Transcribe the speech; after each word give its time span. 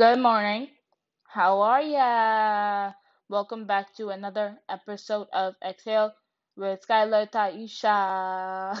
Good 0.00 0.18
morning. 0.18 0.68
How 1.28 1.60
are 1.60 1.82
ya? 1.82 2.92
Welcome 3.28 3.66
back 3.66 3.94
to 3.96 4.08
another 4.08 4.56
episode 4.66 5.28
of 5.30 5.56
Exhale 5.62 6.14
with 6.56 6.80
Skylar 6.88 7.28
Taisha. 7.30 8.80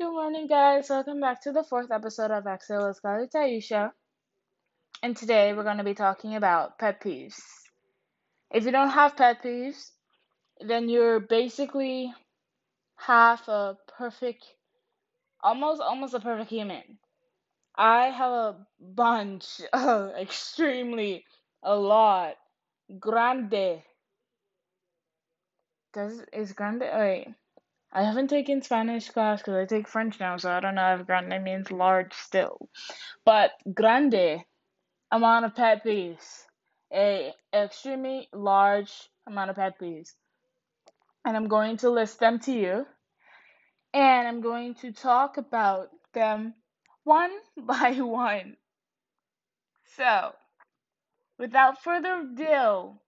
Good 0.00 0.10
morning, 0.10 0.48
guys. 0.48 0.90
Welcome 0.90 1.20
back 1.20 1.42
to 1.42 1.52
the 1.52 1.62
fourth 1.62 1.92
episode 1.92 2.32
of 2.32 2.44
Exhale 2.44 2.88
with 2.88 2.98
Skylar 3.00 3.30
Taisha. 3.30 3.92
And 5.00 5.16
today 5.16 5.52
we're 5.54 5.62
going 5.62 5.78
to 5.78 5.84
be 5.84 5.94
talking 5.94 6.34
about 6.34 6.76
pet 6.76 7.00
peeves. 7.00 7.38
If 8.50 8.64
you 8.64 8.72
don't 8.72 8.90
have 8.98 9.16
pet 9.16 9.44
peeves, 9.44 9.92
then 10.58 10.88
you're 10.88 11.20
basically 11.20 12.12
half 12.96 13.46
a 13.46 13.78
perfect, 13.96 14.42
almost 15.40 15.80
almost 15.80 16.14
a 16.14 16.18
perfect 16.18 16.50
human. 16.50 16.98
I 17.76 18.06
have 18.06 18.30
a 18.30 18.66
bunch, 18.80 19.60
uh, 19.72 20.10
extremely, 20.18 21.24
a 21.62 21.74
lot, 21.74 22.36
grande. 22.98 23.82
Does 25.92 26.20
is 26.32 26.52
grande? 26.52 26.80
Wait, 26.82 27.34
I 27.92 28.02
haven't 28.02 28.28
taken 28.28 28.62
Spanish 28.62 29.10
class 29.10 29.40
because 29.40 29.54
I 29.54 29.64
take 29.66 29.88
French 29.88 30.18
now, 30.20 30.36
so 30.36 30.50
I 30.50 30.60
don't 30.60 30.74
know 30.74 30.96
if 30.96 31.06
grande 31.06 31.42
means 31.42 31.70
large 31.70 32.12
still. 32.14 32.68
But 33.24 33.52
grande 33.72 34.44
amount 35.10 35.44
of 35.44 35.54
pet 35.54 35.84
peeves, 35.84 36.44
a 36.92 37.32
extremely 37.52 38.28
large 38.32 38.92
amount 39.26 39.50
of 39.50 39.56
pet 39.56 39.78
peeves, 39.80 40.14
and 41.24 41.36
I'm 41.36 41.48
going 41.48 41.76
to 41.78 41.90
list 41.90 42.20
them 42.20 42.38
to 42.40 42.52
you, 42.52 42.86
and 43.92 44.28
I'm 44.28 44.40
going 44.40 44.74
to 44.76 44.92
talk 44.92 45.38
about 45.38 45.90
them 46.12 46.54
one 47.04 47.30
by 47.56 47.92
one. 47.92 48.56
So, 49.96 50.34
without 51.38 51.82
further 51.82 52.20
ado, 52.20 52.98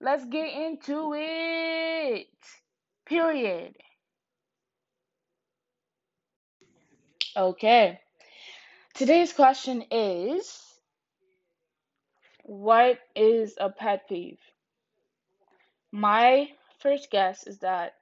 let's 0.00 0.24
get 0.24 0.52
into 0.52 1.12
it. 1.14 2.28
Period. 3.06 3.76
Okay. 7.36 8.00
Today's 8.94 9.32
question 9.32 9.84
is 9.90 10.60
What 12.44 13.00
is 13.16 13.54
a 13.58 13.70
pet 13.70 14.08
peeve? 14.08 14.38
My 15.90 16.50
first 16.78 17.10
guess 17.10 17.46
is 17.46 17.58
that 17.60 17.94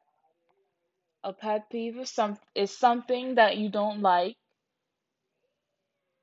a 1.25 1.33
pet 1.33 1.71
peeve 1.71 1.99
is, 1.99 2.11
some, 2.11 2.39
is 2.55 2.77
something 2.77 3.37
that 3.37 3.57
you 3.57 3.69
don't 3.71 4.01
like 4.03 4.37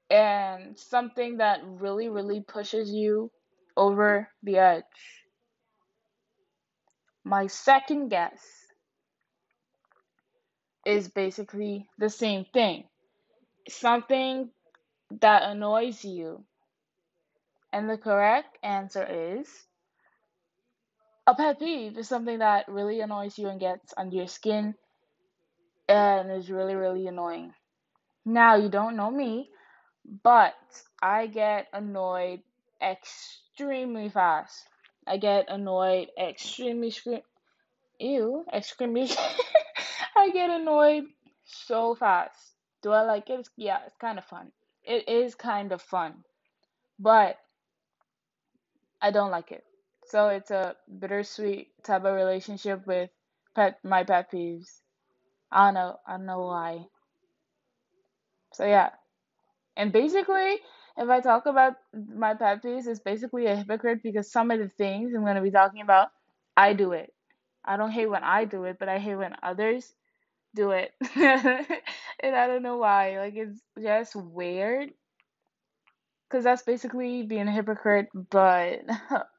and 0.10 0.78
something 0.78 1.38
that 1.38 1.62
really, 1.64 2.10
really 2.10 2.42
pushes 2.42 2.92
you 2.92 3.32
over 3.78 4.30
the 4.44 4.58
edge. 4.58 4.84
My 7.24 7.48
second 7.48 8.10
guess 8.10 8.42
is 10.86 11.08
basically 11.10 11.88
the 11.98 12.10
same 12.10 12.46
thing 12.54 12.86
something 13.70 14.50
that 15.22 15.44
annoys 15.44 16.04
you. 16.04 16.44
And 17.72 17.90
the 17.90 17.98
correct 17.98 18.58
answer 18.64 19.06
is 19.06 19.48
a 21.28 21.36
pet 21.36 21.60
peeve 21.60 21.98
is 21.98 22.08
something 22.08 22.40
that 22.40 22.68
really 22.68 23.02
annoys 23.02 23.38
you 23.38 23.48
and 23.48 23.60
gets 23.60 23.94
under 23.96 24.16
your 24.16 24.28
skin 24.28 24.74
and 25.88 26.32
is 26.32 26.50
really, 26.50 26.76
really 26.76 27.08
annoying. 27.08 27.54
Now, 28.26 28.56
you 28.56 28.70
don't 28.70 28.96
know 28.96 29.12
me, 29.12 29.50
but 30.24 30.56
I 31.02 31.28
get 31.28 31.68
annoyed 31.72 32.42
extremely 32.82 34.10
fast. 34.10 34.68
I 35.06 35.18
get 35.18 35.50
annoyed 35.50 36.10
extremely 36.20 36.92
scream 36.92 37.22
ew, 38.00 38.46
extremely 38.54 39.10
I 40.16 40.30
get 40.32 40.50
annoyed 40.50 41.04
so 41.46 41.96
fast. 41.96 42.38
Do 42.82 42.92
I 42.92 43.02
like 43.02 43.30
it? 43.30 43.48
Yeah, 43.58 43.80
it's 43.86 43.96
kind 44.00 44.18
of 44.18 44.26
fun. 44.26 44.52
It 44.84 45.08
is 45.08 45.36
kind 45.36 45.72
of 45.72 45.82
fun. 45.82 46.24
But 46.98 47.38
I 49.02 49.12
don't 49.12 49.32
like 49.32 49.52
it. 49.52 49.64
So 50.06 50.30
it's 50.30 50.52
a 50.52 50.76
bittersweet 51.00 51.68
type 51.84 52.04
of 52.06 52.16
relationship 52.16 52.88
with 52.88 53.10
pet 53.56 53.80
my 53.84 54.04
pet 54.04 54.32
peeves. 54.32 54.82
I 55.52 55.68
don't 55.68 55.74
know. 55.76 56.00
I 56.08 56.12
don't 56.18 56.26
know 56.26 56.42
why. 56.42 56.86
So 58.54 58.66
yeah. 58.66 58.90
And 59.80 59.94
basically, 59.94 60.58
if 60.98 61.10
I 61.10 61.22
talk 61.22 61.46
about 61.46 61.76
my 61.94 62.34
pet 62.34 62.62
peeves, 62.62 62.86
it's 62.86 63.00
basically 63.00 63.46
a 63.46 63.56
hypocrite 63.56 64.04
because 64.04 64.30
some 64.30 64.52
of 64.52 64.60
the 64.60 64.68
things 64.78 65.14
I'm 65.16 65.24
gonna 65.24 65.42
be 65.42 65.52
talking 65.52 65.82
about, 65.82 66.10
I 66.58 66.74
do 66.74 66.92
it. 66.92 67.14
I 67.64 67.78
don't 67.78 67.92
hate 67.92 68.10
when 68.10 68.26
I 68.26 68.44
do 68.44 68.66
it, 68.66 68.76
but 68.78 68.90
I 68.90 69.00
hate 69.00 69.16
when 69.16 69.38
others 69.42 69.94
do 70.54 70.72
it. 70.72 70.92
and 71.16 72.36
I 72.36 72.48
don't 72.48 72.62
know 72.62 72.76
why. 72.76 73.20
Like 73.20 73.36
it's 73.38 73.62
just 73.82 74.18
weird. 74.18 74.90
Cause 76.30 76.44
that's 76.44 76.64
basically 76.64 77.24
being 77.24 77.48
a 77.48 77.52
hypocrite, 77.52 78.10
but 78.14 78.82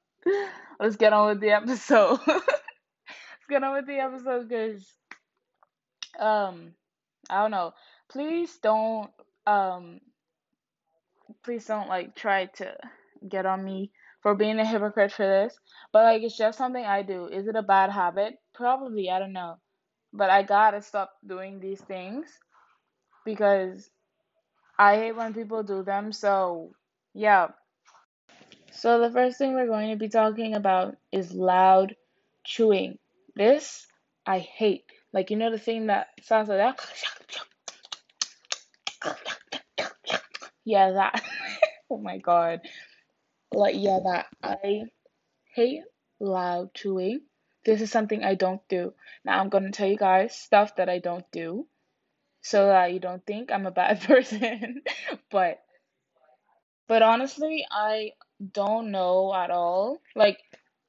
let's 0.81 0.97
get 0.97 1.13
on 1.13 1.29
with 1.29 1.41
the 1.41 1.51
episode. 1.51 2.19
let's 2.27 3.47
get 3.49 3.63
on 3.63 3.75
with 3.75 3.87
the 3.87 3.99
episode 3.99 4.49
because 4.49 4.91
um 6.19 6.73
I 7.29 7.43
don't 7.43 7.51
know. 7.51 7.75
Please 8.09 8.57
don't 8.63 9.11
um 9.47 10.01
please 11.45 11.65
don't 11.65 11.89
like 11.89 12.15
try 12.15 12.47
to 12.47 12.77
get 13.29 13.47
on 13.47 13.65
me 13.65 13.91
for 14.23 14.35
being 14.35 14.59
a 14.59 14.67
hypocrite 14.67 15.13
for 15.13 15.27
this. 15.27 15.59
But 15.93 16.05
like 16.05 16.23
it's 16.23 16.37
just 16.37 16.59
something 16.59 16.85
I 16.85 17.03
do. 17.03 17.27
Is 17.27 17.47
it 17.47 17.57
a 17.57 17.63
bad 17.63 17.91
habit? 17.91 18.35
Probably, 18.55 19.11
I 19.11 19.19
don't 19.19 19.33
know. 19.33 19.57
But 20.13 20.31
I 20.31 20.43
gotta 20.43 20.83
stop 20.83 21.13
doing 21.27 21.61
these 21.61 21.81
things 21.81 22.27
because 23.25 23.91
I 24.79 24.97
hate 24.97 25.17
when 25.17 25.35
people 25.35 25.63
do 25.63 25.83
them. 25.83 26.13
So 26.13 26.73
yeah. 27.15 27.49
So 28.73 29.01
the 29.01 29.11
first 29.11 29.39
thing 29.39 29.55
we're 29.55 29.67
going 29.67 29.91
to 29.91 29.97
be 29.97 30.09
talking 30.09 30.55
about 30.55 30.97
is 31.13 31.33
loud 31.33 31.95
chewing. 32.45 32.99
This 33.35 33.87
I 34.27 34.39
hate. 34.39 34.85
Like 35.13 35.31
you 35.31 35.37
know 35.37 35.51
the 35.51 35.59
thing 35.59 35.87
that 35.87 36.09
sounds 36.23 36.49
like 36.49 36.59
that. 39.03 39.37
Yeah, 40.71 40.93
that. 40.93 41.23
oh 41.91 41.99
my 41.99 42.19
god. 42.19 42.61
Like 43.53 43.77
yeah, 43.79 43.99
that 44.05 44.27
I 44.43 44.85
hate 45.55 45.83
loud 46.21 46.75
chewing. 46.75 47.23
This 47.65 47.81
is 47.83 47.91
something 47.93 48.25
I 48.25 48.35
don't 48.37 48.63
do. 48.69 48.95
Now 49.25 49.41
I'm 49.41 49.49
gonna 49.51 49.73
tell 49.73 49.89
you 49.89 49.97
guys 49.99 50.37
stuff 50.37 50.77
that 50.77 50.89
I 50.89 50.99
don't 50.99 51.31
do 51.33 51.67
so 52.43 52.67
that 52.69 52.93
you 52.93 53.01
don't 53.01 53.25
think 53.27 53.53
I'm 53.53 53.67
a 53.67 53.73
bad 53.73 54.01
person. 54.11 54.83
but 55.31 55.61
but 56.89 57.03
honestly, 57.03 57.67
I 57.71 58.13
don't 58.53 58.91
know 58.91 59.35
at 59.35 59.51
all. 59.51 60.01
Like 60.17 60.41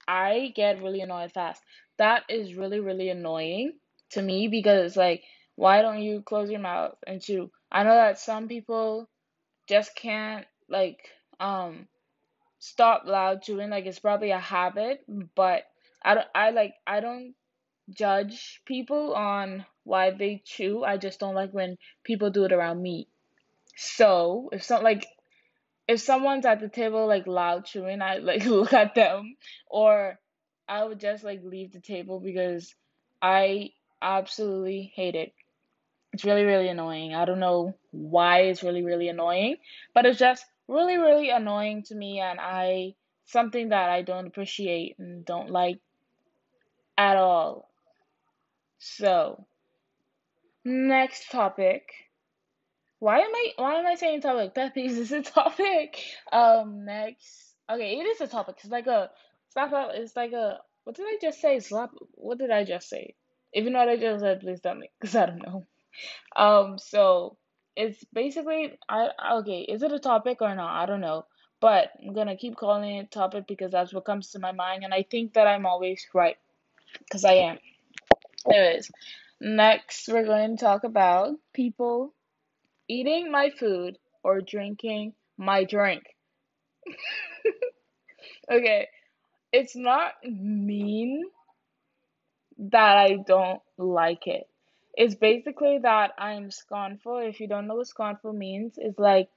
I 0.07 0.53
get 0.55 0.81
really 0.83 1.01
annoyed 1.01 1.33
fast. 1.33 1.63
That 1.97 2.23
is 2.29 2.55
really 2.55 2.79
really 2.79 3.09
annoying 3.09 3.73
to 4.11 4.21
me 4.21 4.47
because 4.47 4.97
like 4.97 5.23
why 5.55 5.81
don't 5.81 6.01
you 6.01 6.23
close 6.23 6.51
your 6.51 6.61
mouth 6.61 6.95
and 7.07 7.21
chew? 7.21 7.51
I 7.71 7.83
know 7.83 7.95
that 7.95 8.19
some 8.19 8.47
people 8.49 9.09
just 9.67 9.95
can't 9.95 10.45
like 10.69 11.09
um 11.39 11.87
stop 12.59 13.03
loud 13.05 13.41
chewing 13.43 13.69
like 13.69 13.85
it's 13.85 13.99
probably 13.99 14.31
a 14.31 14.39
habit, 14.39 15.03
but 15.35 15.63
I 16.03 16.15
don't 16.15 16.27
I 16.35 16.51
like 16.51 16.75
I 16.87 16.99
don't 16.99 17.35
judge 17.91 18.61
people 18.65 19.13
on 19.15 19.65
why 19.83 20.11
they 20.11 20.41
chew. 20.45 20.83
I 20.83 20.97
just 20.97 21.19
don't 21.19 21.35
like 21.35 21.53
when 21.53 21.77
people 22.03 22.31
do 22.31 22.45
it 22.45 22.53
around 22.53 22.81
me. 22.81 23.07
So, 23.77 24.49
if 24.53 24.63
some 24.63 24.83
like 24.83 25.07
if 25.87 25.99
someone's 26.01 26.45
at 26.45 26.59
the 26.59 26.69
table 26.69 27.07
like 27.07 27.27
loud 27.27 27.65
chewing, 27.65 28.01
I 28.01 28.17
like 28.17 28.45
look 28.47 28.73
at 28.73 28.95
them 28.95 29.35
or 29.69 30.19
I 30.67 30.83
would 30.83 30.99
just 30.99 31.23
like 31.23 31.41
leave 31.43 31.71
the 31.73 31.81
table 31.81 32.19
because 32.19 32.73
I 33.21 33.71
absolutely 34.01 34.91
hate 34.95 35.15
it. 35.15 35.33
It's 36.13 36.25
really 36.25 36.43
really 36.43 36.67
annoying. 36.67 37.13
I 37.13 37.25
don't 37.25 37.39
know 37.39 37.75
why 37.91 38.41
it's 38.41 38.63
really 38.63 38.83
really 38.83 39.07
annoying, 39.09 39.57
but 39.93 40.05
it's 40.05 40.19
just 40.19 40.45
really 40.67 40.97
really 40.97 41.29
annoying 41.29 41.83
to 41.83 41.95
me 41.95 42.19
and 42.19 42.39
I 42.39 42.95
something 43.25 43.69
that 43.69 43.89
I 43.89 44.01
don't 44.01 44.27
appreciate 44.27 44.97
and 44.99 45.25
don't 45.25 45.49
like 45.49 45.79
at 46.97 47.17
all. 47.17 47.69
So, 48.79 49.45
next 50.65 51.31
topic. 51.31 51.83
Why 52.99 53.19
am 53.19 53.33
I 53.33 53.47
why 53.55 53.75
am 53.75 53.87
I 53.87 53.95
saying 53.95 54.21
topic? 54.21 54.53
Pet 54.53 54.75
peeves 54.75 54.97
is 54.97 55.11
a 55.11 55.21
topic. 55.21 56.03
Um, 56.31 56.85
next. 56.85 57.55
Okay, 57.69 57.99
it 57.99 58.03
is 58.03 58.21
a 58.21 58.27
topic. 58.27 58.57
It's 58.59 58.71
like 58.71 58.87
a 58.87 59.09
slap. 59.53 59.71
It's 59.93 60.15
like 60.15 60.33
a 60.33 60.59
what 60.83 60.95
did 60.95 61.05
I 61.05 61.17
just 61.21 61.41
say? 61.41 61.59
Slap. 61.59 61.91
What 62.13 62.37
did 62.37 62.51
I 62.51 62.63
just 62.63 62.89
say? 62.89 63.15
If 63.53 63.65
you 63.65 63.71
know 63.71 63.79
what 63.79 63.89
I 63.89 63.97
just 63.97 64.21
said, 64.21 64.39
please 64.41 64.61
tell 64.61 64.75
me, 64.75 64.89
cause 65.01 65.15
I 65.15 65.25
don't 65.25 65.45
know. 65.45 65.65
Um, 66.35 66.77
so 66.77 67.37
it's 67.75 68.03
basically 68.13 68.77
I 68.89 69.09
okay. 69.39 69.61
Is 69.61 69.83
it 69.83 69.91
a 69.91 69.99
topic 69.99 70.41
or 70.41 70.55
not? 70.55 70.81
I 70.81 70.85
don't 70.85 71.01
know. 71.01 71.25
but 71.61 71.91
I'm 72.01 72.13
gonna 72.13 72.35
keep 72.35 72.55
calling 72.57 72.97
it 72.97 73.11
topic 73.11 73.45
because 73.47 73.71
that's 73.71 73.93
what 73.93 74.05
comes 74.05 74.31
to 74.31 74.39
my 74.39 74.51
mind, 74.51 74.83
and 74.83 74.93
I 74.93 75.03
think 75.03 75.33
that 75.33 75.47
I'm 75.47 75.65
always 75.65 76.05
right 76.13 76.37
because 76.99 77.23
I 77.25 77.33
am. 77.33 77.57
Anyways, 78.51 78.91
next 79.39 80.07
we're 80.07 80.25
going 80.25 80.57
to 80.57 80.63
talk 80.63 80.83
about 80.83 81.35
people 81.53 82.13
eating 82.87 83.31
my 83.31 83.51
food 83.51 83.97
or 84.23 84.41
drinking 84.41 85.13
my 85.37 85.63
drink. 85.63 86.03
okay, 88.51 88.87
it's 89.51 89.75
not 89.75 90.13
mean 90.23 91.23
that 92.57 92.97
I 92.97 93.17
don't 93.25 93.61
like 93.77 94.27
it. 94.27 94.47
It's 94.95 95.15
basically 95.15 95.79
that 95.79 96.13
I'm 96.17 96.49
scornful. 96.51 97.17
If 97.17 97.39
you 97.41 97.47
don't 97.47 97.67
know 97.67 97.75
what 97.75 97.87
scornful 97.87 98.31
means, 98.33 98.75
it's 98.77 98.97
like 98.99 99.29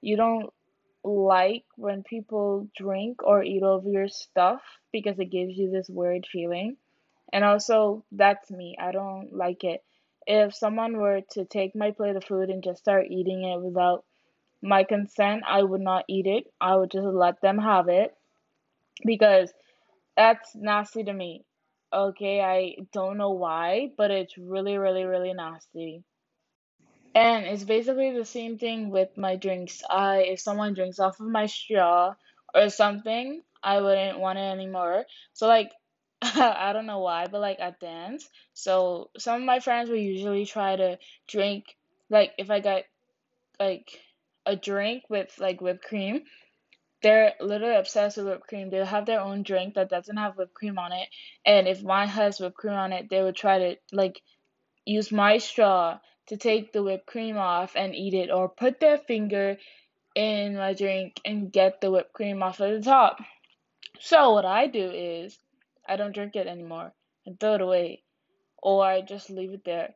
you 0.00 0.16
don't 0.16 0.52
like 1.04 1.64
when 1.76 2.02
people 2.04 2.68
drink 2.76 3.22
or 3.24 3.42
eat 3.42 3.62
over 3.62 3.88
your 3.88 4.08
stuff 4.08 4.62
because 4.92 5.18
it 5.18 5.26
gives 5.30 5.56
you 5.56 5.70
this 5.70 5.88
weird 5.88 6.26
feeling. 6.26 6.76
And 7.32 7.44
also, 7.44 8.04
that's 8.12 8.50
me. 8.50 8.76
I 8.80 8.92
don't 8.92 9.32
like 9.32 9.64
it. 9.64 9.84
If 10.26 10.54
someone 10.54 10.98
were 10.98 11.22
to 11.32 11.44
take 11.44 11.74
my 11.76 11.92
plate 11.92 12.16
of 12.16 12.24
food 12.24 12.50
and 12.50 12.62
just 12.62 12.80
start 12.80 13.06
eating 13.10 13.44
it 13.44 13.60
without 13.60 14.04
my 14.62 14.84
consent, 14.84 15.44
I 15.46 15.62
would 15.62 15.80
not 15.82 16.04
eat 16.08 16.26
it. 16.26 16.52
I 16.60 16.76
would 16.76 16.90
just 16.90 17.06
let 17.06 17.40
them 17.40 17.58
have 17.58 17.88
it 17.88 18.16
because 19.04 19.52
that's 20.16 20.54
nasty 20.54 21.04
to 21.04 21.12
me. 21.12 21.44
Okay, 21.92 22.40
I 22.40 22.76
don't 22.92 23.16
know 23.16 23.30
why, 23.30 23.92
but 23.96 24.10
it's 24.10 24.36
really, 24.38 24.76
really, 24.78 25.04
really 25.04 25.32
nasty. 25.32 26.04
And 27.14 27.46
it's 27.46 27.64
basically 27.64 28.12
the 28.12 28.24
same 28.24 28.58
thing 28.58 28.90
with 28.90 29.16
my 29.16 29.36
drinks. 29.36 29.82
I 29.88 30.18
if 30.32 30.40
someone 30.40 30.74
drinks 30.74 30.98
off 31.00 31.18
of 31.20 31.26
my 31.26 31.46
straw 31.46 32.14
or 32.54 32.68
something, 32.68 33.42
I 33.62 33.80
wouldn't 33.80 34.18
want 34.20 34.38
it 34.38 34.42
anymore. 34.42 35.06
So 35.32 35.46
like 35.48 35.72
I 36.22 36.72
don't 36.72 36.86
know 36.86 37.00
why, 37.00 37.26
but 37.26 37.40
like 37.40 37.58
at 37.60 37.80
dance, 37.80 38.28
so 38.54 39.10
some 39.18 39.40
of 39.40 39.46
my 39.46 39.60
friends 39.60 39.88
will 39.88 39.96
usually 39.96 40.46
try 40.46 40.76
to 40.76 40.98
drink 41.28 41.64
like 42.10 42.32
if 42.38 42.50
I 42.50 42.60
got 42.60 42.82
like 43.58 43.88
a 44.46 44.56
drink 44.56 45.04
with 45.08 45.32
like 45.38 45.60
whipped 45.60 45.84
cream, 45.84 46.22
they're 47.02 47.34
literally 47.40 47.76
obsessed 47.76 48.16
with 48.16 48.26
whipped 48.26 48.46
cream. 48.48 48.70
They'll 48.70 48.86
have 48.86 49.06
their 49.06 49.20
own 49.20 49.42
drink 49.42 49.74
that 49.74 49.90
doesn't 49.90 50.16
have 50.16 50.36
whipped 50.36 50.54
cream 50.54 50.78
on 50.78 50.92
it, 50.92 51.08
and 51.44 51.68
if 51.68 51.82
mine 51.82 52.08
has 52.08 52.40
whipped 52.40 52.56
cream 52.56 52.74
on 52.74 52.92
it, 52.92 53.08
they 53.10 53.22
would 53.22 53.36
try 53.36 53.58
to 53.58 53.76
like 53.92 54.20
use 54.84 55.12
my 55.12 55.38
straw 55.38 55.98
to 56.28 56.36
take 56.36 56.72
the 56.72 56.82
whipped 56.82 57.06
cream 57.06 57.36
off 57.36 57.76
and 57.76 57.94
eat 57.94 58.14
it, 58.14 58.30
or 58.30 58.48
put 58.48 58.80
their 58.80 58.98
finger 58.98 59.56
in 60.14 60.56
my 60.56 60.72
drink 60.72 61.20
and 61.24 61.52
get 61.52 61.80
the 61.80 61.90
whipped 61.90 62.12
cream 62.14 62.42
off 62.42 62.60
of 62.60 62.72
the 62.72 62.82
top. 62.82 63.18
So 64.00 64.32
what 64.32 64.44
I 64.44 64.66
do 64.66 64.90
is 64.90 65.38
I 65.88 65.96
don't 65.96 66.14
drink 66.14 66.36
it 66.36 66.46
anymore 66.46 66.92
and 67.24 67.38
throw 67.38 67.54
it 67.54 67.60
away, 67.60 68.02
or 68.62 68.84
I 68.84 69.02
just 69.02 69.30
leave 69.30 69.52
it 69.52 69.64
there. 69.64 69.94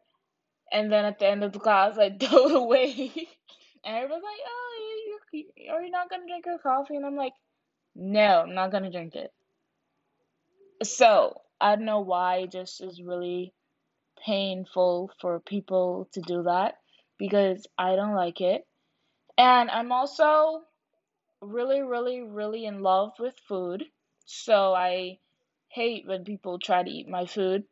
And 0.73 0.93
then 0.93 1.05
at 1.05 1.19
the 1.19 1.26
end 1.26 1.43
of 1.43 1.52
the 1.52 1.58
class, 1.58 1.99
I 1.99 2.11
throw 2.20 2.47
it 2.49 2.56
away. 2.56 3.12
and 3.85 3.97
everybody's 3.97 4.23
like, 4.23 4.41
"Oh, 4.47 4.69
are 5.35 5.82
you 5.82 5.91
not 5.91 6.11
gonna 6.11 6.27
drink 6.27 6.47
your 6.47 6.59
coffee?" 6.59 6.97
And 6.97 7.06
I'm 7.06 7.17
like, 7.17 7.35
"No, 7.94 8.43
I'm 8.43 8.55
not 8.55 8.71
gonna 8.73 8.91
drink 8.91 9.15
it." 9.15 9.32
So 10.82 11.43
I 11.61 11.77
don't 11.77 11.85
know 11.85 12.00
why 12.00 12.38
it 12.38 12.53
just 12.53 12.81
is 12.81 13.03
really 13.03 13.53
painful 14.25 15.11
for 15.21 15.41
people 15.41 16.09
to 16.12 16.21
do 16.21 16.43
that 16.44 16.79
because 17.19 17.67
I 17.79 17.97
don't 17.97 18.15
like 18.15 18.41
it. 18.41 18.67
And 19.37 19.71
I'm 19.71 19.93
also 19.93 20.62
really, 21.41 21.83
really, 21.83 22.23
really 22.23 22.65
in 22.65 22.83
love 22.83 23.12
with 23.19 23.38
food. 23.49 23.85
So 24.25 24.75
I 24.75 25.19
hate 25.69 26.06
when 26.06 26.25
people 26.25 26.59
try 26.59 26.83
to 26.83 26.91
eat 26.91 27.09
my 27.09 27.26
food, 27.26 27.65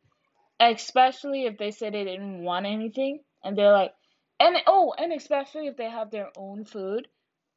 especially 0.59 1.45
if 1.45 1.57
they 1.57 1.71
say 1.71 1.89
they 1.89 2.03
didn't 2.03 2.43
want 2.43 2.65
anything 2.65 3.23
and 3.43 3.57
they're 3.57 3.71
like, 3.71 3.93
and 4.39 4.57
oh, 4.67 4.93
and 4.97 5.13
especially 5.13 5.67
if 5.67 5.77
they 5.77 5.89
have 5.89 6.11
their 6.11 6.29
own 6.37 6.63
food 6.65 7.07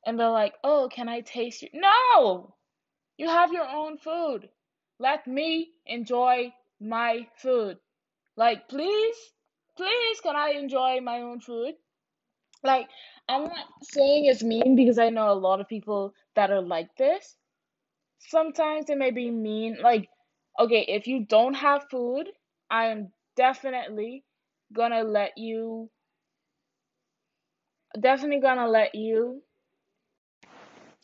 and 0.06 0.18
they're 0.18 0.30
like, 0.30 0.54
oh, 0.64 0.88
can 0.90 1.08
I 1.08 1.20
taste 1.20 1.62
you? 1.62 1.68
No! 1.74 2.54
You 3.16 3.28
have 3.28 3.52
your 3.52 3.68
own 3.68 3.98
food. 3.98 4.48
Let 4.98 5.26
me 5.26 5.70
enjoy 5.86 6.52
my 6.80 7.26
food. 7.36 7.78
Like, 8.36 8.68
please, 8.68 9.16
please, 9.76 10.20
can 10.20 10.36
I 10.36 10.50
enjoy 10.50 11.00
my 11.00 11.20
own 11.22 11.40
food? 11.40 11.74
Like, 12.62 12.88
I'm 13.28 13.44
not 13.44 13.66
saying 13.82 14.26
it's 14.26 14.42
mean 14.42 14.76
because 14.76 14.98
I 14.98 15.10
know 15.10 15.30
a 15.30 15.34
lot 15.34 15.60
of 15.60 15.68
people 15.68 16.14
that 16.34 16.50
are 16.50 16.62
like 16.62 16.94
this. 16.96 17.36
Sometimes 18.18 18.88
it 18.88 18.98
may 18.98 19.10
be 19.10 19.30
mean. 19.30 19.78
Like, 19.82 20.08
okay, 20.58 20.84
if 20.88 21.06
you 21.06 21.26
don't 21.26 21.54
have 21.54 21.88
food, 21.90 22.28
I 22.70 22.86
am 22.86 23.12
definitely 23.36 24.24
gonna 24.72 25.02
let 25.02 25.36
you, 25.36 25.90
definitely 28.00 28.40
gonna 28.40 28.68
let 28.68 28.94
you 28.94 29.42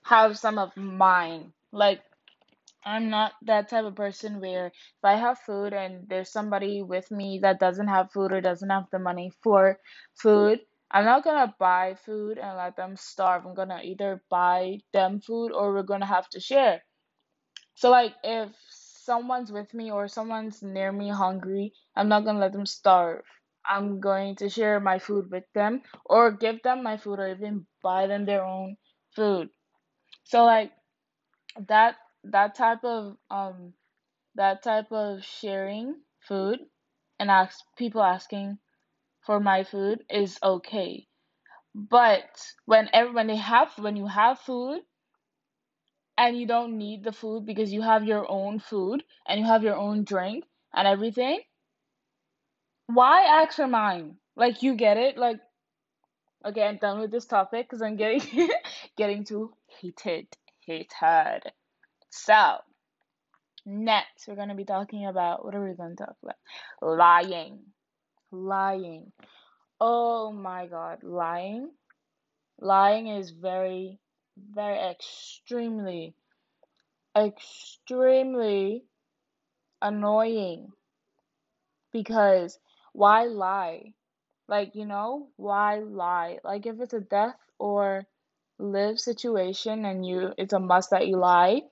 have 0.09 0.39
some 0.39 0.59
of 0.59 0.77
mine. 0.77 1.53
Like, 1.73 2.03
I'm 2.85 3.11
not 3.11 3.33
that 3.43 3.69
type 3.69 3.85
of 3.85 3.95
person 3.95 4.41
where 4.41 4.67
if 4.69 5.05
I 5.05 5.15
have 5.17 5.39
food 5.41 5.73
and 5.73 6.09
there's 6.09 6.33
somebody 6.33 6.83
with 6.83 7.11
me 7.11 7.39
that 7.43 7.61
doesn't 7.61 7.89
have 7.89 8.13
food 8.13 8.33
or 8.33 8.41
doesn't 8.41 8.71
have 8.71 8.87
the 8.91 8.99
money 8.99 9.31
for 9.43 9.79
food, 10.17 10.61
I'm 10.91 11.05
not 11.05 11.25
gonna 11.25 11.55
buy 11.59 11.95
food 11.95 12.39
and 12.39 12.57
let 12.57 12.77
them 12.77 12.97
starve. 12.97 13.47
I'm 13.47 13.55
gonna 13.55 13.83
either 13.85 14.23
buy 14.31 14.81
them 14.93 15.21
food 15.21 15.53
or 15.53 15.73
we're 15.73 15.83
gonna 15.85 16.07
have 16.07 16.29
to 16.31 16.41
share. 16.41 16.83
So 17.75 17.91
like 17.91 18.15
if 18.25 18.51
someone's 18.71 19.53
with 19.53 19.73
me 19.75 19.91
or 19.91 20.09
someone's 20.09 20.63
near 20.63 20.93
me 20.93 21.09
hungry, 21.11 21.73
I'm 21.97 22.09
not 22.09 22.25
gonna 22.25 22.41
let 22.41 22.53
them 22.53 22.67
starve. 22.67 23.25
I'm 23.65 24.01
going 24.01 24.37
to 24.37 24.51
share 24.51 24.81
my 24.81 24.99
food 24.99 25.31
with 25.31 25.45
them 25.55 25.83
or 26.05 26.33
give 26.33 26.63
them 26.63 26.83
my 26.83 26.97
food 26.99 27.19
or 27.21 27.29
even 27.31 27.67
buy 27.83 28.07
them 28.07 28.27
their 28.27 28.45
own 28.45 28.77
food. 29.17 29.51
So 30.29 30.45
like 30.45 30.73
that 31.69 31.97
that 32.25 32.55
type 32.55 32.85
of 32.85 33.17
um 33.31 33.75
that 34.35 34.63
type 34.63 34.93
of 34.93 35.25
sharing 35.25 36.03
food 36.21 36.61
and 37.19 37.31
ask 37.31 37.61
people 37.77 38.03
asking 38.03 38.59
for 39.23 39.41
my 39.41 39.65
food 39.65 40.05
is 40.11 40.39
okay. 40.43 41.09
But 41.75 42.29
when 42.67 42.91
every, 42.93 43.13
when 43.15 43.27
they 43.29 43.37
have 43.37 43.79
when 43.79 43.97
you 43.97 44.07
have 44.07 44.39
food 44.41 44.83
and 46.19 46.37
you 46.37 46.47
don't 46.47 46.77
need 46.77 47.05
the 47.05 47.13
food 47.13 47.47
because 47.47 47.73
you 47.73 47.81
have 47.81 48.05
your 48.05 48.31
own 48.31 48.59
food 48.59 49.05
and 49.27 49.41
you 49.41 49.47
have 49.47 49.63
your 49.63 49.77
own 49.77 50.05
drink 50.05 50.45
and 50.75 50.87
everything, 50.87 51.41
why 52.87 53.23
ask 53.25 53.57
for 53.57 53.67
mine? 53.69 54.19
Like 54.37 54.63
you 54.63 54.75
get 54.75 54.99
it? 54.99 55.17
Like 55.17 55.41
okay, 56.45 56.63
I'm 56.63 56.77
done 56.79 57.01
with 57.01 57.11
this 57.11 57.27
topic 57.27 57.67
because 57.69 57.83
I'm 57.83 57.97
getting 57.97 58.51
getting 58.97 59.25
too 59.25 59.53
heated, 59.81 60.27
heated. 60.61 61.53
So 62.11 62.59
next 63.67 64.27
we're 64.27 64.37
gonna 64.37 64.55
be 64.55 64.65
talking 64.65 65.07
about 65.07 65.45
what 65.45 65.55
are 65.55 65.65
we 65.65 65.75
gonna 65.75 65.95
talk 65.95 66.17
about? 66.23 66.37
Lying, 66.81 67.61
lying. 68.31 69.13
Oh 69.81 70.33
my 70.33 70.67
God, 70.67 71.03
lying. 71.03 71.71
Lying 72.61 73.09
is 73.09 73.31
very, 73.31 74.01
very 74.37 74.79
extremely, 74.79 76.15
extremely 77.17 78.85
annoying 79.81 80.73
because 81.93 82.59
why 82.93 83.25
lie? 83.25 83.95
Like, 84.49 84.75
you 84.75 84.87
know, 84.87 85.29
why 85.37 85.81
lie? 85.81 86.39
Like, 86.43 86.67
if 86.67 86.81
it's 86.81 86.95
a 86.95 87.01
death 87.01 87.37
or 87.59 88.07
live 88.59 88.99
situation 89.01 89.85
and 89.85 90.07
you, 90.07 90.33
it's 90.39 90.53
a 90.53 90.61
must 90.61 90.91
that 90.91 91.07
you 91.09 91.17
lie. 91.17 91.63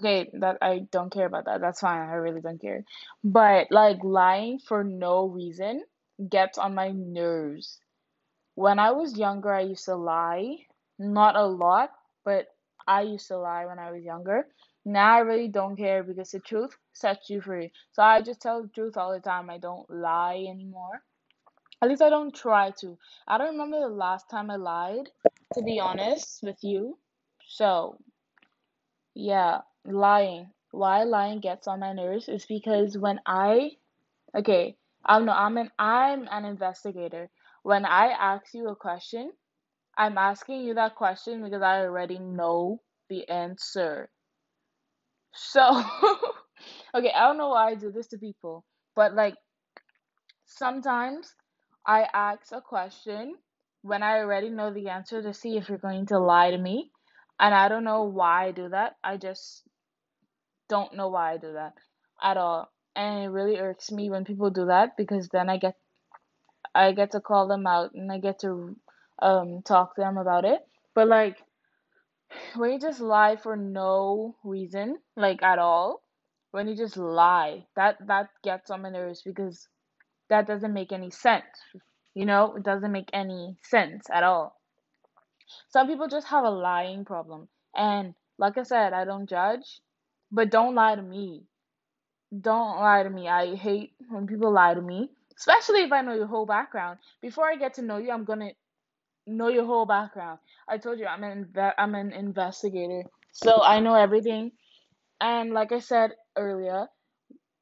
Okay, 0.00 0.30
that 0.40 0.58
I 0.60 0.80
don't 0.90 1.12
care 1.12 1.26
about 1.26 1.46
that. 1.46 1.60
That's 1.60 1.80
fine. 1.80 2.08
I 2.08 2.14
really 2.14 2.40
don't 2.40 2.60
care. 2.60 2.84
But 3.24 3.68
like 3.70 4.04
lying 4.04 4.58
for 4.58 4.84
no 4.84 5.26
reason 5.26 5.84
gets 6.30 6.58
on 6.58 6.74
my 6.74 6.90
nerves. 6.92 7.80
When 8.56 8.78
I 8.80 8.90
was 8.90 9.16
younger, 9.16 9.52
I 9.54 9.60
used 9.60 9.84
to 9.84 9.94
lie. 9.94 10.66
Not 10.98 11.36
a 11.36 11.46
lot, 11.46 11.92
but 12.24 12.48
I 12.86 13.02
used 13.02 13.28
to 13.28 13.38
lie 13.38 13.66
when 13.66 13.78
I 13.78 13.92
was 13.92 14.02
younger. 14.02 14.48
Now 14.84 15.14
I 15.16 15.20
really 15.20 15.48
don't 15.48 15.76
care 15.76 16.02
because 16.02 16.32
the 16.32 16.40
truth 16.40 16.76
sets 16.92 17.30
you 17.30 17.40
free. 17.40 17.72
So 17.92 18.02
I 18.02 18.22
just 18.22 18.40
tell 18.42 18.62
the 18.62 18.68
truth 18.68 18.96
all 18.96 19.12
the 19.12 19.20
time. 19.20 19.48
I 19.50 19.58
don't 19.58 19.88
lie 19.90 20.44
anymore. 20.48 21.02
At 21.82 21.88
least 21.88 22.02
I 22.02 22.08
don't 22.10 22.34
try 22.34 22.70
to. 22.80 22.98
I 23.28 23.38
don't 23.38 23.52
remember 23.52 23.80
the 23.80 23.88
last 23.88 24.30
time 24.30 24.50
I 24.50 24.56
lied, 24.56 25.10
to 25.54 25.62
be 25.62 25.78
honest 25.80 26.40
with 26.42 26.58
you. 26.62 26.98
So, 27.46 27.98
yeah, 29.14 29.60
lying. 29.84 30.50
Why 30.70 31.04
lying 31.04 31.40
gets 31.40 31.66
on 31.68 31.80
my 31.80 31.92
nerves 31.92 32.28
is 32.28 32.46
because 32.46 32.98
when 32.98 33.20
I, 33.26 33.72
okay, 34.36 34.76
I'm 35.04 35.24
no, 35.24 35.32
I'm 35.32 35.56
an 35.58 35.70
I'm 35.78 36.28
an 36.30 36.44
investigator. 36.44 37.30
When 37.62 37.84
I 37.84 38.08
ask 38.08 38.52
you 38.54 38.68
a 38.68 38.76
question, 38.76 39.32
I'm 39.96 40.18
asking 40.18 40.62
you 40.62 40.74
that 40.74 40.94
question 40.96 41.42
because 41.42 41.62
I 41.62 41.80
already 41.80 42.18
know 42.18 42.80
the 43.08 43.28
answer. 43.28 44.10
So, 45.34 45.62
okay, 46.94 47.12
I 47.12 47.26
don't 47.26 47.38
know 47.38 47.50
why 47.50 47.70
I 47.70 47.74
do 47.74 47.90
this 47.92 48.08
to 48.08 48.18
people, 48.18 48.64
but 48.94 49.14
like 49.14 49.36
sometimes 50.46 51.34
I 51.86 52.08
ask 52.12 52.50
a 52.52 52.60
question 52.60 53.36
when 53.82 54.02
I 54.02 54.18
already 54.18 54.50
know 54.50 54.72
the 54.72 54.88
answer 54.88 55.22
to 55.22 55.32
see 55.32 55.56
if 55.56 55.68
you're 55.68 55.78
going 55.78 56.06
to 56.06 56.18
lie 56.18 56.50
to 56.50 56.58
me. 56.58 56.90
And 57.38 57.54
I 57.54 57.68
don't 57.68 57.84
know 57.84 58.04
why 58.04 58.46
I 58.46 58.52
do 58.52 58.68
that. 58.70 58.96
I 59.04 59.16
just 59.18 59.62
don't 60.68 60.94
know 60.94 61.08
why 61.08 61.34
I 61.34 61.36
do 61.36 61.52
that 61.52 61.74
at 62.22 62.36
all. 62.36 62.72
And 62.96 63.24
it 63.24 63.28
really 63.28 63.58
irks 63.58 63.92
me 63.92 64.10
when 64.10 64.24
people 64.24 64.50
do 64.50 64.66
that 64.66 64.96
because 64.96 65.28
then 65.28 65.48
I 65.48 65.58
get 65.58 65.76
I 66.74 66.92
get 66.92 67.12
to 67.12 67.20
call 67.20 67.46
them 67.48 67.66
out 67.66 67.92
and 67.94 68.10
I 68.10 68.18
get 68.18 68.40
to 68.40 68.76
um 69.20 69.62
talk 69.62 69.94
to 69.94 70.00
them 70.00 70.18
about 70.18 70.44
it. 70.44 70.60
But 70.94 71.08
like 71.08 71.36
when 72.56 72.72
you 72.72 72.80
just 72.80 73.00
lie 73.00 73.36
for 73.36 73.56
no 73.56 74.36
reason, 74.42 74.98
like 75.16 75.42
at 75.42 75.58
all, 75.58 76.02
when 76.50 76.68
you 76.68 76.76
just 76.76 76.96
lie, 76.96 77.66
that 77.76 77.98
that 78.06 78.30
gets 78.42 78.70
on 78.70 78.82
my 78.82 78.90
nerves 78.90 79.22
because 79.22 79.68
that 80.28 80.46
doesn't 80.46 80.72
make 80.72 80.92
any 80.92 81.10
sense. 81.10 81.44
You 82.14 82.26
know, 82.26 82.56
it 82.56 82.62
doesn't 82.62 82.92
make 82.92 83.10
any 83.12 83.56
sense 83.62 84.06
at 84.12 84.22
all. 84.22 84.58
Some 85.68 85.86
people 85.86 86.08
just 86.08 86.26
have 86.28 86.44
a 86.44 86.50
lying 86.50 87.04
problem. 87.04 87.48
And 87.74 88.14
like 88.38 88.58
I 88.58 88.62
said, 88.62 88.92
I 88.92 89.04
don't 89.04 89.28
judge, 89.28 89.80
but 90.32 90.50
don't 90.50 90.74
lie 90.74 90.94
to 90.94 91.02
me. 91.02 91.44
Don't 92.38 92.80
lie 92.80 93.02
to 93.02 93.10
me. 93.10 93.28
I 93.28 93.54
hate 93.54 93.92
when 94.08 94.26
people 94.26 94.52
lie 94.52 94.74
to 94.74 94.80
me, 94.80 95.10
especially 95.36 95.82
if 95.82 95.92
I 95.92 96.02
know 96.02 96.14
your 96.14 96.26
whole 96.26 96.46
background. 96.46 96.98
Before 97.22 97.48
I 97.48 97.56
get 97.56 97.74
to 97.74 97.82
know 97.82 97.98
you, 97.98 98.10
I'm 98.10 98.24
gonna 98.24 98.50
know 99.26 99.48
your 99.48 99.66
whole 99.66 99.86
background. 99.86 100.38
I 100.68 100.78
told 100.78 100.98
you 100.98 101.06
I'm 101.06 101.22
an 101.22 101.52
I'm 101.78 101.94
an 101.94 102.12
investigator, 102.12 103.04
so 103.32 103.62
I 103.62 103.80
know 103.80 103.94
everything. 103.94 104.52
And 105.20 105.52
like 105.52 105.72
I 105.72 105.78
said 105.78 106.12
earlier, 106.36 106.88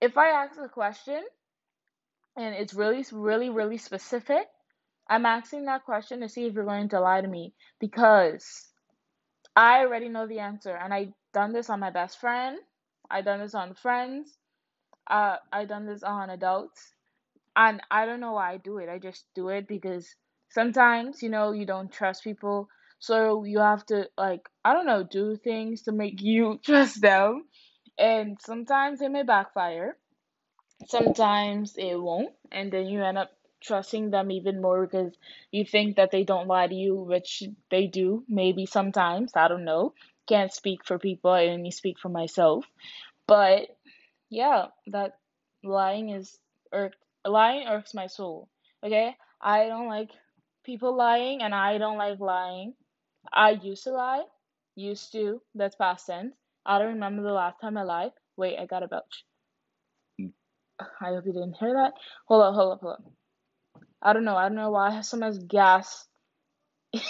if 0.00 0.16
I 0.16 0.28
ask 0.30 0.58
a 0.58 0.68
question 0.68 1.22
and 2.36 2.54
it's 2.54 2.74
really, 2.74 3.04
really, 3.12 3.50
really 3.50 3.78
specific, 3.78 4.46
I'm 5.08 5.26
asking 5.26 5.66
that 5.66 5.84
question 5.84 6.20
to 6.20 6.28
see 6.28 6.46
if 6.46 6.54
you're 6.54 6.64
going 6.64 6.88
to 6.90 7.00
lie 7.00 7.20
to 7.20 7.28
me 7.28 7.54
because 7.80 8.68
I 9.56 9.80
already 9.80 10.08
know 10.08 10.26
the 10.26 10.40
answer, 10.40 10.76
and 10.76 10.94
I 10.94 11.12
done 11.32 11.52
this 11.52 11.70
on 11.70 11.80
my 11.80 11.90
best 11.90 12.20
friend. 12.20 12.58
I 13.10 13.22
done 13.22 13.40
this 13.40 13.54
on 13.54 13.74
friends. 13.74 14.38
Uh, 15.08 15.36
I 15.52 15.64
done 15.66 15.86
this 15.86 16.02
on 16.02 16.30
adults, 16.30 16.94
and 17.56 17.80
I 17.90 18.06
don't 18.06 18.20
know 18.20 18.32
why 18.32 18.52
I 18.52 18.56
do 18.58 18.78
it. 18.78 18.88
I 18.88 18.98
just 18.98 19.26
do 19.34 19.48
it 19.50 19.68
because 19.68 20.08
sometimes 20.50 21.22
you 21.22 21.28
know 21.30 21.52
you 21.52 21.66
don't 21.66 21.92
trust 21.92 22.24
people, 22.24 22.68
so 22.98 23.44
you 23.44 23.60
have 23.60 23.84
to 23.86 24.08
like 24.18 24.48
I 24.64 24.74
don't 24.74 24.86
know 24.86 25.04
do 25.04 25.36
things 25.36 25.82
to 25.82 25.92
make 25.92 26.22
you 26.22 26.58
trust 26.64 27.00
them, 27.02 27.44
and 27.98 28.38
sometimes 28.40 29.00
it 29.02 29.10
may 29.10 29.22
backfire. 29.24 29.96
Sometimes 30.86 31.76
it 31.76 31.94
won't, 31.94 32.32
and 32.52 32.72
then 32.72 32.86
you 32.86 33.02
end 33.02 33.18
up 33.18 33.30
trusting 33.62 34.10
them 34.10 34.30
even 34.30 34.60
more 34.60 34.86
because 34.86 35.14
you 35.50 35.64
think 35.64 35.96
that 35.96 36.10
they 36.10 36.24
don't 36.24 36.48
lie 36.48 36.66
to 36.66 36.74
you, 36.74 36.94
which 36.94 37.42
they 37.70 37.86
do, 37.86 38.24
maybe 38.28 38.66
sometimes. 38.66 39.32
I 39.34 39.48
don't 39.48 39.64
know. 39.64 39.94
Can't 40.26 40.52
speak 40.52 40.84
for 40.84 40.98
people, 40.98 41.30
I 41.30 41.46
only 41.46 41.70
speak 41.70 41.98
for 41.98 42.08
myself. 42.08 42.66
But 43.26 43.68
yeah, 44.30 44.66
that 44.88 45.18
lying 45.62 46.10
is 46.10 46.38
irk 46.72 46.94
lying 47.24 47.66
irks 47.68 47.94
my 47.94 48.06
soul. 48.06 48.48
Okay? 48.82 49.16
I 49.40 49.68
don't 49.68 49.88
like 49.88 50.10
people 50.64 50.96
lying 50.96 51.42
and 51.42 51.54
I 51.54 51.78
don't 51.78 51.98
like 51.98 52.20
lying. 52.20 52.74
I 53.32 53.50
used 53.52 53.84
to 53.84 53.92
lie. 53.92 54.24
Used 54.76 55.12
to. 55.12 55.40
That's 55.54 55.76
past 55.76 56.06
tense. 56.06 56.34
I 56.66 56.78
don't 56.78 56.94
remember 56.94 57.22
the 57.22 57.32
last 57.32 57.60
time 57.60 57.78
I 57.78 57.82
lied. 57.82 58.12
Wait, 58.36 58.58
I 58.58 58.66
got 58.66 58.82
a 58.82 58.88
belch. 58.88 59.24
I 60.80 61.08
hope 61.08 61.26
you 61.26 61.32
didn't 61.32 61.56
hear 61.56 61.74
that. 61.74 61.94
Hold 62.26 62.42
up, 62.42 62.54
hold 62.54 62.72
up, 62.72 62.80
hold 62.80 62.92
up. 62.94 63.04
I 64.02 64.12
don't 64.12 64.24
know. 64.24 64.36
I 64.36 64.48
don't 64.48 64.56
know 64.56 64.70
why 64.70 64.88
I 64.88 64.94
have 64.94 65.06
so 65.06 65.16
much 65.16 65.36
gas. 65.48 66.06
I 66.94 67.00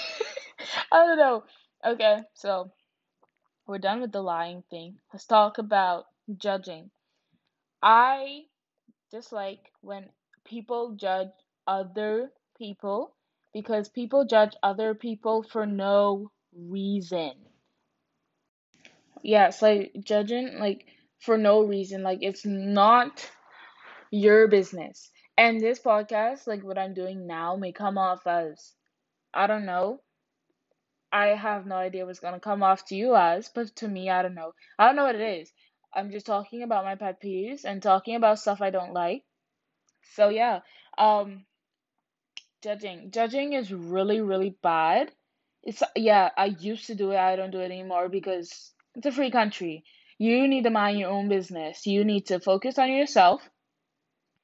don't 0.93 1.19
know. 1.19 1.45
Okay, 1.85 2.19
so 2.35 2.71
we're 3.67 3.79
done 3.79 4.01
with 4.01 4.13
the 4.13 4.23
lying 4.23 4.63
thing. 4.71 4.97
Let's 5.13 5.27
talk 5.27 5.59
about 5.59 6.07
judging. 6.37 6.91
I 7.83 8.43
dislike 9.11 9.71
when 9.81 10.09
people 10.45 10.93
judge 10.93 11.29
other 11.67 12.31
people 12.57 13.15
because 13.53 13.89
people 13.89 14.25
judge 14.25 14.55
other 14.63 14.95
people 14.95 15.43
for 15.43 15.67
no 15.67 16.31
reason. 16.57 17.33
Yeah, 19.23 19.49
it's 19.49 19.63
like 19.63 19.93
judging 20.05 20.59
like 20.59 20.87
for 21.21 21.39
no 21.39 21.63
reason. 21.63 22.03
Like 22.03 22.19
it's 22.23 22.45
not 22.45 23.31
your 24.15 24.47
business. 24.47 25.11
And 25.37 25.61
this 25.61 25.81
podcast, 25.81 26.47
like 26.47 26.63
what 26.63 26.79
I'm 26.79 26.95
doing 26.95 27.27
now, 27.27 27.57
may 27.57 27.73
come 27.73 27.99
off 27.99 28.25
as 28.29 28.73
I 29.35 29.49
don't 29.49 29.67
know. 29.67 30.01
I 31.11 31.29
have 31.29 31.67
no 31.67 31.75
idea 31.75 32.07
what's 32.07 32.21
gonna 32.21 32.39
come 32.39 32.63
off 32.63 32.85
to 32.87 32.95
you 32.95 33.17
as, 33.17 33.49
but 33.53 33.75
to 33.77 33.89
me, 33.89 34.11
I 34.11 34.23
don't 34.23 34.37
know. 34.37 34.53
I 34.79 34.87
don't 34.87 34.95
know 34.95 35.05
what 35.05 35.17
it 35.17 35.41
is. 35.41 35.53
I'm 35.93 36.13
just 36.13 36.27
talking 36.27 36.63
about 36.63 36.85
my 36.85 36.95
pet 36.95 37.21
peeves 37.21 37.65
and 37.65 37.83
talking 37.83 38.15
about 38.15 38.39
stuff 38.39 38.61
I 38.63 38.71
don't 38.71 38.93
like. 38.93 39.25
So 40.15 40.29
yeah, 40.29 40.61
um, 40.97 41.45
judging. 42.63 43.11
Judging 43.11 43.53
is 43.55 43.73
really, 43.73 44.21
really 44.21 44.57
bad. 44.63 45.11
It's 45.65 45.83
yeah, 45.97 46.31
I 46.37 46.47
used 46.47 46.87
to 46.87 46.95
do 46.95 47.11
it. 47.11 47.17
I 47.17 47.35
don't 47.35 47.51
do 47.51 47.61
it 47.61 47.73
anymore 47.73 48.09
because 48.09 48.73
it's 48.95 49.07
a 49.07 49.13
free 49.13 49.33
country. 49.33 49.83
You 50.19 50.47
need 50.47 50.63
to 50.65 50.71
mind 50.71 51.01
your 51.01 51.11
own 51.11 51.29
business. 51.29 51.85
You 51.85 52.05
need 52.05 52.27
to 52.27 52.39
focus 52.39 52.79
on 52.79 52.93
yourself 52.93 53.43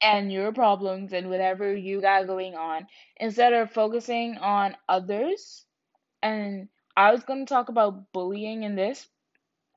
and 0.02 0.32
your 0.32 0.52
problems 0.52 1.12
and 1.12 1.28
whatever 1.28 1.74
you 1.74 2.00
got 2.00 2.26
going 2.26 2.54
on 2.54 2.86
instead 3.16 3.52
of 3.52 3.70
focusing 3.70 4.36
on 4.38 4.76
others. 4.88 5.64
And 6.22 6.68
I 6.96 7.12
was 7.12 7.24
going 7.24 7.44
to 7.44 7.52
talk 7.52 7.68
about 7.68 8.12
bullying 8.12 8.62
in 8.62 8.76
this 8.76 9.06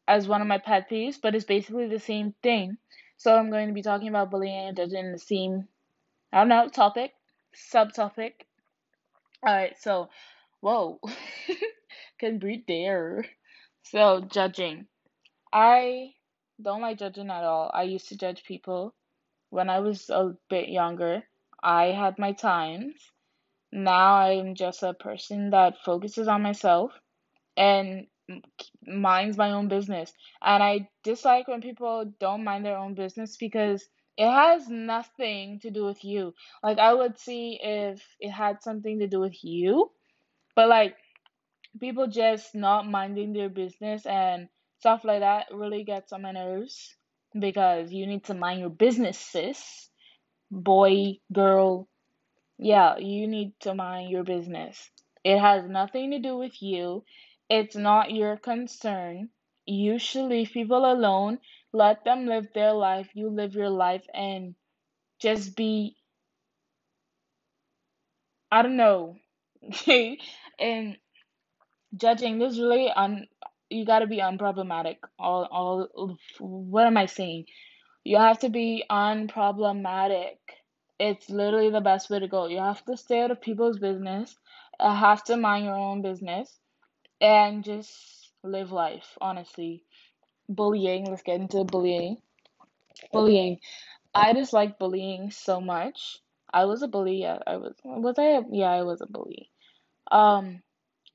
as 0.07 0.27
one 0.27 0.41
of 0.41 0.47
my 0.47 0.57
pet 0.57 0.89
peeves, 0.89 1.19
but 1.21 1.35
it's 1.35 1.45
basically 1.45 1.87
the 1.87 1.99
same 1.99 2.33
thing. 2.43 2.77
So 3.17 3.35
I'm 3.35 3.49
going 3.51 3.67
to 3.67 3.73
be 3.73 3.81
talking 3.81 4.09
about 4.09 4.31
bullying 4.31 4.75
in 4.77 5.11
the 5.11 5.19
same, 5.19 5.67
I 6.31 6.39
don't 6.39 6.49
know, 6.49 6.67
topic, 6.67 7.13
subtopic. 7.55 8.33
Alright, 9.45 9.77
so, 9.79 10.09
whoa, 10.61 10.99
can 12.19 12.39
breathe 12.39 12.63
there. 12.67 13.25
So, 13.83 14.21
judging. 14.21 14.87
I 15.51 16.13
don't 16.61 16.81
like 16.81 16.99
judging 16.99 17.29
at 17.29 17.43
all. 17.43 17.69
I 17.73 17.83
used 17.83 18.09
to 18.09 18.17
judge 18.17 18.43
people 18.45 18.93
when 19.53 19.69
I 19.69 19.79
was 19.79 20.09
a 20.09 20.35
bit 20.49 20.69
younger. 20.69 21.23
I 21.61 21.85
had 21.85 22.17
my 22.17 22.31
times. 22.33 22.95
Now 23.71 24.15
I'm 24.15 24.55
just 24.55 24.81
a 24.81 24.93
person 24.93 25.51
that 25.51 25.75
focuses 25.85 26.27
on 26.27 26.41
myself 26.41 26.91
and 27.55 28.07
minds 28.85 29.37
my 29.37 29.51
own 29.51 29.67
business. 29.67 30.11
And 30.41 30.63
I 30.63 30.89
dislike 31.03 31.47
when 31.47 31.61
people 31.61 32.11
don't 32.19 32.43
mind 32.43 32.65
their 32.65 32.77
own 32.77 32.95
business 32.95 33.37
because 33.37 33.85
it 34.17 34.29
has 34.29 34.67
nothing 34.67 35.59
to 35.61 35.69
do 35.69 35.85
with 35.85 36.03
you. 36.03 36.33
Like 36.63 36.79
I 36.79 36.93
would 36.93 37.19
see 37.19 37.59
if 37.61 38.03
it 38.19 38.31
had 38.31 38.63
something 38.63 38.99
to 38.99 39.07
do 39.07 39.19
with 39.19 39.43
you, 39.43 39.91
but 40.55 40.67
like 40.67 40.95
people 41.79 42.07
just 42.07 42.55
not 42.55 42.89
minding 42.89 43.33
their 43.33 43.49
business 43.49 44.05
and 44.07 44.49
stuff 44.79 45.03
like 45.03 45.19
that 45.19 45.45
really 45.51 45.83
gets 45.83 46.11
on 46.11 46.23
my 46.23 46.31
nerves 46.31 46.95
because 47.37 47.91
you 47.91 48.07
need 48.07 48.25
to 48.25 48.33
mind 48.33 48.59
your 48.61 48.69
business, 48.69 49.17
sis. 49.17 49.89
Boy, 50.51 51.17
girl, 51.31 51.87
yeah, 52.57 52.97
you 52.97 53.27
need 53.27 53.53
to 53.61 53.73
mind 53.73 54.11
your 54.11 54.23
business. 54.23 54.89
It 55.23 55.39
has 55.39 55.67
nothing 55.67 56.11
to 56.11 56.19
do 56.19 56.37
with 56.37 56.61
you. 56.61 57.03
It's 57.49 57.75
not 57.75 58.11
your 58.11 58.37
concern. 58.37 59.29
You 59.65 59.99
should 59.99 60.25
leave 60.25 60.51
people 60.51 60.85
alone. 60.85 61.39
Let 61.71 62.03
them 62.05 62.27
live 62.27 62.47
their 62.53 62.73
life. 62.73 63.09
You 63.13 63.29
live 63.29 63.55
your 63.55 63.69
life 63.69 64.05
and 64.13 64.55
just 65.19 65.55
be, 65.55 65.95
I 68.51 68.61
don't 68.61 68.77
know. 68.77 69.17
and 70.59 70.97
judging 71.95 72.39
this 72.39 72.57
really 72.57 72.89
un 72.91 73.27
you 73.69 73.85
got 73.85 73.99
to 73.99 74.07
be 74.07 74.19
unproblematic. 74.19 74.97
All 75.19 75.47
all 75.51 76.17
what 76.39 76.87
am 76.87 76.97
I 76.97 77.05
saying? 77.07 77.45
You 78.03 78.17
have 78.17 78.39
to 78.39 78.49
be 78.49 78.83
unproblematic. 78.89 80.37
It's 80.99 81.29
literally 81.29 81.69
the 81.71 81.81
best 81.81 82.09
way 82.09 82.19
to 82.19 82.27
go. 82.27 82.47
You 82.47 82.59
have 82.59 82.83
to 82.85 82.97
stay 82.97 83.21
out 83.21 83.31
of 83.31 83.41
people's 83.41 83.79
business. 83.79 84.35
You 84.79 84.89
have 84.89 85.23
to 85.25 85.37
mind 85.37 85.65
your 85.65 85.75
own 85.75 86.01
business 86.01 86.59
and 87.21 87.63
just 87.63 88.31
live 88.43 88.71
life, 88.71 89.17
honestly. 89.21 89.83
Bullying, 90.49 91.05
let's 91.05 91.23
get 91.23 91.39
into 91.39 91.63
bullying. 91.63 92.17
Bullying. 93.11 93.59
I 94.13 94.33
dislike 94.33 94.79
bullying 94.79 95.31
so 95.31 95.61
much. 95.61 96.19
I 96.53 96.65
was 96.65 96.83
a 96.83 96.87
bully. 96.87 97.21
Yeah, 97.21 97.39
I 97.47 97.57
was. 97.57 97.75
Was 97.83 98.15
I? 98.19 98.23
A, 98.23 98.41
yeah, 98.51 98.69
I 98.71 98.83
was 98.83 99.01
a 99.01 99.07
bully. 99.07 99.49
Um, 100.11 100.61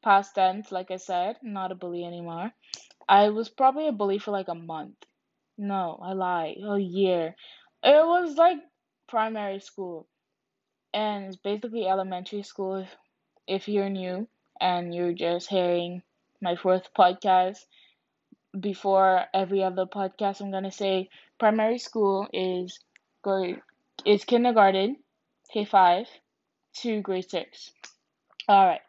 past 0.02 0.34
tense, 0.34 0.72
like 0.72 0.90
I 0.90 0.96
said, 0.96 1.36
not 1.42 1.72
a 1.72 1.74
bully 1.74 2.04
anymore. 2.04 2.52
I 3.08 3.30
was 3.30 3.48
probably 3.48 3.88
a 3.88 3.92
bully 3.92 4.18
for 4.18 4.30
like 4.30 4.48
a 4.48 4.54
month. 4.54 4.96
No, 5.56 5.98
I 6.02 6.12
lie. 6.12 6.56
A 6.62 6.78
year. 6.78 7.34
It 7.82 8.06
was 8.06 8.36
like 8.36 8.58
primary 9.08 9.60
school. 9.60 10.06
And 10.94 11.26
it's 11.26 11.36
basically 11.36 11.86
elementary 11.86 12.42
school 12.42 12.86
if, 13.46 13.68
you're 13.68 13.90
new 13.90 14.28
and 14.60 14.94
you're 14.94 15.12
just 15.14 15.48
hearing 15.48 16.02
my 16.40 16.56
fourth 16.56 16.88
podcast. 16.96 17.58
Before 18.58 19.24
every 19.34 19.62
other 19.62 19.86
podcast, 19.86 20.40
I'm 20.40 20.50
gonna 20.50 20.72
say 20.72 21.10
primary 21.38 21.78
school 21.78 22.26
is 22.32 22.78
grade 23.22 23.60
is 24.06 24.24
kindergarten, 24.24 24.96
K 25.52 25.64
five, 25.64 26.06
to 26.80 27.00
grade 27.02 27.28
six. 27.30 27.70
All 28.48 28.66
right. 28.66 28.80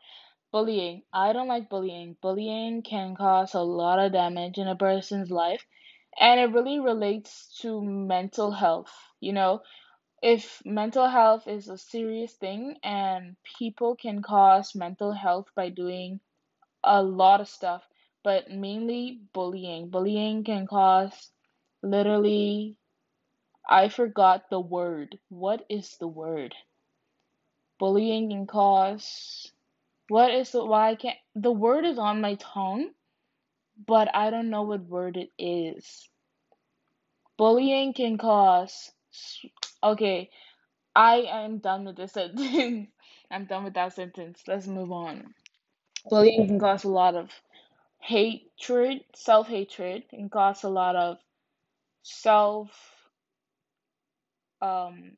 Bullying. 0.52 1.04
I 1.14 1.32
don't 1.34 1.48
like 1.48 1.70
bullying. 1.70 2.18
Bullying 2.22 2.82
can 2.82 3.16
cause 3.16 3.54
a 3.54 3.62
lot 3.62 4.00
of 4.00 4.14
damage 4.14 4.58
in 4.58 4.68
a 4.68 4.76
person's 4.76 5.30
life, 5.30 5.66
and 6.20 6.40
it 6.40 6.52
really 6.52 6.80
relates 6.80 7.56
to 7.62 7.82
mental 7.82 8.52
health. 8.52 8.92
You 9.20 9.34
know, 9.34 9.62
if 10.24 10.66
mental 10.66 11.08
health 11.08 11.48
is 11.48 11.70
a 11.70 11.78
serious 11.78 12.34
thing, 12.34 12.78
and 12.84 13.36
people 13.60 13.96
can 13.96 14.24
cause 14.24 14.74
mental 14.74 15.12
health 15.12 15.48
by 15.56 15.70
doing 15.70 16.20
a 16.84 17.04
lot 17.04 17.42
of 17.42 17.48
stuff, 17.48 17.84
but 18.24 18.50
mainly 18.50 19.22
bullying. 19.34 19.90
Bullying 19.90 20.44
can 20.44 20.66
cause 20.66 21.32
literally, 21.84 22.76
I 23.70 23.90
forgot 23.90 24.50
the 24.50 24.60
word. 24.60 25.20
What 25.30 25.66
is 25.70 25.96
the 25.98 26.08
word? 26.08 26.56
Bullying 27.78 28.30
can 28.30 28.48
cause 28.48 29.52
what 30.10 30.32
is 30.34 30.52
the 30.54 30.66
why 30.66 30.92
I 30.92 30.96
can't 30.96 31.18
the 31.36 31.54
word 31.54 31.86
is 31.86 32.00
on 32.00 32.22
my 32.22 32.36
tongue, 32.38 32.92
but 33.88 34.16
I 34.16 34.32
don't 34.32 34.52
know 34.52 34.64
what 34.64 34.82
word 34.86 35.18
it 35.18 35.32
is. 35.40 36.10
Bullying 37.38 37.94
can 37.94 38.18
cause 38.18 38.92
okay, 39.84 40.32
I 40.96 41.18
am 41.30 41.60
done 41.60 41.86
with 41.86 41.98
this 41.98 42.14
sentence. 42.14 42.90
I'm 43.32 43.46
done 43.46 43.66
with 43.66 43.76
that 43.76 43.94
sentence. 43.96 44.44
Let's 44.48 44.68
move 44.68 44.92
on. 44.92 45.34
Bullying 46.10 46.48
can 46.48 46.60
cause 46.60 46.86
a 46.86 46.90
lot 46.90 47.16
of 47.16 47.32
hatred, 48.00 49.02
self 49.16 49.48
hatred, 49.48 50.04
and 50.14 50.32
cause 50.32 50.64
a 50.64 50.70
lot 50.70 50.96
of 50.98 51.18
self 52.04 52.72
um 54.62 55.14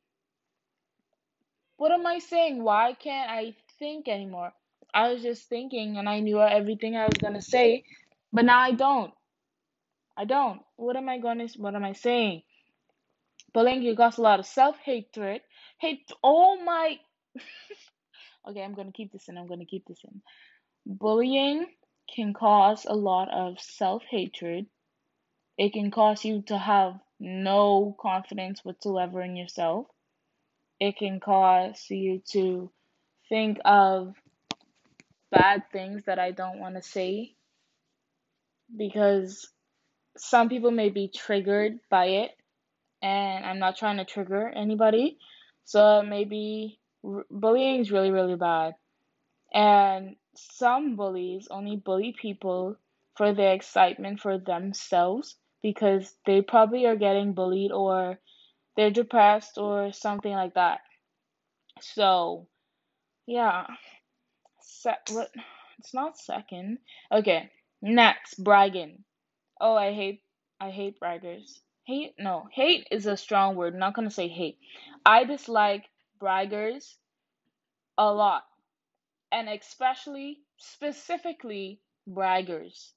what 1.78 1.92
am 1.92 2.06
I 2.06 2.20
saying? 2.20 2.62
Why 2.64 2.94
can't 2.94 3.30
I 3.30 3.54
think 3.78 4.08
anymore? 4.08 4.52
I 4.94 5.12
was 5.12 5.22
just 5.22 5.48
thinking 5.48 5.96
and 5.98 6.08
I 6.08 6.20
knew 6.20 6.40
everything 6.40 6.96
I 6.96 7.06
was 7.06 7.18
gonna 7.20 7.42
say, 7.42 7.84
but 8.32 8.44
now 8.44 8.60
I 8.60 8.72
don't. 8.72 9.12
I 10.16 10.24
don't. 10.24 10.60
What 10.76 10.96
am 10.96 11.08
I 11.08 11.18
gonna 11.18 11.48
what 11.56 11.74
am 11.74 11.84
I 11.84 11.92
saying? 11.94 12.42
Bullying 13.54 13.82
can 13.82 13.96
cause 13.96 14.18
a 14.18 14.22
lot 14.22 14.40
of 14.40 14.46
self 14.46 14.76
hatred. 14.78 15.42
Hate 15.80 16.10
oh 16.22 16.62
my 16.62 16.98
Okay, 18.48 18.62
I'm 18.62 18.74
gonna 18.74 18.92
keep 18.92 19.12
this 19.12 19.28
in, 19.28 19.38
I'm 19.38 19.46
gonna 19.46 19.66
keep 19.66 19.86
this 19.86 20.00
in. 20.04 20.22
Bullying 20.86 21.66
can 22.14 22.34
cause 22.34 22.86
a 22.86 22.94
lot 22.94 23.30
of 23.30 23.60
self 23.60 24.02
hatred. 24.10 24.66
It 25.58 25.72
can 25.72 25.90
cause 25.90 26.24
you 26.24 26.42
to 26.48 26.58
have 26.58 26.94
no 27.20 27.96
confidence 28.00 28.64
whatsoever 28.64 29.22
in 29.22 29.36
yourself. 29.36 29.86
It 30.80 30.96
can 30.96 31.20
cause 31.20 31.86
you 31.88 32.22
to 32.32 32.70
think 33.28 33.58
of 33.64 34.14
bad 35.32 35.64
things 35.72 36.04
that 36.06 36.20
I 36.20 36.32
don't 36.32 36.60
want 36.60 36.76
to 36.76 36.82
say 36.82 37.34
because 38.76 39.48
some 40.16 40.48
people 40.48 40.70
may 40.70 40.90
be 40.90 41.08
triggered 41.08 41.78
by 41.90 42.06
it, 42.06 42.32
and 43.02 43.44
I'm 43.46 43.58
not 43.58 43.76
trying 43.76 43.98
to 43.98 44.04
trigger 44.04 44.48
anybody. 44.48 45.18
So 45.64 46.02
maybe 46.02 46.80
r- 47.04 47.26
bullying 47.30 47.80
is 47.80 47.92
really, 47.92 48.10
really 48.12 48.36
bad. 48.36 48.74
And 49.54 50.16
some 50.36 50.96
bullies 50.96 51.48
only 51.50 51.76
bully 51.76 52.14
people 52.20 52.76
for 53.16 53.34
their 53.34 53.54
excitement 53.54 54.20
for 54.20 54.38
themselves 54.38 55.36
because 55.62 56.16
they 56.26 56.42
probably 56.42 56.86
are 56.86 56.96
getting 56.96 57.34
bullied 57.34 57.72
or 57.72 58.18
they're 58.76 58.90
depressed 58.90 59.58
or 59.58 59.92
something 59.92 60.32
like 60.32 60.54
that. 60.54 60.80
So, 61.80 62.48
yeah, 63.26 63.66
se- 64.82 65.14
what? 65.14 65.30
It's 65.78 65.94
not 65.94 66.18
second. 66.18 66.78
Okay, 67.12 67.50
next, 67.82 68.42
bragging. 68.42 69.04
Oh, 69.60 69.74
I 69.76 69.92
hate 69.92 70.22
I 70.60 70.70
hate 70.70 71.00
braggers. 71.00 71.60
Hate? 71.86 72.14
No, 72.18 72.48
hate 72.52 72.88
is 72.90 73.06
a 73.06 73.16
strong 73.16 73.56
word. 73.56 73.74
I'm 73.74 73.80
not 73.80 73.94
gonna 73.94 74.10
say 74.10 74.28
hate. 74.28 74.58
I 75.06 75.24
dislike 75.24 75.86
braggers 76.20 76.96
a 77.98 78.12
lot, 78.12 78.44
and 79.32 79.48
especially 79.48 80.40
specifically 80.58 81.80
braggers. 82.08 82.92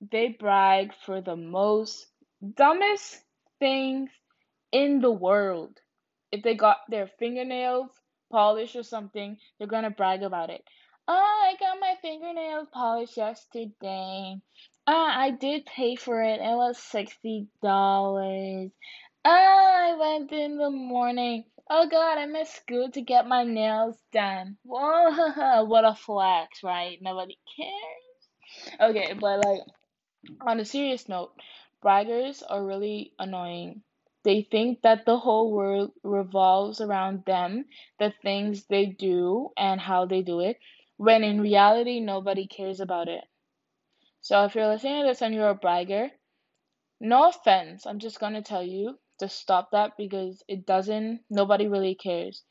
They 0.00 0.28
brag 0.28 0.94
for 0.94 1.20
the 1.20 1.36
most 1.36 2.06
dumbest 2.54 3.22
things 3.58 4.10
in 4.72 5.00
the 5.00 5.10
world. 5.12 5.80
If 6.32 6.42
they 6.42 6.54
got 6.54 6.78
their 6.88 7.06
fingernails 7.06 7.90
polished 8.30 8.76
or 8.76 8.82
something, 8.82 9.38
they're 9.58 9.68
gonna 9.68 9.90
brag 9.90 10.22
about 10.22 10.50
it. 10.50 10.62
Oh, 11.08 11.12
I 11.44 11.54
got 11.60 11.78
my 11.80 11.94
fingernails 12.02 12.68
polished 12.72 13.16
yesterday. 13.16 14.40
Ah, 14.86 15.18
I 15.20 15.30
did 15.30 15.66
pay 15.66 15.96
for 15.96 16.22
it. 16.22 16.40
It 16.40 16.56
was 16.56 16.78
sixty 16.78 17.48
dollars. 17.62 18.70
Ah, 19.24 19.90
I 19.90 19.94
went 19.94 20.32
in 20.32 20.56
the 20.58 20.70
morning. 20.70 21.44
Oh 21.68 21.88
God, 21.88 22.18
I 22.18 22.26
missed 22.26 22.56
school 22.56 22.90
to 22.92 23.00
get 23.02 23.26
my 23.26 23.44
nails 23.44 23.96
done. 24.12 24.56
Whoa, 24.64 25.64
what 25.64 25.84
a 25.84 25.94
flex, 25.94 26.62
right? 26.62 26.98
Nobody 27.02 27.38
cares. 27.56 28.80
Okay, 28.80 29.14
but 29.14 29.44
like 29.44 29.62
on 30.40 30.60
a 30.60 30.64
serious 30.64 31.08
note, 31.08 31.32
braggers 31.84 32.42
are 32.48 32.64
really 32.64 33.12
annoying. 33.18 33.82
They 34.26 34.42
think 34.42 34.82
that 34.82 35.06
the 35.06 35.18
whole 35.18 35.52
world 35.52 35.92
revolves 36.04 36.82
around 36.82 37.24
them, 37.24 37.66
the 37.98 38.12
things 38.22 38.66
they 38.66 38.86
do, 38.86 39.52
and 39.56 39.80
how 39.80 40.04
they 40.04 40.22
do 40.22 40.40
it, 40.40 40.60
when 40.98 41.24
in 41.24 41.40
reality, 41.40 42.00
nobody 42.00 42.46
cares 42.46 42.80
about 42.80 43.08
it. 43.08 43.24
So 44.20 44.44
if 44.44 44.54
you're 44.54 44.68
listening 44.68 45.02
to 45.02 45.08
this 45.08 45.22
and 45.22 45.34
you're 45.34 45.48
a 45.50 45.54
bragger, 45.54 46.10
no 47.00 47.30
offense, 47.30 47.86
I'm 47.86 48.00
just 48.00 48.20
gonna 48.20 48.42
tell 48.42 48.62
you 48.62 48.98
to 49.20 49.28
stop 49.30 49.70
that 49.72 49.96
because 49.96 50.42
it 50.48 50.66
doesn't, 50.66 51.24
nobody 51.30 51.68
really 51.68 51.94
cares. 51.94 52.44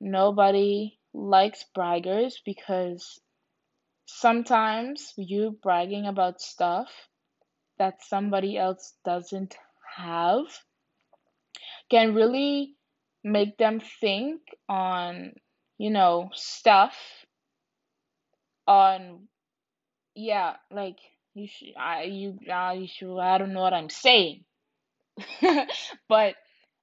Nobody 0.00 0.98
likes 1.14 1.64
braggers 1.76 2.34
because 2.44 3.20
sometimes 4.06 5.14
you 5.16 5.58
bragging 5.62 6.06
about 6.06 6.40
stuff 6.40 6.90
that 7.78 8.02
somebody 8.02 8.58
else 8.58 8.94
doesn't 9.04 9.56
have 9.96 10.46
can 11.90 12.14
really 12.14 12.74
make 13.24 13.56
them 13.58 13.80
think 13.80 14.40
on, 14.68 15.34
you 15.78 15.90
know, 15.90 16.30
stuff 16.34 16.96
on 18.66 19.28
yeah, 20.14 20.56
like 20.70 20.98
you 21.34 21.48
should 21.48 21.74
I 21.78 22.04
you 22.04 22.38
uh, 22.52 22.72
you 22.78 22.88
should 22.88 23.18
I 23.18 23.38
don't 23.38 23.52
know 23.54 23.62
what 23.62 23.74
I'm 23.74 23.90
saying. 23.90 24.44
But 26.08 26.36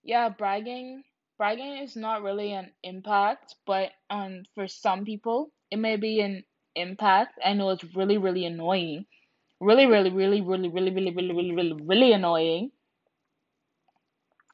yeah, 0.04 0.30
bragging 0.30 1.04
bragging 1.38 1.78
is 1.84 1.96
not 1.96 2.24
really 2.24 2.54
an 2.54 2.72
impact, 2.84 3.56
but 3.66 3.92
um 4.10 4.44
for 4.56 4.68
some 4.68 5.06
people 5.06 5.52
it 5.72 5.78
may 5.78 5.98
be 5.98 6.22
an 6.22 6.44
impact. 6.76 7.40
I 7.44 7.54
know 7.54 7.70
it's 7.72 7.96
really 7.96 8.18
really 8.18 8.46
annoying. 8.46 9.06
Really 9.62 9.86
really 9.88 10.12
really 10.12 10.42
really 10.42 10.70
really 10.70 10.92
really 10.92 11.12
really 11.12 11.32
really 11.34 11.54
really 11.54 11.74
really 11.84 12.14
annoying. 12.14 12.72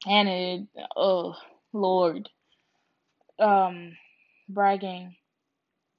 And 0.06 0.28
it 0.28 0.62
oh 0.96 1.36
Lord. 1.72 2.28
Um 3.38 3.96
bragging. 4.48 5.16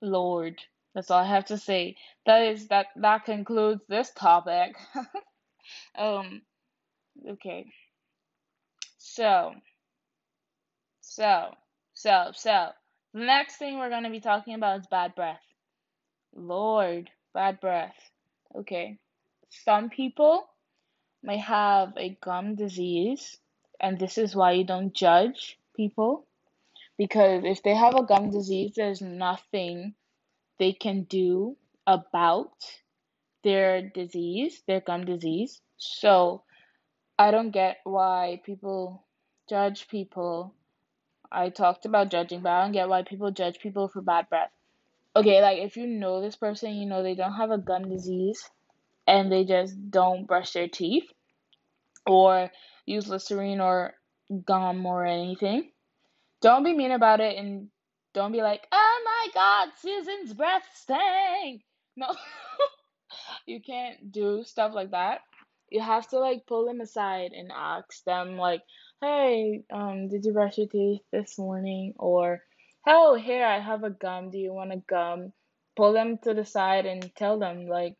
Lord. 0.01 0.59
That's 0.95 1.11
all 1.11 1.21
I 1.23 1.27
have 1.27 1.45
to 1.45 1.57
say. 1.57 1.97
That 2.25 2.43
is 2.43 2.67
that 2.69 2.87
that 2.97 3.25
concludes 3.25 3.81
this 3.89 4.11
topic. 4.11 4.75
Um 5.97 6.41
okay. 7.29 7.65
So, 8.99 9.53
so, 11.01 11.51
so, 11.93 12.31
so. 12.35 12.69
The 13.13 13.21
next 13.25 13.57
thing 13.57 13.79
we're 13.79 13.89
going 13.89 14.03
to 14.05 14.09
be 14.09 14.21
talking 14.21 14.55
about 14.55 14.81
is 14.81 14.87
bad 14.87 15.15
breath. 15.15 15.41
Lord, 16.35 17.09
bad 17.33 17.61
breath. 17.61 17.95
Okay. 18.55 18.99
Some 19.49 19.89
people 19.89 20.45
may 21.23 21.37
have 21.39 21.93
a 21.97 22.17
gum 22.23 22.55
disease, 22.55 23.37
and 23.83 23.99
this 23.99 24.17
is 24.17 24.35
why 24.35 24.53
you 24.53 24.63
don't 24.63 24.93
judge 24.93 25.59
people. 25.75 26.25
Because 26.97 27.43
if 27.43 27.61
they 27.63 27.75
have 27.75 27.95
a 27.95 28.03
gum 28.03 28.31
disease, 28.31 28.73
there's 28.75 29.01
nothing 29.01 29.93
they 30.57 30.71
can 30.71 31.03
do 31.03 31.57
about 31.85 32.53
their 33.43 33.81
disease, 33.81 34.63
their 34.67 34.79
gum 34.79 35.05
disease. 35.05 35.59
So 35.77 36.43
I 37.19 37.31
don't 37.31 37.51
get 37.51 37.77
why 37.83 38.41
people 38.45 39.03
judge 39.49 39.89
people. 39.89 40.53
I 41.29 41.49
talked 41.49 41.85
about 41.85 42.09
judging, 42.09 42.41
but 42.41 42.51
I 42.51 42.63
don't 42.63 42.71
get 42.71 42.87
why 42.87 43.03
people 43.03 43.31
judge 43.31 43.59
people 43.59 43.89
for 43.89 44.01
bad 44.01 44.29
breath. 44.29 44.51
Okay, 45.15 45.41
like 45.41 45.59
if 45.59 45.75
you 45.75 45.87
know 45.87 46.21
this 46.21 46.37
person, 46.37 46.73
you 46.75 46.85
know 46.87 47.03
they 47.03 47.15
don't 47.15 47.33
have 47.33 47.51
a 47.51 47.57
gum 47.57 47.89
disease 47.89 48.49
and 49.05 49.29
they 49.31 49.43
just 49.43 49.91
don't 49.91 50.25
brush 50.25 50.53
their 50.53 50.69
teeth 50.69 51.11
or 52.07 52.49
use 52.85 53.07
Listerine 53.07 53.61
or 53.61 53.93
gum 54.45 54.85
or 54.85 55.05
anything. 55.05 55.71
Don't 56.41 56.63
be 56.63 56.73
mean 56.73 56.91
about 56.91 57.19
it 57.19 57.37
and 57.37 57.69
don't 58.13 58.31
be 58.31 58.41
like, 58.41 58.67
oh 58.71 59.01
my 59.05 59.27
god, 59.33 59.69
Susan's 59.79 60.33
breath 60.33 60.67
stank. 60.75 61.63
No, 61.95 62.07
you 63.45 63.61
can't 63.61 64.11
do 64.11 64.43
stuff 64.45 64.73
like 64.73 64.91
that. 64.91 65.21
You 65.69 65.81
have 65.81 66.07
to 66.09 66.19
like 66.19 66.45
pull 66.45 66.65
them 66.65 66.81
aside 66.81 67.31
and 67.31 67.51
ask 67.51 68.03
them 68.03 68.37
like, 68.37 68.61
hey, 69.01 69.63
um, 69.71 70.07
did 70.07 70.25
you 70.25 70.33
brush 70.33 70.57
your 70.57 70.67
teeth 70.67 71.01
this 71.11 71.37
morning? 71.39 71.93
Or, 71.97 72.41
oh, 72.87 73.15
here 73.15 73.45
I 73.45 73.59
have 73.59 73.83
a 73.83 73.89
gum. 73.89 74.29
Do 74.29 74.37
you 74.37 74.53
want 74.53 74.73
a 74.73 74.83
gum? 74.87 75.33
Pull 75.75 75.93
them 75.93 76.19
to 76.23 76.33
the 76.33 76.45
side 76.45 76.85
and 76.85 77.13
tell 77.15 77.39
them 77.39 77.67
like, 77.67 77.95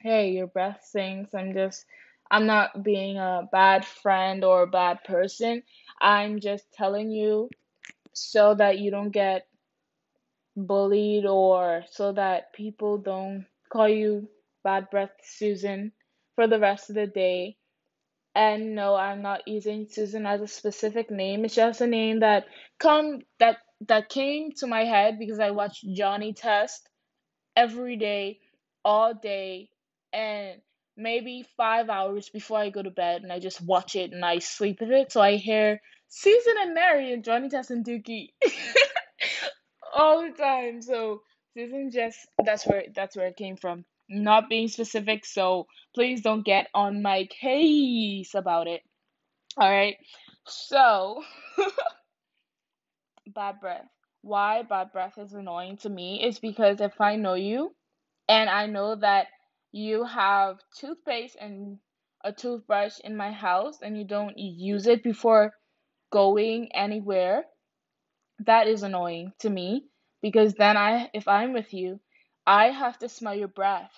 hey, 0.00 0.32
your 0.32 0.46
breath 0.46 0.80
stinks. 0.84 1.34
I'm 1.34 1.54
just, 1.54 1.86
I'm 2.32 2.46
not 2.46 2.82
being 2.82 3.18
a 3.18 3.48
bad 3.52 3.84
friend 3.84 4.42
or 4.44 4.62
a 4.62 4.66
bad 4.66 5.04
person. 5.04 5.62
I'm 6.00 6.40
just 6.40 6.64
telling 6.72 7.10
you 7.10 7.50
so 8.14 8.54
that 8.54 8.78
you 8.78 8.90
don't 8.90 9.10
get 9.10 9.46
bullied 10.56 11.26
or 11.26 11.84
so 11.90 12.12
that 12.12 12.52
people 12.54 12.98
don't 12.98 13.46
call 13.70 13.88
you 13.88 14.28
bad 14.64 14.90
breath 14.90 15.12
Susan 15.22 15.92
for 16.34 16.46
the 16.46 16.58
rest 16.58 16.88
of 16.90 16.96
the 16.96 17.06
day. 17.06 17.58
And 18.34 18.74
no, 18.74 18.96
I'm 18.96 19.22
not 19.22 19.46
using 19.46 19.88
Susan 19.90 20.24
as 20.24 20.40
a 20.40 20.48
specific 20.48 21.10
name. 21.10 21.44
It's 21.44 21.54
just 21.54 21.82
a 21.82 21.86
name 21.86 22.20
that 22.20 22.46
come 22.78 23.20
that 23.40 23.58
that 23.88 24.08
came 24.08 24.52
to 24.52 24.66
my 24.66 24.84
head 24.84 25.18
because 25.18 25.40
I 25.40 25.50
watched 25.50 25.84
Johnny 25.94 26.32
Test 26.32 26.88
every 27.56 27.96
day, 27.96 28.40
all 28.84 29.14
day, 29.14 29.70
and 30.12 30.60
maybe 30.96 31.44
five 31.56 31.88
hours 31.88 32.28
before 32.28 32.58
I 32.58 32.70
go 32.70 32.82
to 32.82 32.90
bed, 32.90 33.22
and 33.22 33.32
I 33.32 33.38
just 33.38 33.60
watch 33.60 33.96
it 33.96 34.12
and 34.12 34.24
I 34.24 34.38
sleep 34.38 34.80
with 34.80 34.90
it. 34.90 35.12
So 35.12 35.20
I 35.20 35.36
hear 35.36 35.80
Susan 36.08 36.54
and 36.60 36.74
Mary 36.74 37.12
and 37.12 37.24
Johnny 37.24 37.48
Test 37.48 37.70
and 37.70 37.84
Dukey 37.84 38.28
all 39.94 40.22
the 40.22 40.36
time. 40.36 40.82
So 40.82 41.22
Susan 41.54 41.90
just 41.90 42.18
that's 42.44 42.66
where 42.66 42.84
that's 42.94 43.16
where 43.16 43.28
it 43.28 43.36
came 43.36 43.56
from. 43.56 43.84
Not 44.08 44.48
being 44.48 44.68
specific, 44.68 45.24
so 45.24 45.66
please 45.94 46.20
don't 46.20 46.44
get 46.44 46.68
on 46.74 47.02
my 47.02 47.26
case 47.26 48.34
about 48.34 48.66
it. 48.66 48.82
All 49.56 49.70
right. 49.70 49.96
So 50.46 51.22
bad 53.26 53.60
breath. 53.60 53.86
Why 54.22 54.62
bad 54.62 54.92
breath 54.92 55.18
is 55.18 55.32
annoying 55.32 55.78
to 55.78 55.88
me 55.88 56.24
is 56.24 56.38
because 56.38 56.80
if 56.80 57.00
I 57.00 57.16
know 57.16 57.34
you 57.34 57.74
and 58.28 58.48
I 58.48 58.66
know 58.66 58.94
that 58.96 59.26
you 59.72 60.04
have 60.04 60.60
toothpaste 60.78 61.36
and 61.40 61.78
a 62.24 62.32
toothbrush 62.32 63.00
in 63.04 63.16
my 63.16 63.32
house 63.32 63.80
and 63.82 63.98
you 63.98 64.04
don't 64.04 64.38
use 64.38 64.86
it 64.86 65.02
before 65.04 65.54
going 66.12 66.70
anywhere, 66.74 67.44
that 68.40 68.68
is 68.68 68.82
annoying 68.82 69.32
to 69.40 69.50
me 69.50 69.86
because 70.22 70.54
then 70.54 70.76
I 70.76 71.10
if 71.14 71.28
I'm 71.28 71.52
with 71.54 71.72
you, 71.74 72.00
I 72.46 72.66
have 72.70 72.98
to 73.00 73.08
smell 73.08 73.34
your 73.34 73.48
breath. 73.48 73.92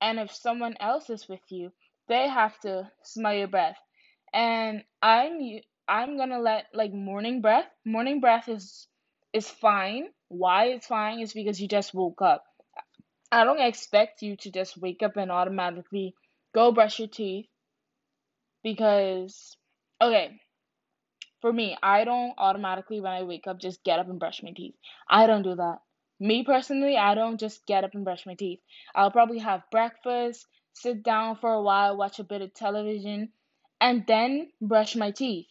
And 0.00 0.18
if 0.20 0.32
someone 0.32 0.76
else 0.80 1.10
is 1.10 1.28
with 1.28 1.42
you, 1.50 1.72
they 2.08 2.28
have 2.28 2.58
to 2.60 2.90
smell 3.04 3.34
your 3.34 3.48
breath. 3.48 3.78
And 4.32 4.84
I'm 5.02 5.40
I'm 5.88 6.16
going 6.16 6.30
to 6.30 6.40
let 6.40 6.66
like 6.74 6.92
morning 6.92 7.40
breath. 7.42 7.68
Morning 7.84 8.20
breath 8.20 8.48
is 8.48 8.88
is 9.32 9.50
fine. 9.50 10.08
Why 10.28 10.66
it's 10.66 10.86
fine 10.88 11.20
is 11.20 11.32
because 11.34 11.60
you 11.60 11.68
just 11.68 11.94
woke 11.94 12.22
up. 12.22 12.44
I 13.30 13.44
don't 13.44 13.60
expect 13.60 14.22
you 14.22 14.36
to 14.36 14.50
just 14.50 14.78
wake 14.78 15.02
up 15.02 15.16
and 15.16 15.30
automatically 15.30 16.14
go 16.54 16.72
brush 16.72 16.98
your 16.98 17.08
teeth 17.08 17.46
because 18.62 19.56
okay, 20.00 20.40
for 21.40 21.52
me, 21.52 21.76
I 21.82 22.04
don't 22.04 22.34
automatically 22.38 23.00
when 23.00 23.12
I 23.12 23.22
wake 23.22 23.46
up 23.46 23.60
just 23.60 23.84
get 23.84 23.98
up 23.98 24.08
and 24.08 24.18
brush 24.18 24.42
my 24.42 24.52
teeth. 24.52 24.74
I 25.08 25.26
don't 25.26 25.42
do 25.42 25.54
that. 25.54 25.78
Me 26.20 26.42
personally, 26.42 26.96
I 26.96 27.14
don't 27.14 27.38
just 27.38 27.64
get 27.66 27.84
up 27.84 27.94
and 27.94 28.04
brush 28.04 28.26
my 28.26 28.34
teeth. 28.34 28.60
I'll 28.94 29.10
probably 29.10 29.38
have 29.38 29.70
breakfast, 29.70 30.46
sit 30.72 31.02
down 31.02 31.36
for 31.36 31.52
a 31.52 31.62
while, 31.62 31.96
watch 31.96 32.18
a 32.18 32.24
bit 32.24 32.42
of 32.42 32.54
television, 32.54 33.30
and 33.80 34.04
then 34.06 34.50
brush 34.60 34.96
my 34.96 35.12
teeth. 35.12 35.46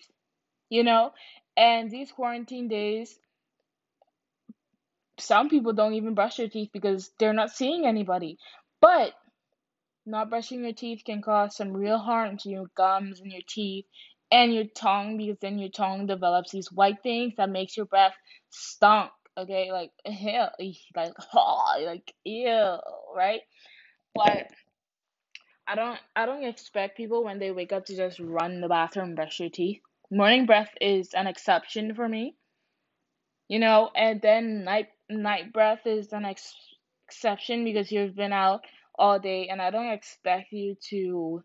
You 0.69 0.83
know? 0.83 1.13
And 1.55 1.89
these 1.89 2.11
quarantine 2.11 2.67
days, 2.67 3.17
some 5.19 5.49
people 5.49 5.73
don't 5.73 5.93
even 5.93 6.15
brush 6.15 6.37
their 6.37 6.49
teeth 6.49 6.69
because 6.73 7.11
they're 7.19 7.33
not 7.33 7.51
seeing 7.51 7.85
anybody. 7.85 8.37
But 8.81 9.13
not 10.05 10.29
brushing 10.29 10.63
your 10.63 10.73
teeth 10.73 11.01
can 11.05 11.21
cause 11.21 11.55
some 11.55 11.73
real 11.73 11.97
harm 11.97 12.37
to 12.37 12.49
your 12.49 12.67
gums 12.75 13.19
and 13.19 13.31
your 13.31 13.41
teeth 13.47 13.85
and 14.31 14.53
your 14.53 14.65
tongue 14.75 15.17
because 15.17 15.37
then 15.41 15.59
your 15.59 15.69
tongue 15.69 16.05
develops 16.07 16.51
these 16.51 16.71
white 16.71 17.01
things 17.03 17.33
that 17.37 17.49
makes 17.49 17.75
your 17.75 17.85
breath 17.85 18.15
stunk. 18.49 19.11
Okay, 19.37 19.71
like 19.71 19.91
hell, 20.05 20.51
like 20.95 21.13
oh, 21.33 21.83
like 21.85 22.13
ew, 22.23 22.77
right? 23.15 23.41
But 24.15 24.47
I 25.67 25.75
don't 25.75 25.99
I 26.15 26.25
don't 26.25 26.43
expect 26.43 26.97
people 26.97 27.23
when 27.23 27.37
they 27.37 27.51
wake 27.51 27.71
up 27.71 27.85
to 27.85 27.95
just 27.95 28.19
run 28.19 28.61
the 28.61 28.67
bathroom 28.67 29.15
brush 29.15 29.37
their 29.37 29.49
teeth. 29.49 29.81
Morning 30.09 30.45
breath 30.45 30.71
is 30.79 31.13
an 31.13 31.27
exception 31.27 31.93
for 31.93 32.07
me. 32.07 32.35
You 33.49 33.59
know, 33.59 33.91
and 33.95 34.21
then 34.21 34.63
night 34.63 34.87
night 35.09 35.53
breath 35.53 35.85
is 35.85 36.13
an 36.13 36.25
ex- 36.25 36.55
exception 37.07 37.63
because 37.63 37.91
you've 37.91 38.15
been 38.15 38.33
out 38.33 38.65
all 38.97 39.19
day 39.19 39.47
and 39.49 39.61
I 39.61 39.69
don't 39.71 39.91
expect 39.91 40.51
you 40.51 40.75
to 40.89 41.43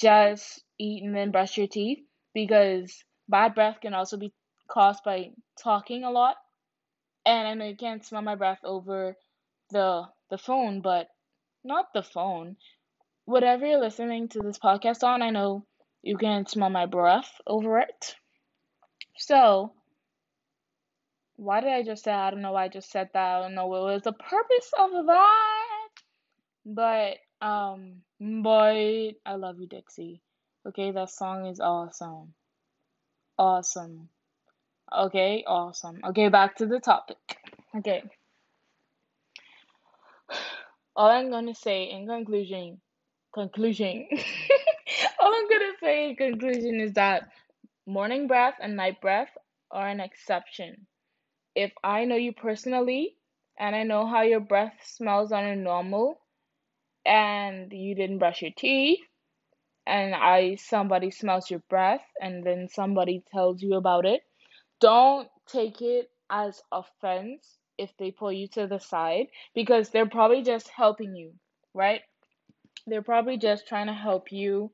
just 0.00 0.62
eat 0.78 1.02
and 1.04 1.14
then 1.16 1.32
brush 1.32 1.58
your 1.58 1.66
teeth 1.68 2.00
because 2.34 3.04
bad 3.28 3.54
breath 3.54 3.80
can 3.80 3.94
also 3.94 4.16
be 4.16 4.32
caused 4.68 5.04
by 5.04 5.30
talking 5.62 6.04
a 6.04 6.10
lot. 6.10 6.36
And 7.26 7.46
I 7.46 7.54
know 7.54 7.66
you 7.66 7.76
can't 7.76 8.04
smell 8.04 8.22
my 8.22 8.36
breath 8.36 8.60
over 8.64 9.16
the 9.70 10.08
the 10.30 10.38
phone, 10.38 10.80
but 10.80 11.08
not 11.64 11.92
the 11.92 12.02
phone. 12.02 12.56
Whatever 13.26 13.66
you're 13.66 13.80
listening 13.80 14.28
to 14.30 14.40
this 14.40 14.58
podcast 14.58 15.02
on, 15.04 15.22
I 15.22 15.30
know 15.30 15.66
you 16.02 16.16
can 16.18 16.46
smell 16.46 16.70
my 16.70 16.86
breath 16.86 17.40
over 17.46 17.78
it. 17.80 18.16
So, 19.18 19.74
why 21.36 21.60
did 21.60 21.70
I 21.70 21.82
just 21.82 22.04
say 22.04 22.12
I 22.12 22.30
don't 22.30 22.42
know 22.42 22.52
why 22.52 22.64
I 22.64 22.68
just 22.68 22.90
said 22.90 23.10
that. 23.12 23.36
I 23.36 23.42
don't 23.42 23.54
know 23.54 23.66
what 23.66 23.82
was 23.82 24.02
the 24.02 24.12
purpose 24.12 24.70
of 24.78 24.90
that. 25.06 25.88
But 26.66 27.18
um 27.40 28.02
but 28.20 29.12
I 29.26 29.34
love 29.36 29.60
you, 29.60 29.66
Dixie. 29.68 30.22
Okay, 30.66 30.90
that 30.92 31.10
song 31.10 31.46
is 31.46 31.60
awesome. 31.60 32.34
Awesome. 33.38 34.08
Okay, 34.96 35.44
awesome. 35.46 36.00
Okay, 36.04 36.28
back 36.28 36.56
to 36.56 36.66
the 36.66 36.80
topic. 36.80 37.18
Okay. 37.76 38.04
All 40.96 41.10
I'm 41.10 41.30
gonna 41.30 41.54
say 41.54 41.90
in 41.90 42.06
conclusion 42.06 42.80
conclusion 43.34 44.08
all 45.20 45.34
I'm 45.34 45.48
gonna 45.48 45.72
say 45.82 46.08
in 46.10 46.16
conclusion 46.16 46.80
is 46.80 46.94
that 46.94 47.28
morning 47.86 48.26
breath 48.28 48.54
and 48.60 48.76
night 48.76 49.00
breath 49.00 49.30
are 49.70 49.88
an 49.88 50.00
exception. 50.00 50.86
If 51.56 51.72
I 51.82 52.04
know 52.04 52.16
you 52.16 52.32
personally 52.34 53.16
and 53.58 53.74
I 53.74 53.82
know 53.82 54.06
how 54.06 54.22
your 54.22 54.40
breath 54.40 54.74
smells 54.84 55.32
on 55.32 55.44
a 55.44 55.56
normal 55.56 56.20
and 57.06 57.72
you 57.72 57.94
didn't 57.96 58.18
brush 58.18 58.42
your 58.42 58.52
teeth 58.56 59.00
and 59.86 60.14
I 60.14 60.56
somebody 60.56 61.10
smells 61.10 61.50
your 61.50 61.62
breath 61.70 62.04
and 62.20 62.44
then 62.44 62.68
somebody 62.68 63.24
tells 63.32 63.62
you 63.62 63.74
about 63.76 64.06
it, 64.06 64.22
don't 64.80 65.28
take 65.48 65.82
it 65.82 66.10
as 66.30 66.62
offense 66.72 67.58
if 67.78 67.90
they 67.98 68.12
pull 68.12 68.32
you 68.32 68.48
to 68.48 68.66
the 68.68 68.78
side 68.78 69.28
because 69.54 69.90
they're 69.90 70.08
probably 70.08 70.42
just 70.42 70.68
helping 70.68 71.16
you, 71.16 71.32
right? 71.74 72.02
They're 72.86 73.02
probably 73.02 73.38
just 73.38 73.66
trying 73.66 73.86
to 73.88 73.94
help 73.94 74.32
you 74.32 74.72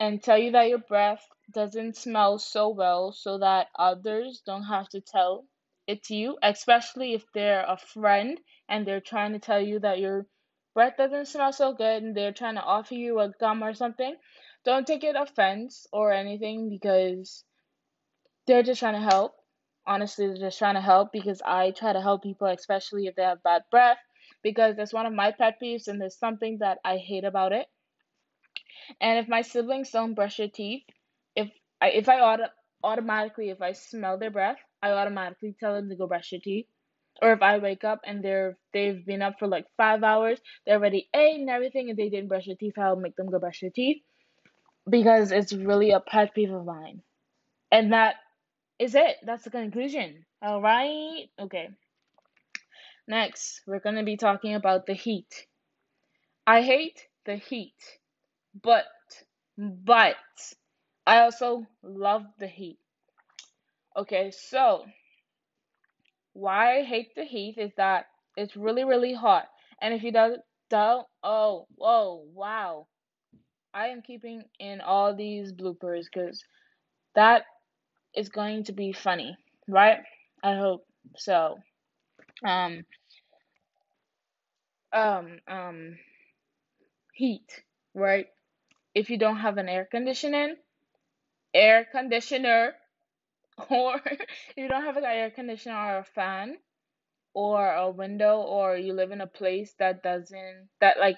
and 0.00 0.22
tell 0.22 0.38
you 0.38 0.52
that 0.52 0.68
your 0.68 0.78
breath 0.78 1.26
doesn't 1.52 1.96
smell 1.96 2.38
so 2.38 2.70
well 2.70 3.12
so 3.12 3.38
that 3.38 3.68
others 3.78 4.42
don't 4.46 4.64
have 4.64 4.88
to 4.90 5.00
tell 5.00 5.44
it 5.86 6.02
to 6.04 6.14
you, 6.14 6.38
especially 6.42 7.14
if 7.14 7.24
they're 7.32 7.64
a 7.66 7.76
friend 7.76 8.40
and 8.68 8.86
they're 8.86 9.00
trying 9.00 9.32
to 9.32 9.38
tell 9.38 9.60
you 9.60 9.78
that 9.80 9.98
your 9.98 10.26
breath 10.74 10.96
doesn't 10.96 11.26
smell 11.28 11.52
so 11.52 11.72
good 11.74 12.02
and 12.02 12.16
they're 12.16 12.32
trying 12.32 12.54
to 12.56 12.62
offer 12.62 12.94
you 12.94 13.18
a 13.20 13.32
gum 13.40 13.62
or 13.62 13.74
something, 13.74 14.16
don't 14.64 14.86
take 14.86 15.04
it 15.04 15.16
offense 15.16 15.86
or 15.92 16.12
anything 16.12 16.68
because 16.70 17.44
they're 18.46 18.62
just 18.62 18.80
trying 18.80 18.94
to 18.94 19.00
help. 19.00 19.34
honestly 19.86 20.26
they're 20.26 20.36
just 20.36 20.58
trying 20.58 20.74
to 20.76 20.80
help 20.80 21.12
because 21.12 21.42
I 21.44 21.72
try 21.72 21.92
to 21.92 22.00
help 22.00 22.22
people, 22.22 22.46
especially 22.46 23.06
if 23.06 23.16
they 23.16 23.22
have 23.22 23.42
bad 23.42 23.62
breath, 23.70 23.98
because 24.42 24.76
that's 24.76 24.92
one 24.92 25.06
of 25.06 25.12
my 25.12 25.32
pet 25.32 25.58
peeves 25.60 25.88
and 25.88 26.00
there's 26.00 26.18
something 26.18 26.58
that 26.58 26.78
I 26.84 26.98
hate 26.98 27.24
about 27.24 27.52
it. 27.52 27.66
And 29.00 29.18
if 29.18 29.28
my 29.28 29.42
siblings 29.42 29.90
don't 29.90 30.14
brush 30.14 30.36
their 30.38 30.48
teeth, 30.48 30.84
if 31.34 31.50
I 31.80 31.90
if 31.90 32.08
I 32.08 32.20
auto, 32.20 32.44
automatically 32.84 33.50
if 33.50 33.60
I 33.60 33.72
smell 33.72 34.18
their 34.18 34.30
breath, 34.30 34.58
I 34.82 34.90
automatically 34.92 35.54
tell 35.58 35.74
them 35.74 35.88
to 35.88 35.96
go 35.96 36.06
brush 36.06 36.30
their 36.30 36.40
teeth. 36.40 36.66
Or 37.20 37.32
if 37.32 37.42
I 37.42 37.58
wake 37.58 37.84
up 37.84 38.00
and 38.06 38.24
they're 38.24 38.56
they've 38.72 39.04
been 39.04 39.22
up 39.22 39.38
for 39.38 39.46
like 39.46 39.66
five 39.76 40.02
hours, 40.02 40.40
they're 40.66 40.76
already 40.76 41.08
ate 41.14 41.40
and 41.40 41.50
everything, 41.50 41.90
and 41.90 41.98
they 41.98 42.08
didn't 42.08 42.28
brush 42.28 42.46
their 42.46 42.56
teeth, 42.56 42.78
I'll 42.78 42.96
make 42.96 43.16
them 43.16 43.30
go 43.30 43.38
brush 43.38 43.60
their 43.60 43.70
teeth 43.70 44.02
because 44.88 45.30
it's 45.30 45.52
really 45.52 45.90
a 45.90 46.00
pet 46.00 46.34
peeve 46.34 46.52
of 46.52 46.64
mine. 46.64 47.02
And 47.70 47.92
that 47.92 48.16
is 48.78 48.94
it. 48.94 49.16
That's 49.24 49.44
the 49.44 49.50
conclusion. 49.50 50.24
All 50.42 50.60
right. 50.60 51.26
Okay. 51.38 51.70
Next, 53.06 53.62
we're 53.66 53.80
to 53.80 54.02
be 54.04 54.16
talking 54.16 54.54
about 54.54 54.86
the 54.86 54.94
heat. 54.94 55.46
I 56.46 56.62
hate 56.62 57.06
the 57.24 57.36
heat, 57.36 57.74
but, 58.60 58.86
but, 59.58 60.16
I 61.06 61.20
also 61.20 61.66
love 61.82 62.24
the 62.38 62.46
heat. 62.46 62.78
Okay, 63.96 64.30
so 64.30 64.84
why 66.32 66.78
I 66.78 66.82
hate 66.82 67.14
the 67.14 67.24
heat 67.24 67.56
is 67.58 67.72
that 67.76 68.06
it's 68.36 68.56
really, 68.56 68.84
really 68.84 69.12
hot. 69.14 69.44
And 69.80 69.92
if 69.92 70.02
you 70.02 70.12
don't, 70.12 70.40
don't, 70.70 71.06
oh, 71.22 71.66
whoa, 71.74 72.24
wow. 72.32 72.86
I 73.74 73.88
am 73.88 74.02
keeping 74.02 74.44
in 74.58 74.80
all 74.80 75.14
these 75.14 75.52
bloopers 75.52 76.04
because 76.12 76.42
that 77.14 77.44
is 78.14 78.28
going 78.28 78.64
to 78.64 78.72
be 78.72 78.92
funny, 78.92 79.36
right? 79.68 79.98
I 80.42 80.56
hope 80.56 80.86
so. 81.16 81.58
Um, 82.44 82.84
um, 84.92 85.38
um, 85.48 85.96
heat, 87.14 87.62
right? 87.94 88.26
If 88.94 89.10
you 89.10 89.18
don't 89.18 89.38
have 89.38 89.58
an 89.58 89.68
air 89.68 89.86
conditioning, 89.90 90.56
air 91.54 91.86
conditioner, 91.90 92.74
or 93.70 94.00
you 94.56 94.68
don't 94.68 94.84
have 94.84 94.96
an 94.96 95.04
air 95.04 95.30
conditioner 95.30 95.74
or 95.76 95.98
a 95.98 96.04
fan 96.04 96.56
or 97.34 97.72
a 97.74 97.90
window 97.90 98.40
or 98.40 98.76
you 98.76 98.92
live 98.92 99.10
in 99.12 99.20
a 99.20 99.26
place 99.26 99.74
that 99.78 100.02
doesn't 100.02 100.68
that 100.80 100.98
like 100.98 101.16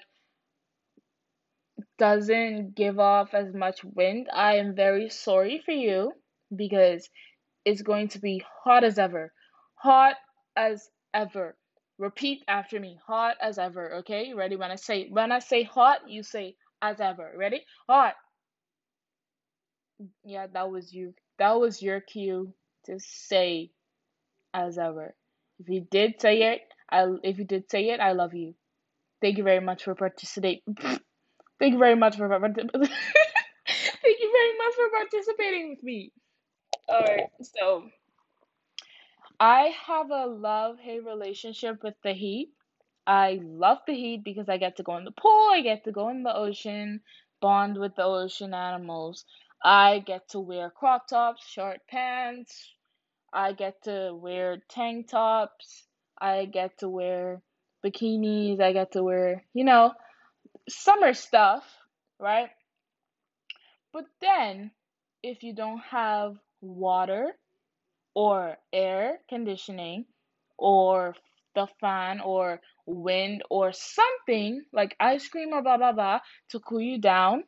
doesn't 1.97 2.75
give 2.75 2.99
off 2.99 3.33
as 3.33 3.53
much 3.53 3.83
wind, 3.83 4.27
I 4.33 4.57
am 4.57 4.75
very 4.75 5.09
sorry 5.09 5.61
for 5.65 5.71
you 5.71 6.13
because 6.55 7.09
it's 7.65 7.81
going 7.81 8.09
to 8.09 8.19
be 8.19 8.43
hot 8.63 8.83
as 8.83 8.97
ever. 8.99 9.31
Hot 9.75 10.15
as 10.55 10.89
ever. 11.13 11.57
Repeat 11.97 12.43
after 12.47 12.79
me. 12.79 12.99
Hot 13.07 13.37
as 13.41 13.57
ever. 13.57 13.95
Okay? 13.97 14.33
Ready? 14.33 14.55
When 14.55 14.71
I 14.71 14.75
say 14.75 15.07
when 15.09 15.31
I 15.31 15.39
say 15.39 15.63
hot, 15.63 16.09
you 16.09 16.23
say 16.23 16.55
as 16.81 16.99
ever. 16.99 17.33
Ready? 17.37 17.63
Hot. 17.87 18.15
Yeah, 20.23 20.47
that 20.53 20.69
was 20.69 20.93
you. 20.93 21.13
That 21.37 21.59
was 21.59 21.81
your 21.81 22.01
cue 22.01 22.53
to 22.85 22.99
say 22.99 23.71
as 24.53 24.77
ever. 24.77 25.15
If 25.59 25.69
you 25.69 25.87
did 25.89 26.21
say 26.21 26.53
it, 26.53 26.61
I 26.89 27.07
if 27.23 27.37
you 27.37 27.45
did 27.45 27.69
say 27.69 27.89
it, 27.89 27.99
I 27.99 28.13
love 28.13 28.33
you. 28.33 28.55
Thank 29.21 29.37
you 29.37 29.43
very 29.43 29.61
much 29.61 29.83
for 29.83 29.95
participating. 29.95 30.61
Thank 31.59 31.73
you 31.73 31.79
very 31.79 31.95
much 31.95 32.17
for 32.17 32.27
Thank 32.29 34.19
you 34.19 34.31
very 34.31 34.57
much 34.57 34.73
for 34.75 34.89
participating 34.99 35.69
with 35.69 35.83
me. 35.83 36.11
Alright, 36.89 37.29
so 37.41 37.89
I 39.39 39.73
have 39.87 40.11
a 40.11 40.25
love 40.27 40.77
hate 40.79 41.05
relationship 41.05 41.83
with 41.83 41.95
the 42.03 42.13
heat. 42.13 42.51
I 43.07 43.39
love 43.43 43.79
the 43.87 43.93
heat 43.93 44.23
because 44.23 44.49
I 44.49 44.57
get 44.57 44.77
to 44.77 44.83
go 44.83 44.97
in 44.97 45.05
the 45.05 45.11
pool, 45.11 45.49
I 45.51 45.61
get 45.61 45.83
to 45.85 45.91
go 45.91 46.09
in 46.09 46.23
the 46.23 46.35
ocean, 46.35 47.01
bond 47.41 47.77
with 47.77 47.95
the 47.95 48.03
ocean 48.03 48.53
animals. 48.53 49.25
I 49.65 49.97
get 50.05 50.29
to 50.29 50.39
wear 50.39 50.69
crop 50.69 51.07
tops, 51.07 51.43
short 51.43 51.79
pants. 51.89 52.71
I 53.33 53.53
get 53.53 53.81
to 53.85 54.13
wear 54.13 54.57
tank 54.69 55.09
tops. 55.09 55.87
I 56.21 56.45
get 56.45 56.77
to 56.79 56.87
wear 56.87 57.41
bikinis. 57.83 58.61
I 58.61 58.73
get 58.73 58.91
to 58.91 59.01
wear, 59.01 59.43
you 59.55 59.63
know, 59.63 59.93
summer 60.69 61.15
stuff, 61.15 61.63
right? 62.19 62.49
But 63.91 64.05
then, 64.21 64.69
if 65.23 65.41
you 65.41 65.55
don't 65.55 65.81
have 65.89 66.37
water 66.61 67.35
or 68.13 68.57
air 68.71 69.17
conditioning 69.27 70.05
or 70.59 71.15
the 71.55 71.67
fan 71.81 72.19
or 72.19 72.61
wind 72.85 73.41
or 73.49 73.71
something 73.71 74.63
like 74.71 74.95
ice 74.99 75.27
cream 75.27 75.53
or 75.53 75.63
blah 75.63 75.77
blah 75.77 75.93
blah 75.93 76.19
to 76.49 76.59
cool 76.59 76.81
you 76.81 76.99
down, 76.99 77.45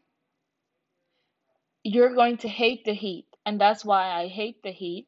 you're 1.84 2.14
going 2.14 2.38
to 2.38 2.48
hate 2.48 2.86
the 2.86 2.94
heat. 2.94 3.26
And 3.46 3.60
that's 3.60 3.86
why 3.86 4.10
I 4.10 4.28
hate 4.28 4.62
the 4.64 4.72
heat. 4.72 5.08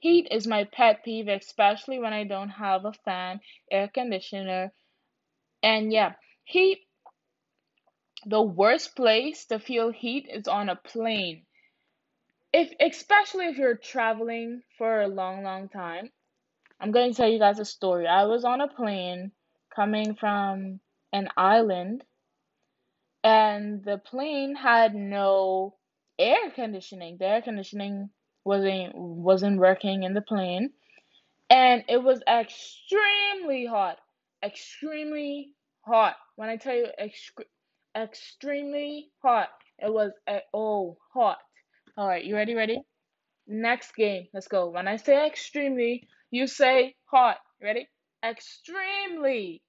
Heat 0.00 0.28
is 0.30 0.46
my 0.46 0.64
pet 0.64 1.04
peeve, 1.04 1.28
especially 1.28 2.00
when 2.00 2.12
I 2.12 2.24
don't 2.24 2.48
have 2.48 2.84
a 2.84 2.92
fan, 2.92 3.40
air 3.70 3.88
conditioner. 3.88 4.72
And 5.62 5.92
yeah, 5.92 6.14
heat 6.44 6.80
the 8.26 8.42
worst 8.42 8.96
place 8.96 9.46
to 9.46 9.58
feel 9.58 9.90
heat 9.90 10.28
is 10.28 10.48
on 10.48 10.68
a 10.68 10.76
plane. 10.76 11.44
If 12.52 12.72
especially 12.80 13.46
if 13.46 13.56
you're 13.56 13.76
traveling 13.76 14.62
for 14.78 15.00
a 15.00 15.08
long, 15.08 15.42
long 15.42 15.68
time. 15.68 16.10
I'm 16.80 16.90
going 16.90 17.12
to 17.12 17.16
tell 17.16 17.28
you 17.28 17.38
guys 17.38 17.60
a 17.60 17.64
story. 17.64 18.08
I 18.08 18.24
was 18.24 18.44
on 18.44 18.60
a 18.60 18.66
plane 18.66 19.30
coming 19.74 20.16
from 20.16 20.80
an 21.12 21.28
island 21.36 22.04
and 23.22 23.84
the 23.84 23.98
plane 23.98 24.56
had 24.56 24.94
no 24.94 25.76
air 26.22 26.50
conditioning. 26.54 27.16
The 27.18 27.26
air 27.26 27.42
conditioning 27.42 28.10
wasn't 28.44 28.92
wasn't 28.94 29.58
working 29.58 30.02
in 30.02 30.14
the 30.14 30.22
plane 30.22 30.70
and 31.50 31.84
it 31.88 32.02
was 32.02 32.22
extremely 32.26 33.66
hot. 33.66 33.98
Extremely 34.42 35.52
hot. 35.82 36.16
When 36.36 36.48
I 36.48 36.56
tell 36.56 36.74
you 36.74 36.86
extreme 36.98 37.46
extremely 37.96 39.10
hot. 39.22 39.48
It 39.78 39.92
was 39.92 40.12
uh, 40.26 40.38
oh 40.54 40.96
hot. 41.12 41.38
All 41.96 42.08
right, 42.08 42.24
you 42.24 42.34
ready? 42.34 42.54
Ready? 42.54 42.80
Next 43.46 43.94
game. 43.94 44.28
Let's 44.32 44.48
go. 44.48 44.70
When 44.70 44.88
I 44.88 44.96
say 44.96 45.26
extremely, 45.26 46.08
you 46.30 46.46
say 46.46 46.94
hot. 47.04 47.36
Ready? 47.62 47.88
Extremely. 48.24 49.62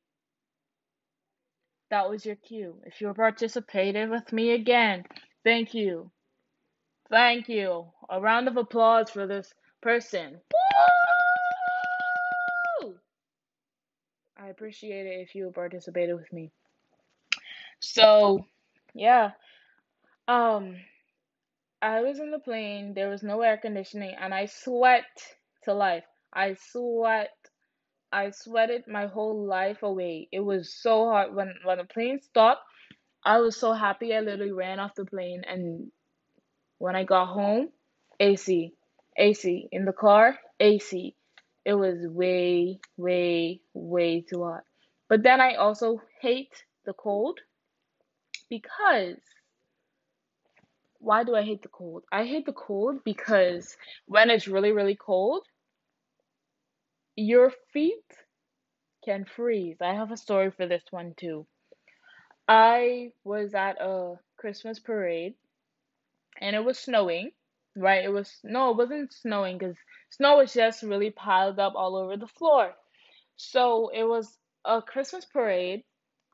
That 1.90 2.10
was 2.10 2.26
your 2.26 2.36
cue. 2.36 2.78
If 2.86 3.02
you 3.02 3.14
participated 3.14 4.10
with 4.10 4.32
me 4.32 4.52
again, 4.52 5.04
thank 5.44 5.74
you. 5.74 6.12
Thank 7.10 7.50
you. 7.50 7.86
A 8.10 8.20
round 8.20 8.48
of 8.48 8.58
applause 8.58 9.10
for 9.10 9.28
this 9.28 9.54
person. 9.82 10.40
Woo! 12.82 12.96
I 14.38 14.48
appreciate 14.48 15.06
it 15.06 15.20
if 15.22 15.36
you 15.36 15.52
participated 15.54 16.16
with 16.16 16.32
me. 16.34 16.52
So, 17.80 18.46
yeah. 18.94 19.32
Um, 20.28 20.78
I 21.82 22.02
was 22.02 22.20
in 22.20 22.32
the 22.32 22.40
plane, 22.40 22.94
there 22.94 23.10
was 23.10 23.24
no 23.24 23.42
air 23.42 23.58
conditioning, 23.58 24.16
and 24.20 24.34
I 24.34 24.46
sweat 24.46 25.04
to 25.64 25.74
life. 25.74 26.06
I 26.34 26.56
sweat. 26.72 27.36
I 28.12 28.30
sweated 28.30 28.88
my 28.88 29.08
whole 29.08 29.46
life 29.46 29.84
away. 29.84 30.30
It 30.32 30.40
was 30.40 30.74
so 30.74 31.10
hot 31.10 31.34
when 31.34 31.54
when 31.64 31.80
the 31.80 31.84
plane 31.84 32.22
stopped. 32.22 32.62
I 33.26 33.40
was 33.40 33.58
so 33.58 33.74
happy. 33.74 34.16
I 34.16 34.22
literally 34.22 34.52
ran 34.52 34.80
off 34.80 34.96
the 34.96 35.06
plane, 35.06 35.44
and 35.48 35.92
when 36.78 36.96
I 36.96 37.04
got 37.04 37.28
home, 37.28 37.70
AC, 38.20 38.74
AC 39.18 39.70
in 39.72 39.86
the 39.86 39.94
car, 39.94 40.38
AC. 40.60 41.16
It 41.66 41.74
was 41.76 42.08
way, 42.08 42.80
way, 42.98 43.62
way 43.74 44.22
too 44.22 44.44
hot. 44.44 44.64
But 45.08 45.24
then 45.24 45.40
I 45.40 45.56
also 45.56 46.02
hate 46.22 46.66
the 46.86 46.94
cold 46.94 47.40
because 48.50 49.18
why 51.00 51.24
do 51.24 51.36
I 51.36 51.44
hate 51.44 51.62
the 51.62 51.70
cold? 51.70 52.04
I 52.12 52.26
hate 52.26 52.46
the 52.46 52.54
cold 52.54 53.04
because 53.04 53.78
when 54.08 54.30
it's 54.30 54.48
really, 54.48 54.72
really 54.72 54.96
cold, 54.96 55.46
your 57.16 57.52
feet 57.74 58.06
can 59.06 59.26
freeze. 59.26 59.78
I 59.82 59.94
have 59.94 60.12
a 60.12 60.18
story 60.18 60.52
for 60.52 60.66
this 60.68 60.84
one 60.92 61.14
too. 61.18 61.46
I 62.48 63.12
was 63.24 63.54
at 63.54 63.82
a 63.82 64.16
Christmas 64.38 64.80
parade 64.80 65.36
and 66.42 66.56
it 66.56 66.64
was 66.64 66.80
snowing, 66.80 67.32
right? 67.76 68.04
It 68.04 68.10
was 68.10 68.32
no, 68.44 68.72
it 68.72 68.78
wasn't 68.78 69.14
snowing 69.14 69.58
because 69.58 69.76
snow 70.10 70.38
was 70.38 70.54
just 70.54 70.84
really 70.84 71.12
piled 71.12 71.60
up 71.60 71.74
all 71.76 71.96
over 71.96 72.18
the 72.18 72.28
floor. 72.28 72.74
So 73.36 73.90
it 73.94 74.04
was 74.04 74.38
a 74.66 74.82
Christmas 74.82 75.26
parade 75.26 75.84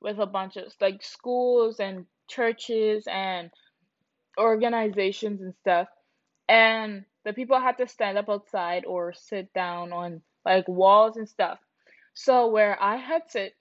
with 0.02 0.20
a 0.20 0.26
bunch 0.26 0.58
of 0.58 0.74
like 0.80 1.04
schools 1.04 1.80
and 1.80 2.06
churches 2.28 3.06
and 3.10 3.50
organizations 4.38 5.42
and 5.42 5.54
stuff. 5.62 5.88
And 6.48 7.06
the 7.26 7.34
people 7.34 7.60
had 7.60 7.78
to 7.78 7.88
stand 7.88 8.18
up 8.18 8.30
outside 8.30 8.86
or 8.86 9.14
sit 9.14 9.54
down 9.54 9.94
on 9.94 10.22
like 10.46 10.68
walls 10.68 11.18
and 11.18 11.28
stuff. 11.28 11.60
So 12.14 12.48
where 12.48 12.82
I 12.82 12.98
had 12.98 13.30
sit 13.30 13.54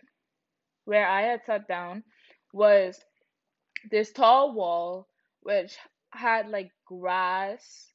where 0.84 1.06
I 1.06 1.22
had 1.22 1.44
sat 1.44 1.68
down 1.68 2.02
was 2.52 2.98
this 3.90 4.10
tall 4.10 4.54
wall 4.54 5.06
which 5.42 5.76
had 6.10 6.48
like 6.48 6.70
grass 6.86 7.92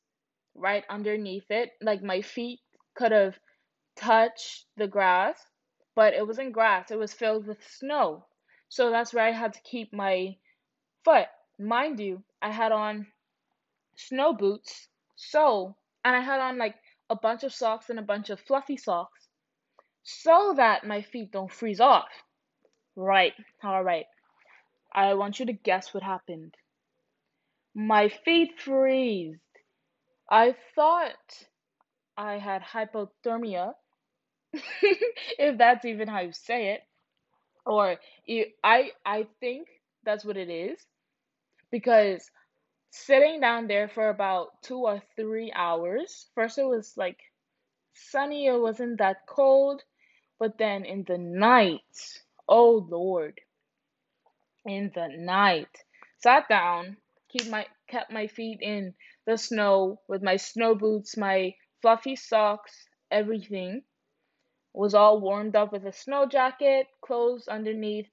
right 0.55 0.83
underneath 0.89 1.49
it. 1.49 1.71
Like 1.81 2.03
my 2.03 2.21
feet 2.21 2.59
could 2.95 3.11
have 3.11 3.37
touched 3.95 4.65
the 4.77 4.87
grass, 4.87 5.39
but 5.95 6.13
it 6.13 6.25
wasn't 6.25 6.53
grass, 6.53 6.91
it 6.91 6.97
was 6.97 7.13
filled 7.13 7.47
with 7.47 7.57
snow. 7.67 8.25
So 8.69 8.89
that's 8.89 9.13
where 9.13 9.25
I 9.25 9.31
had 9.31 9.53
to 9.53 9.61
keep 9.61 9.93
my 9.93 10.35
foot. 11.03 11.27
Mind 11.59 11.99
you, 11.99 12.23
I 12.41 12.49
had 12.49 12.71
on 12.71 13.07
snow 13.95 14.33
boots, 14.33 14.87
so, 15.15 15.75
and 16.03 16.15
I 16.15 16.21
had 16.21 16.39
on 16.39 16.57
like 16.57 16.75
a 17.09 17.15
bunch 17.15 17.43
of 17.43 17.53
socks 17.53 17.89
and 17.89 17.99
a 17.99 18.03
bunch 18.03 18.29
of 18.29 18.39
fluffy 18.39 18.77
socks 18.77 19.27
so 20.03 20.53
that 20.57 20.85
my 20.85 21.01
feet 21.01 21.31
don't 21.31 21.51
freeze 21.51 21.79
off. 21.79 22.09
Right, 22.95 23.33
alright. 23.63 24.05
I 24.93 25.13
want 25.13 25.39
you 25.39 25.45
to 25.47 25.53
guess 25.53 25.93
what 25.93 26.03
happened. 26.03 26.55
My 27.75 28.09
feet 28.09 28.59
freezed. 28.59 29.39
I 30.29 30.55
thought 30.75 31.47
I 32.17 32.37
had 32.39 32.61
hypothermia, 32.63 33.75
if 34.53 35.57
that's 35.57 35.85
even 35.85 36.07
how 36.07 36.21
you 36.21 36.33
say 36.33 36.69
it, 36.73 36.81
or 37.65 37.99
I 38.63 38.91
I 39.05 39.27
think 39.39 39.67
that's 40.03 40.25
what 40.25 40.37
it 40.37 40.49
is, 40.49 40.85
because 41.71 42.29
sitting 42.91 43.39
down 43.41 43.67
there 43.67 43.87
for 43.89 44.09
about 44.09 44.61
two 44.63 44.79
or 44.85 45.01
three 45.15 45.51
hours. 45.53 46.29
First, 46.35 46.57
it 46.57 46.65
was 46.65 46.97
like 46.97 47.19
sunny, 47.93 48.47
it 48.47 48.59
wasn't 48.59 48.99
that 48.99 49.25
cold, 49.27 49.83
but 50.39 50.57
then 50.57 50.85
in 50.85 51.03
the 51.05 51.17
night, 51.17 52.23
oh 52.47 52.85
Lord, 52.89 53.39
in 54.65 54.91
the 54.93 55.07
night, 55.07 55.85
sat 56.19 56.47
down, 56.49 56.97
keep 57.33 57.49
my 57.49 57.67
kept 57.89 58.11
my 58.11 58.27
feet 58.27 58.59
in 58.61 58.95
the 59.25 59.37
snow 59.37 59.99
with 60.07 60.23
my 60.23 60.37
snow 60.37 60.75
boots, 60.75 61.17
my 61.17 61.55
fluffy 61.81 62.15
socks, 62.15 62.87
everything 63.11 63.83
was 64.73 64.93
all 64.93 65.19
warmed 65.21 65.55
up 65.55 65.71
with 65.71 65.85
a 65.85 65.93
snow 65.93 66.25
jacket, 66.27 66.87
clothes 67.01 67.47
underneath, 67.47 68.09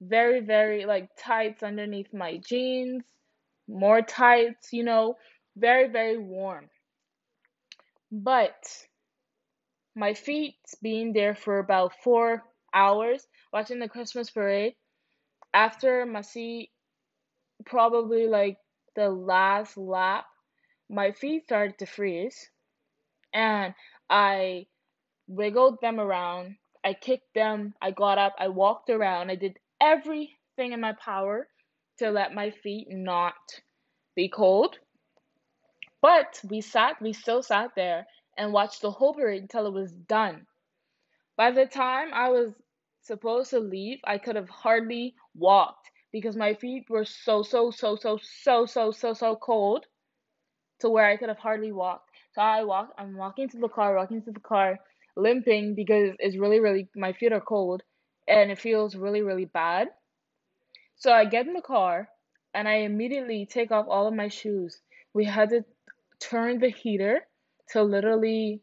very 0.00 0.40
very 0.40 0.86
like 0.86 1.10
tights 1.18 1.62
underneath 1.62 2.12
my 2.14 2.38
jeans, 2.38 3.04
more 3.68 4.02
tights, 4.02 4.72
you 4.72 4.84
know, 4.84 5.16
very, 5.56 5.88
very 5.88 6.18
warm. 6.18 6.70
But 8.12 8.88
my 9.94 10.14
feet 10.14 10.56
being 10.82 11.12
there 11.12 11.34
for 11.34 11.58
about 11.58 11.92
four 12.02 12.42
hours 12.72 13.26
watching 13.52 13.78
the 13.80 13.88
Christmas 13.88 14.30
parade, 14.30 14.74
after 15.54 16.06
Masi, 16.06 16.70
probably 17.66 18.26
like 18.26 18.58
the 18.94 19.08
last 19.08 19.76
lap, 19.76 20.26
my 20.88 21.12
feet 21.12 21.44
started 21.44 21.78
to 21.78 21.86
freeze. 21.86 22.50
And 23.32 23.74
I 24.08 24.66
wiggled 25.26 25.80
them 25.80 26.00
around. 26.00 26.56
I 26.84 26.94
kicked 26.94 27.34
them. 27.34 27.74
I 27.82 27.90
got 27.90 28.18
up. 28.18 28.34
I 28.38 28.48
walked 28.48 28.90
around. 28.90 29.30
I 29.30 29.36
did 29.36 29.58
everything 29.80 30.72
in 30.72 30.80
my 30.80 30.94
power 30.94 31.48
to 31.98 32.10
let 32.10 32.34
my 32.34 32.50
feet 32.50 32.88
not 32.90 33.34
be 34.14 34.28
cold. 34.28 34.78
But 36.00 36.40
we 36.48 36.60
sat, 36.60 37.00
we 37.02 37.12
still 37.12 37.42
sat 37.42 37.72
there 37.76 38.06
and 38.36 38.52
watched 38.52 38.82
the 38.82 38.90
whole 38.90 39.14
parade 39.14 39.42
until 39.42 39.66
it 39.66 39.72
was 39.72 39.92
done. 39.92 40.46
By 41.36 41.50
the 41.50 41.66
time 41.66 42.14
I 42.14 42.30
was 42.30 42.52
supposed 43.02 43.50
to 43.50 43.60
leave, 43.60 43.98
I 44.04 44.18
could 44.18 44.36
have 44.36 44.48
hardly 44.48 45.14
walked 45.34 45.90
because 46.12 46.36
my 46.36 46.54
feet 46.54 46.88
were 46.88 47.04
so, 47.04 47.42
so, 47.42 47.70
so, 47.70 47.96
so, 47.96 48.18
so, 48.22 48.66
so, 48.66 48.90
so, 48.90 49.12
so 49.14 49.36
cold 49.36 49.86
to 50.80 50.88
where 50.90 51.06
I 51.06 51.16
could 51.16 51.28
have 51.28 51.38
hardly 51.38 51.72
walked. 51.72 52.10
So 52.34 52.42
I 52.42 52.64
walked, 52.64 52.94
I'm 52.98 53.16
walking 53.16 53.48
to 53.50 53.58
the 53.58 53.68
car, 53.68 53.96
walking 53.96 54.22
to 54.22 54.32
the 54.32 54.40
car, 54.40 54.78
limping 55.16 55.74
because 55.74 56.14
it's 56.18 56.36
really, 56.36 56.60
really, 56.60 56.88
my 56.94 57.12
feet 57.12 57.32
are 57.32 57.40
cold 57.40 57.82
and 58.28 58.50
it 58.50 58.58
feels 58.58 58.96
really, 58.96 59.22
really 59.22 59.46
bad. 59.46 59.88
So 60.96 61.12
I 61.12 61.24
get 61.24 61.46
in 61.46 61.54
the 61.54 61.62
car 61.62 62.10
and 62.54 62.68
I 62.68 62.76
immediately 62.80 63.46
take 63.46 63.70
off 63.70 63.86
all 63.88 64.06
of 64.06 64.14
my 64.14 64.28
shoes. 64.28 64.80
We 65.14 65.24
had 65.24 65.50
to 65.50 65.64
turn 66.20 66.58
the 66.58 66.70
heater 66.70 67.26
to 67.70 67.82
literally 67.82 68.62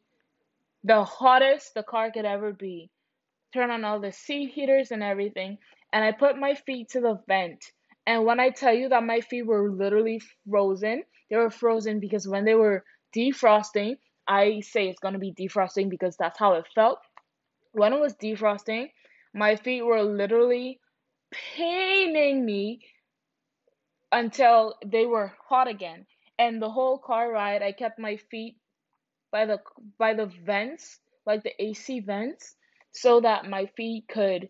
the 0.83 1.03
hottest 1.03 1.73
the 1.73 1.83
car 1.83 2.11
could 2.11 2.25
ever 2.25 2.53
be. 2.53 2.91
Turn 3.53 3.71
on 3.71 3.85
all 3.85 3.99
the 3.99 4.11
seat 4.11 4.51
heaters 4.53 4.91
and 4.91 5.03
everything. 5.03 5.59
And 5.95 6.03
I 6.03 6.11
put 6.11 6.37
my 6.37 6.55
feet 6.55 6.89
to 6.89 6.99
the 6.99 7.21
vent. 7.25 7.71
And 8.05 8.25
when 8.25 8.41
I 8.41 8.49
tell 8.49 8.73
you 8.73 8.89
that 8.89 9.03
my 9.05 9.21
feet 9.21 9.43
were 9.43 9.71
literally 9.71 10.21
frozen, 10.49 11.05
they 11.29 11.37
were 11.37 11.49
frozen 11.49 12.01
because 12.01 12.27
when 12.27 12.43
they 12.43 12.55
were 12.55 12.83
defrosting, 13.15 13.97
I 14.27 14.59
say 14.59 14.89
it's 14.89 14.99
going 14.99 15.13
to 15.13 15.21
be 15.21 15.33
defrosting 15.33 15.89
because 15.89 16.17
that's 16.17 16.37
how 16.37 16.55
it 16.55 16.67
felt. 16.75 16.99
When 17.71 17.93
it 17.93 17.99
was 18.01 18.13
defrosting, 18.15 18.91
my 19.33 19.55
feet 19.55 19.83
were 19.83 20.03
literally 20.03 20.81
paining 21.31 22.45
me 22.45 22.81
until 24.11 24.75
they 24.85 25.05
were 25.05 25.33
hot 25.47 25.69
again. 25.69 26.05
And 26.37 26.61
the 26.61 26.69
whole 26.69 26.97
car 26.97 27.31
ride, 27.31 27.63
I 27.63 27.71
kept 27.71 27.99
my 27.99 28.17
feet 28.17 28.57
by 29.31 29.45
the 29.45 29.61
by 29.97 30.13
the 30.13 30.25
vents, 30.25 30.99
like 31.25 31.43
the 31.43 31.53
AC 31.63 32.01
vents, 32.01 32.55
so 32.91 33.21
that 33.21 33.45
my 33.49 33.67
feet 33.77 34.07
could 34.09 34.49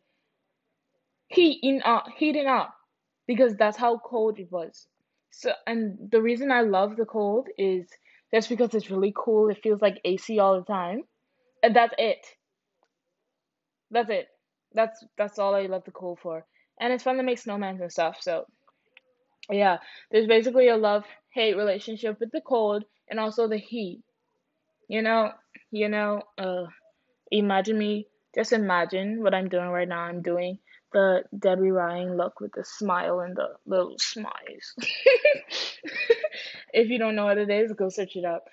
heat 1.27 1.59
in 1.63 1.81
up, 1.83 2.07
heating 2.17 2.47
up, 2.47 2.73
because 3.27 3.55
that's 3.55 3.77
how 3.77 3.97
cold 3.99 4.39
it 4.39 4.51
was. 4.51 4.87
So, 5.31 5.53
and 5.67 6.09
the 6.11 6.21
reason 6.21 6.51
I 6.51 6.61
love 6.61 6.95
the 6.95 7.05
cold 7.05 7.47
is 7.57 7.87
just 8.33 8.49
because 8.49 8.73
it's 8.73 8.89
really 8.91 9.13
cool. 9.15 9.49
It 9.49 9.61
feels 9.61 9.81
like 9.81 10.01
AC 10.05 10.39
all 10.39 10.57
the 10.59 10.65
time, 10.65 11.03
and 11.63 11.75
that's 11.75 11.93
it. 11.97 12.25
That's 13.91 14.09
it. 14.09 14.27
That's 14.73 15.03
that's 15.17 15.39
all 15.39 15.55
I 15.55 15.65
love 15.67 15.85
the 15.85 15.91
cold 15.91 16.19
for, 16.19 16.45
and 16.79 16.93
it's 16.93 17.03
fun 17.03 17.17
to 17.17 17.23
make 17.23 17.39
snowmen 17.41 17.81
and 17.81 17.91
stuff. 17.91 18.17
So, 18.21 18.45
yeah, 19.49 19.77
there's 20.11 20.27
basically 20.27 20.69
a 20.69 20.77
love 20.77 21.03
hate 21.33 21.55
relationship 21.57 22.19
with 22.19 22.31
the 22.31 22.41
cold 22.41 22.83
and 23.09 23.19
also 23.19 23.47
the 23.47 23.57
heat. 23.57 24.01
You 24.89 25.01
know, 25.01 25.31
you 25.71 25.89
know, 25.89 26.23
uh, 26.37 26.65
imagine 27.31 27.77
me. 27.77 28.07
Just 28.35 28.53
imagine 28.53 29.23
what 29.23 29.35
I'm 29.35 29.49
doing 29.49 29.67
right 29.69 29.87
now. 29.87 30.01
I'm 30.01 30.21
doing 30.21 30.59
the 30.95 31.23
Debby 31.37 31.71
Ryan 31.71 32.15
look 32.15 32.39
with 32.39 32.53
the 32.53 32.63
smile 32.63 33.19
and 33.19 33.35
the 33.35 33.49
little 33.65 33.95
smiles. 33.99 34.75
if 36.73 36.87
you 36.87 36.97
don't 36.97 37.17
know 37.17 37.25
what 37.25 37.37
it 37.37 37.49
is, 37.49 37.73
go 37.73 37.89
search 37.89 38.15
it 38.15 38.23
up. 38.23 38.45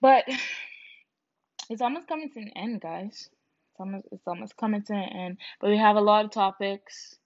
But 0.00 0.24
it's 1.68 1.82
almost 1.82 2.08
coming 2.08 2.30
to 2.30 2.40
an 2.40 2.52
end, 2.56 2.80
guys. 2.80 3.28
It's 3.28 3.78
almost 3.78 4.08
it's 4.10 4.26
almost 4.26 4.56
coming 4.56 4.82
to 4.84 4.94
an 4.94 5.10
end. 5.10 5.36
But 5.60 5.68
we 5.68 5.76
have 5.76 5.96
a 5.96 6.00
lot 6.00 6.24
of 6.24 6.30
topics 6.30 7.16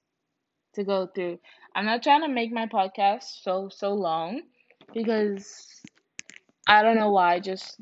to 0.74 0.82
go 0.82 1.06
through. 1.06 1.38
I'm 1.76 1.84
not 1.84 2.02
trying 2.02 2.22
to 2.22 2.28
make 2.28 2.50
my 2.50 2.66
podcast 2.66 3.42
so 3.42 3.68
so 3.70 3.94
long 3.94 4.42
because 4.92 5.80
I 6.66 6.82
don't 6.82 6.96
know 6.96 7.12
why. 7.12 7.34
I 7.34 7.40
just 7.40 7.80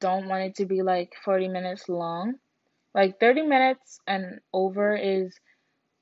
don't 0.00 0.26
want 0.26 0.42
it 0.42 0.56
to 0.56 0.66
be 0.66 0.82
like 0.82 1.12
40 1.24 1.46
minutes 1.46 1.88
long. 1.88 2.34
Like 2.92 3.20
30 3.20 3.42
minutes 3.42 4.00
and 4.08 4.40
over 4.52 4.96
is 4.96 5.38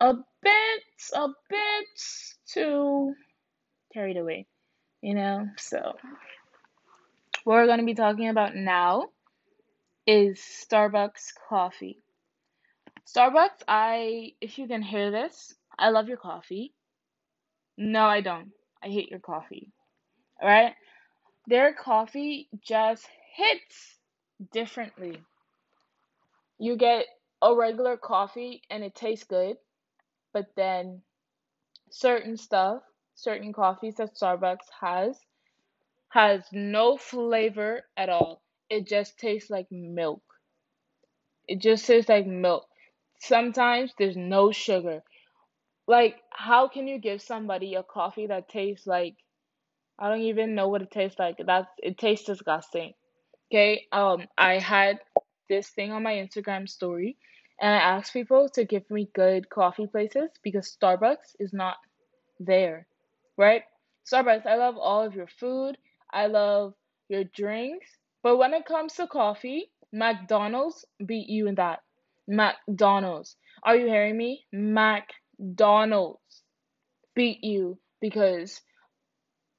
a 0.04 0.14
bit 0.42 0.82
a 1.14 1.28
bit 1.48 1.86
too 2.46 3.14
carried 3.92 4.16
away, 4.16 4.46
you 5.00 5.14
know? 5.14 5.48
So 5.56 5.94
what 7.44 7.54
we're 7.54 7.66
going 7.66 7.78
to 7.78 7.86
be 7.86 7.94
talking 7.94 8.28
about 8.28 8.54
now 8.54 9.08
is 10.06 10.38
Starbucks 10.38 11.32
coffee. 11.48 12.02
Starbucks, 13.06 13.62
I 13.66 14.32
if 14.40 14.58
you 14.58 14.66
can 14.66 14.82
hear 14.82 15.10
this, 15.10 15.54
I 15.78 15.90
love 15.90 16.08
your 16.08 16.18
coffee. 16.18 16.74
No, 17.78 18.04
I 18.04 18.20
don't. 18.20 18.50
I 18.82 18.88
hate 18.88 19.10
your 19.10 19.20
coffee. 19.20 19.72
All 20.40 20.48
right? 20.48 20.74
Their 21.46 21.72
coffee 21.74 22.48
just 22.62 23.06
hits 23.34 23.96
differently. 24.52 25.22
You 26.58 26.76
get 26.76 27.06
a 27.42 27.54
regular 27.54 27.96
coffee 27.96 28.62
and 28.70 28.84
it 28.84 28.94
tastes 28.94 29.24
good, 29.24 29.56
but 30.34 30.48
then 30.56 31.02
certain 31.90 32.36
stuff, 32.36 32.82
certain 33.14 33.52
coffees 33.52 33.96
that 33.96 34.14
Starbucks 34.16 34.68
has 34.80 35.18
has 36.10 36.44
no 36.52 36.96
flavor 36.96 37.84
at 37.96 38.08
all. 38.10 38.42
It 38.70 38.86
just 38.88 39.18
tastes 39.18 39.50
like 39.50 39.70
milk. 39.72 40.22
It 41.48 41.60
just 41.60 41.86
tastes 41.86 42.08
like 42.10 42.26
milk. 42.26 42.68
Sometimes 43.20 43.94
there's 43.98 44.16
no 44.16 44.52
sugar. 44.52 45.02
Like, 45.86 46.22
how 46.30 46.68
can 46.68 46.88
you 46.88 46.98
give 46.98 47.22
somebody 47.22 47.74
a 47.74 47.82
coffee 47.84 48.26
that 48.28 48.48
tastes 48.48 48.86
like 48.86 49.16
I 49.98 50.10
don't 50.10 50.22
even 50.22 50.54
know 50.56 50.68
what 50.68 50.82
it 50.82 50.90
tastes 50.92 51.18
like. 51.18 51.38
That's 51.44 51.68
it 51.82 51.98
tastes 51.98 52.26
disgusting. 52.26 52.94
Okay, 53.50 53.86
um, 53.92 54.26
I 54.38 54.58
had 54.58 55.00
this 55.48 55.70
thing 55.70 55.92
on 55.92 56.02
my 56.02 56.14
Instagram 56.14 56.68
story, 56.68 57.18
and 57.60 57.74
I 57.74 57.78
asked 57.78 58.12
people 58.12 58.48
to 58.50 58.64
give 58.64 58.88
me 58.90 59.10
good 59.14 59.48
coffee 59.50 59.86
places 59.86 60.30
because 60.42 60.76
Starbucks 60.76 61.36
is 61.38 61.52
not 61.52 61.76
there, 62.40 62.86
right? 63.36 63.62
Starbucks, 64.10 64.46
I 64.46 64.56
love 64.56 64.76
all 64.76 65.04
of 65.04 65.14
your 65.14 65.28
food, 65.28 65.78
I 66.12 66.26
love 66.26 66.74
your 67.08 67.24
drinks, 67.24 67.88
but 68.22 68.36
when 68.36 68.54
it 68.54 68.66
comes 68.66 68.94
to 68.94 69.06
coffee, 69.06 69.70
McDonald's 69.92 70.84
beat 71.04 71.28
you 71.28 71.46
in 71.46 71.54
that. 71.56 71.80
McDonald's. 72.26 73.36
Are 73.62 73.76
you 73.76 73.86
hearing 73.86 74.16
me? 74.16 74.44
McDonald's 74.52 76.42
beat 77.14 77.44
you 77.44 77.78
because 78.00 78.60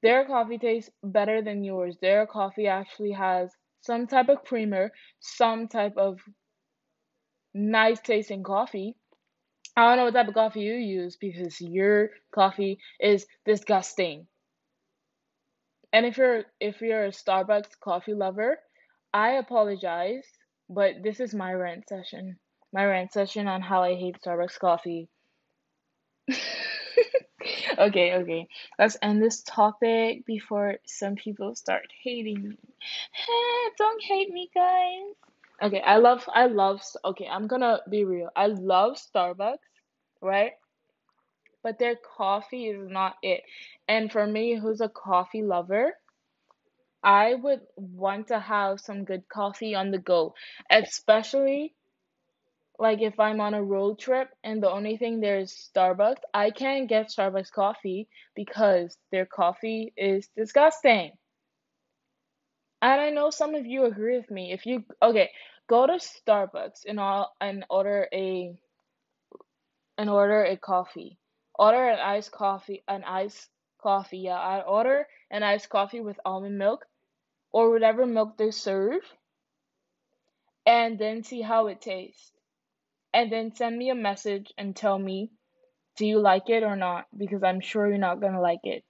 their 0.02 0.24
coffee 0.26 0.58
tastes 0.58 0.90
better 1.02 1.42
than 1.42 1.64
yours. 1.64 1.96
Their 2.00 2.26
coffee 2.26 2.66
actually 2.66 3.12
has 3.12 3.50
some 3.80 4.06
type 4.06 4.28
of 4.28 4.44
creamer, 4.44 4.92
some 5.20 5.68
type 5.68 5.96
of 5.96 6.20
nice 7.56 8.00
tasting 8.00 8.42
coffee. 8.42 8.94
I 9.76 9.88
don't 9.88 9.96
know 9.96 10.04
what 10.04 10.14
type 10.14 10.28
of 10.28 10.34
coffee 10.34 10.60
you 10.60 10.74
use 10.74 11.16
because 11.16 11.60
your 11.60 12.10
coffee 12.32 12.78
is 13.00 13.26
disgusting. 13.44 14.26
And 15.92 16.04
if 16.06 16.16
you're 16.18 16.44
if 16.60 16.80
you're 16.80 17.06
a 17.06 17.10
Starbucks 17.10 17.80
coffee 17.80 18.14
lover, 18.14 18.58
I 19.12 19.32
apologize, 19.32 20.26
but 20.68 21.02
this 21.02 21.20
is 21.20 21.34
my 21.34 21.52
rant 21.52 21.88
session. 21.88 22.38
My 22.72 22.84
rant 22.84 23.12
session 23.12 23.46
on 23.48 23.62
how 23.62 23.82
I 23.82 23.94
hate 23.94 24.20
Starbucks 24.20 24.58
coffee. 24.58 25.08
okay, 27.78 28.14
okay. 28.14 28.48
Let's 28.78 28.98
end 29.00 29.22
this 29.22 29.42
topic 29.42 30.26
before 30.26 30.76
some 30.86 31.14
people 31.14 31.54
start 31.54 31.86
hating 32.02 32.48
me. 32.48 32.58
Don't 33.78 34.02
hate 34.02 34.30
me, 34.30 34.50
guys. 34.54 35.25
Okay, 35.62 35.80
I 35.82 35.96
love 35.98 36.28
I 36.32 36.46
love 36.46 36.82
okay, 37.04 37.26
I'm 37.26 37.46
gonna 37.46 37.82
be 37.90 38.04
real. 38.04 38.30
I 38.36 38.46
love 38.46 38.96
Starbucks, 38.96 39.58
right? 40.22 40.52
But 41.62 41.78
their 41.78 41.96
coffee 41.96 42.68
is 42.68 42.88
not 42.88 43.18
it. 43.22 43.44
And 43.86 44.10
for 44.10 44.26
me, 44.26 44.54
who's 44.54 44.80
a 44.80 44.88
coffee 44.88 45.42
lover, 45.42 45.98
I 47.04 47.34
would 47.34 47.66
want 47.76 48.26
to 48.28 48.38
have 48.38 48.80
some 48.80 49.04
good 49.04 49.28
coffee 49.28 49.74
on 49.74 49.92
the 49.92 49.98
go, 49.98 50.34
especially 50.70 51.74
like 52.78 53.02
if 53.02 53.20
I'm 53.20 53.40
on 53.40 53.54
a 53.54 53.62
road 53.62 53.98
trip 53.98 54.30
and 54.42 54.62
the 54.62 54.70
only 54.70 54.96
thing 54.96 55.20
there's 55.20 55.70
Starbucks, 55.74 56.22
I 56.32 56.50
can't 56.50 56.88
get 56.88 57.08
Starbucks 57.08 57.50
coffee 57.52 58.08
because 58.34 58.96
their 59.10 59.26
coffee 59.26 59.92
is 59.96 60.28
disgusting. 60.36 61.12
And 62.86 63.00
I 63.00 63.10
know 63.10 63.30
some 63.30 63.56
of 63.56 63.66
you 63.66 63.84
agree 63.86 64.16
with 64.16 64.30
me. 64.30 64.52
If 64.52 64.64
you 64.64 64.84
okay, 65.02 65.32
go 65.68 65.88
to 65.88 65.94
Starbucks 65.94 66.84
and 66.86 67.00
all 67.00 67.34
and 67.40 67.64
order 67.68 68.06
a 68.12 68.56
and 69.98 70.08
order 70.08 70.44
a 70.44 70.56
coffee. 70.56 71.18
Order 71.56 71.88
an 71.88 71.98
iced 71.98 72.30
coffee, 72.30 72.84
an 72.86 73.02
iced 73.02 73.48
coffee. 73.82 74.18
Yeah, 74.18 74.38
I 74.38 74.60
order 74.60 75.08
an 75.32 75.42
iced 75.42 75.68
coffee 75.68 75.98
with 75.98 76.20
almond 76.24 76.58
milk 76.58 76.86
or 77.50 77.72
whatever 77.72 78.06
milk 78.06 78.36
they 78.38 78.52
serve 78.52 79.02
and 80.64 80.96
then 80.96 81.24
see 81.24 81.42
how 81.42 81.66
it 81.66 81.80
tastes. 81.80 82.30
And 83.12 83.32
then 83.32 83.52
send 83.52 83.76
me 83.76 83.90
a 83.90 83.96
message 83.96 84.52
and 84.56 84.76
tell 84.76 84.96
me, 84.96 85.32
do 85.96 86.06
you 86.06 86.20
like 86.20 86.50
it 86.50 86.62
or 86.62 86.76
not? 86.76 87.06
Because 87.16 87.42
I'm 87.42 87.60
sure 87.60 87.88
you're 87.88 87.98
not 87.98 88.20
gonna 88.20 88.40
like 88.40 88.62
it. 88.62 88.84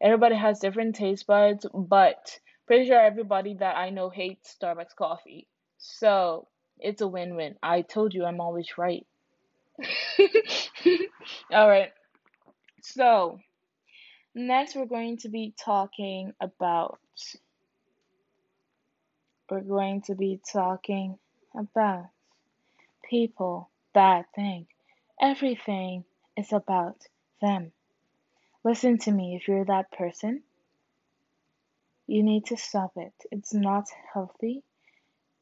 Everybody 0.00 0.36
has 0.36 0.60
different 0.60 0.96
taste 0.96 1.26
buds, 1.26 1.66
but 1.74 2.40
pretty 2.66 2.86
sure 2.86 3.00
everybody 3.00 3.54
that 3.54 3.76
I 3.76 3.90
know 3.90 4.10
hates 4.10 4.56
Starbucks 4.60 4.96
coffee. 4.96 5.46
So 5.78 6.48
it's 6.78 7.02
a 7.02 7.08
win 7.08 7.36
win. 7.36 7.56
I 7.62 7.82
told 7.82 8.14
you 8.14 8.24
I'm 8.24 8.40
always 8.40 8.78
right. 8.78 9.06
All 11.52 11.68
right. 11.68 11.92
So, 12.82 13.38
next 14.34 14.76
we're 14.76 14.86
going 14.86 15.18
to 15.18 15.28
be 15.28 15.54
talking 15.62 16.32
about 16.40 16.98
we're 19.50 19.60
going 19.60 20.02
to 20.02 20.14
be 20.14 20.40
talking 20.52 21.18
about 21.56 22.06
people 23.08 23.70
that 23.94 24.26
think 24.34 24.68
everything 25.20 26.04
is 26.36 26.52
about 26.52 26.96
them. 27.40 27.72
Listen 28.64 28.98
to 28.98 29.12
me 29.12 29.36
if 29.36 29.46
you're 29.46 29.64
that 29.66 29.90
person. 29.92 30.42
You 32.06 32.22
need 32.22 32.46
to 32.46 32.56
stop 32.56 32.92
it. 32.96 33.14
It's 33.30 33.54
not 33.54 33.86
healthy 34.12 34.62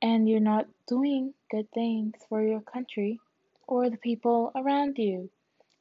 and 0.02 0.28
you're 0.28 0.40
not 0.40 0.66
doing 0.88 1.34
good 1.50 1.70
things 1.72 2.14
for 2.28 2.42
your 2.42 2.60
country 2.60 3.20
or 3.66 3.88
the 3.90 3.96
people 3.96 4.52
around 4.54 4.98
you 4.98 5.30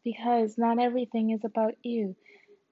because 0.04 0.58
not 0.58 0.80
everything 0.80 1.32
is 1.32 1.44
about 1.44 1.76
you. 1.84 2.16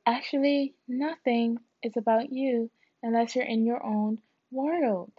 Actually, 0.06 0.76
nothing 0.88 1.58
is 1.84 1.98
about 1.98 2.32
you 2.32 2.72
unless 3.04 3.36
you're 3.36 3.46
in 3.46 3.66
your 3.66 3.84
own 3.86 4.20
world. 4.52 5.12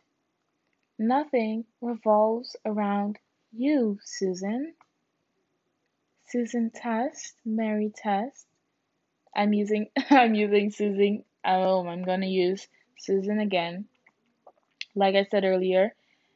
Nothing 0.98 1.64
revolves 1.80 2.56
around 2.64 3.18
you, 3.52 3.98
Susan. 4.04 4.74
Susan 6.28 6.70
Test, 6.70 7.34
Mary 7.44 7.92
Test. 7.94 8.46
I'm 9.34 9.52
using 9.52 9.88
I'm 10.10 10.34
using 10.34 10.70
Susan. 10.70 11.24
Oh, 11.44 11.86
I'm 11.86 12.04
gonna 12.04 12.26
use 12.26 12.68
Susan 13.00 13.40
again. 13.40 13.86
Like 14.94 15.14
I 15.14 15.24
said 15.24 15.44
earlier, 15.44 15.94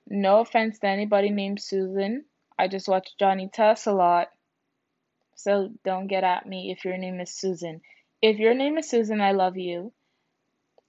no 0.08 0.40
offense 0.40 0.78
to 0.80 0.86
anybody 0.86 1.30
named 1.30 1.60
Susan. 1.60 2.24
I 2.58 2.68
just 2.68 2.88
watch 2.88 3.10
Johnny 3.18 3.48
Test 3.52 3.86
a 3.86 3.92
lot. 3.92 4.28
So 5.34 5.70
don't 5.84 6.06
get 6.06 6.24
at 6.24 6.46
me 6.46 6.70
if 6.70 6.84
your 6.84 6.96
name 6.96 7.20
is 7.20 7.30
Susan. 7.30 7.80
If 8.22 8.38
your 8.38 8.54
name 8.54 8.78
is 8.78 8.88
Susan, 8.88 9.20
I 9.20 9.32
love 9.32 9.56
you. 9.56 9.92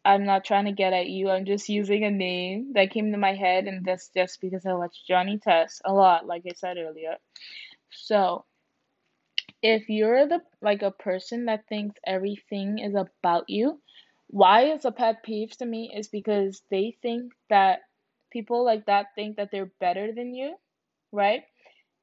I'm 0.05 0.23
not 0.23 0.45
trying 0.45 0.65
to 0.65 0.71
get 0.71 0.93
at 0.93 1.07
you. 1.07 1.29
I'm 1.31 1.45
just 1.45 1.67
using 1.67 2.03
a 2.03 2.11
name 2.11 2.73
that 2.73 2.91
came 2.91 3.11
to 3.11 3.17
my 3.17 3.33
head, 3.33 3.65
and 3.65 3.83
that's 3.83 4.09
just 4.09 4.39
because 4.39 4.65
I 4.65 4.73
watch 4.73 5.03
Johnny 5.07 5.39
Test 5.39 5.81
a 5.83 5.91
lot, 5.91 6.27
like 6.27 6.43
I 6.47 6.53
said 6.55 6.77
earlier. 6.77 7.15
So, 7.89 8.45
if 9.63 9.89
you're 9.89 10.27
the 10.27 10.41
like 10.61 10.83
a 10.83 10.91
person 10.91 11.45
that 11.45 11.67
thinks 11.67 11.99
everything 12.05 12.77
is 12.77 12.93
about 12.93 13.49
you, 13.49 13.81
why 14.27 14.63
it's 14.65 14.85
a 14.85 14.91
pet 14.91 15.23
peeve 15.23 15.51
to 15.57 15.65
me 15.65 15.91
is 15.95 16.07
because 16.07 16.61
they 16.69 16.97
think 17.01 17.33
that 17.49 17.81
people 18.31 18.63
like 18.65 18.85
that 18.85 19.07
think 19.15 19.37
that 19.37 19.51
they're 19.51 19.71
better 19.79 20.11
than 20.13 20.33
you, 20.35 20.55
right? 21.11 21.43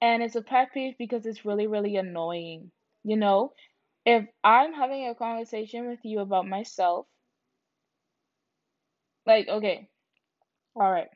And 0.00 0.22
it's 0.22 0.36
a 0.36 0.42
pet 0.42 0.72
peeve 0.74 0.96
because 0.98 1.26
it's 1.26 1.44
really, 1.44 1.66
really 1.66 1.96
annoying. 1.96 2.72
You 3.04 3.16
know, 3.16 3.54
if 4.06 4.26
I'm 4.44 4.72
having 4.74 5.08
a 5.08 5.14
conversation 5.14 5.88
with 5.88 6.00
you 6.04 6.20
about 6.20 6.48
myself, 6.48 7.06
like, 9.26 9.48
okay, 9.48 9.88
all 10.76 10.90
right. 10.90 11.08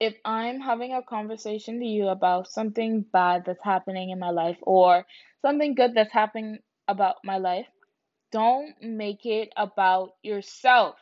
If 0.00 0.16
I'm 0.24 0.60
having 0.60 0.94
a 0.94 1.02
conversation 1.02 1.80
to 1.80 1.86
you 1.86 2.08
about 2.08 2.48
something 2.48 3.02
bad 3.02 3.44
that's 3.44 3.62
happening 3.62 4.10
in 4.10 4.18
my 4.18 4.30
life 4.30 4.58
or 4.62 5.06
something 5.42 5.74
good 5.74 5.94
that's 5.94 6.12
happening 6.12 6.60
about 6.88 7.16
my 7.24 7.38
life, 7.38 7.66
don't 8.32 8.74
make 8.82 9.26
it 9.26 9.52
about 9.56 10.14
yourself. 10.22 10.96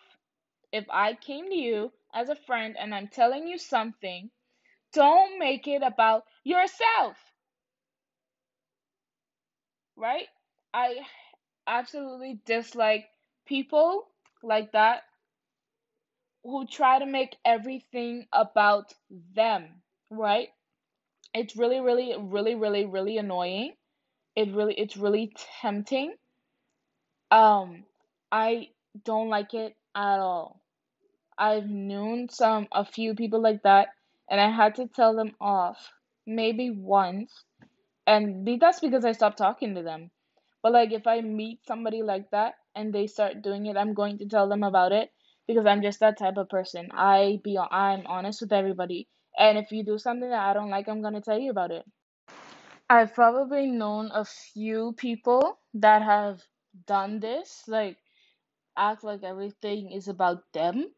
If 0.72 0.85
I 0.91 1.14
came 1.14 1.49
to 1.51 1.57
you 1.57 1.93
as 2.12 2.29
a 2.29 2.37
friend 2.37 2.77
and 2.79 2.95
I'm 2.95 3.09
telling 3.09 3.47
you 3.49 3.59
something, 3.59 4.31
don't 4.93 5.39
make 5.39 5.66
it 5.66 5.83
about 5.83 6.25
yourself. 6.45 7.16
Right? 9.97 10.29
I 10.72 11.01
absolutely 11.66 12.41
dislike 12.45 13.07
people 13.47 14.07
like 14.43 14.72
that 14.72 15.03
who 16.43 16.66
try 16.66 16.99
to 16.99 17.07
make 17.07 17.37
everything 17.45 18.27
about 18.33 18.93
them, 19.35 19.83
right? 20.11 20.49
It's 21.33 21.57
really, 21.57 21.81
really, 21.81 22.14
really, 22.18 22.55
really, 22.55 22.85
really 22.85 23.18
annoying. 23.18 23.75
It 24.37 24.55
really, 24.55 24.75
it's 24.75 24.97
really 24.97 25.33
tempting. 25.61 26.14
Um, 27.35 27.85
I 28.32 28.70
don't 29.05 29.30
like 29.30 29.55
it 29.55 29.76
at 29.97 30.20
all. 30.20 30.61
I've 31.39 31.68
known 31.68 32.28
some, 32.30 32.68
a 32.72 32.85
few 32.85 33.14
people 33.14 33.43
like 33.43 33.62
that, 33.64 33.89
and 34.30 34.41
I 34.41 34.51
had 34.51 34.76
to 34.76 34.89
tell 34.89 35.16
them 35.16 35.32
off 35.41 35.93
maybe 36.26 36.70
once, 36.70 37.45
and 38.07 38.47
that's 38.61 38.80
because 38.80 39.05
I 39.05 39.12
stopped 39.12 39.39
talking 39.39 39.74
to 39.76 39.82
them. 39.82 40.11
But 40.62 40.72
like 40.72 40.93
if 40.93 41.07
I 41.07 41.22
meet 41.22 41.61
somebody 41.66 42.03
like 42.03 42.30
that 42.32 42.55
and 42.76 42.93
they 42.95 43.09
start 43.09 43.43
doing 43.43 43.66
it, 43.66 43.76
I'm 43.78 43.95
going 43.95 44.18
to 44.18 44.26
tell 44.26 44.49
them 44.49 44.64
about 44.64 44.93
it 44.93 45.11
because 45.49 45.66
I'm 45.66 45.82
just 45.82 46.01
that 46.01 46.18
type 46.18 46.39
of 46.39 46.51
person. 46.51 46.89
I 46.93 47.41
be 47.45 47.59
I'm 47.59 48.07
honest 48.07 48.43
with 48.43 48.53
everybody. 48.53 49.09
And 49.39 49.59
if 49.59 49.72
you 49.72 49.85
do 49.85 49.99
something 49.99 50.30
that 50.30 50.41
I 50.51 50.55
don't 50.55 50.70
like, 50.70 50.89
I'm 50.89 51.03
to 51.14 51.22
tell 51.22 51.39
you 51.39 51.51
about 51.53 51.72
it. 51.72 51.85
I've 52.91 53.14
probably 53.14 53.66
known 53.70 54.11
a 54.14 54.24
few 54.24 54.95
people 54.97 55.59
that 55.74 56.03
have 56.03 56.43
done 56.87 57.20
this. 57.20 57.64
Like 57.68 57.99
act 58.77 59.05
like 59.05 59.22
everything 59.25 59.93
is 59.93 60.09
about 60.09 60.45
them 60.53 60.93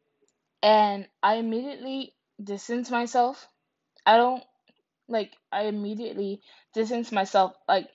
and 0.62 1.08
I 1.22 1.36
immediately 1.36 2.14
distance 2.42 2.90
myself. 2.90 3.48
I 4.06 4.16
don't 4.18 4.44
like 5.08 5.36
I 5.52 5.64
immediately 5.64 6.42
distance 6.74 7.12
myself 7.12 7.54
like 7.68 7.88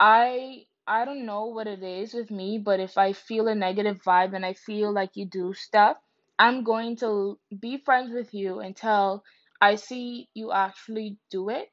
I 0.00 0.66
I 0.86 1.04
don't 1.04 1.26
know 1.26 1.46
what 1.46 1.66
it 1.66 1.82
is 1.82 2.14
with 2.14 2.30
me, 2.30 2.58
but 2.58 2.80
if 2.80 2.96
I 2.96 3.12
feel 3.12 3.48
a 3.48 3.54
negative 3.54 4.02
vibe 4.02 4.34
and 4.34 4.46
I 4.46 4.54
feel 4.54 4.92
like 4.92 5.16
you 5.16 5.26
do 5.26 5.52
stuff, 5.52 5.98
I'm 6.38 6.64
going 6.64 6.96
to 6.98 7.38
be 7.58 7.78
friends 7.78 8.12
with 8.14 8.32
you 8.32 8.60
until 8.60 9.24
I 9.60 9.74
see 9.76 10.28
you 10.34 10.52
actually 10.52 11.18
do 11.30 11.50
it. 11.50 11.70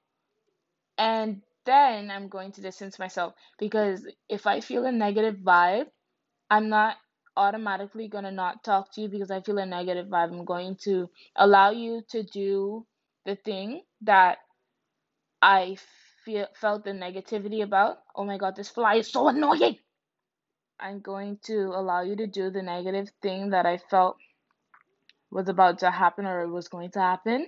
And 0.98 1.44
then 1.66 2.12
I'm 2.12 2.28
going 2.28 2.52
to 2.54 2.62
distance 2.62 3.00
myself 3.00 3.34
because 3.60 4.06
if 4.30 4.48
I 4.48 4.62
feel 4.62 4.86
a 4.86 4.92
negative 4.92 5.36
vibe, 5.36 5.86
I'm 6.50 6.70
not 6.70 6.98
automatically 7.36 8.08
going 8.08 8.26
to 8.26 8.32
not 8.32 8.64
talk 8.64 8.94
to 8.94 9.02
you 9.02 9.08
because 9.10 9.32
I 9.32 9.42
feel 9.42 9.58
a 9.58 9.66
negative 9.66 10.08
vibe. 10.08 10.32
I'm 10.32 10.46
going 10.46 10.76
to 10.84 11.10
allow 11.36 11.72
you 11.72 12.04
to 12.10 12.24
do 12.24 12.86
the 13.26 13.36
thing 13.36 13.82
that 14.02 14.40
I 15.42 15.78
feel 16.26 16.48
felt 16.56 16.86
the 16.86 16.92
negativity 16.92 17.64
about. 17.64 18.00
Oh 18.16 18.24
my 18.24 18.38
god, 18.38 18.56
this 18.56 18.70
fly 18.70 18.96
is 18.96 19.12
so 19.12 19.28
annoying. 19.28 19.78
I'm 20.80 21.00
going 21.00 21.40
to 21.44 21.72
allow 21.74 22.02
you 22.02 22.16
to 22.18 22.28
do 22.28 22.50
the 22.50 22.62
negative 22.62 23.10
thing 23.22 23.52
that 23.52 23.66
I 23.66 23.78
felt 23.78 24.18
was 25.32 25.50
about 25.50 25.80
to 25.80 25.90
happen 25.90 26.26
or 26.26 26.48
was 26.48 26.68
going 26.68 26.92
to 26.92 27.00
happen. 27.00 27.48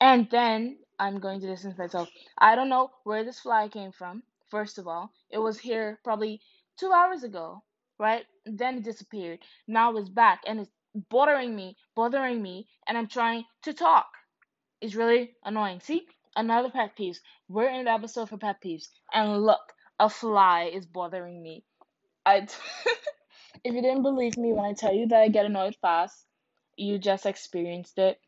And 0.00 0.28
then 0.30 0.78
I'm 0.98 1.20
going 1.20 1.40
to 1.40 1.46
distance 1.46 1.78
myself. 1.78 2.08
I 2.38 2.54
don't 2.54 2.68
know 2.68 2.90
where 3.04 3.24
this 3.24 3.40
fly 3.40 3.68
came 3.68 3.92
from, 3.92 4.22
first 4.50 4.78
of 4.78 4.88
all. 4.88 5.12
It 5.30 5.38
was 5.38 5.58
here 5.58 5.98
probably 6.02 6.40
two 6.78 6.92
hours 6.92 7.22
ago, 7.22 7.62
right? 7.98 8.24
Then 8.46 8.78
it 8.78 8.84
disappeared. 8.84 9.40
Now 9.66 9.96
it's 9.96 10.08
back 10.08 10.42
and 10.46 10.60
it's 10.60 10.70
bothering 11.08 11.54
me, 11.54 11.76
bothering 11.94 12.42
me, 12.42 12.66
and 12.86 12.96
I'm 12.98 13.08
trying 13.08 13.44
to 13.62 13.72
talk. 13.72 14.06
It's 14.80 14.94
really 14.94 15.32
annoying. 15.44 15.80
See? 15.80 16.06
Another 16.36 16.70
pet 16.70 16.96
peeve. 16.96 17.18
We're 17.48 17.68
in 17.68 17.84
the 17.84 17.90
episode 17.90 18.28
for 18.28 18.36
pet 18.38 18.56
peeves. 18.64 18.88
And 19.12 19.42
look, 19.42 19.72
a 19.98 20.08
fly 20.08 20.70
is 20.72 20.86
bothering 20.86 21.42
me. 21.42 21.64
I 22.24 22.46
if 23.64 23.74
you 23.74 23.82
didn't 23.82 24.02
believe 24.02 24.36
me 24.36 24.52
when 24.52 24.64
I 24.64 24.72
tell 24.74 24.94
you 24.94 25.08
that 25.08 25.20
I 25.20 25.28
get 25.28 25.46
annoyed 25.46 25.76
fast, 25.80 26.24
you 26.76 26.98
just 26.98 27.26
experienced 27.26 27.98
it 27.98 28.20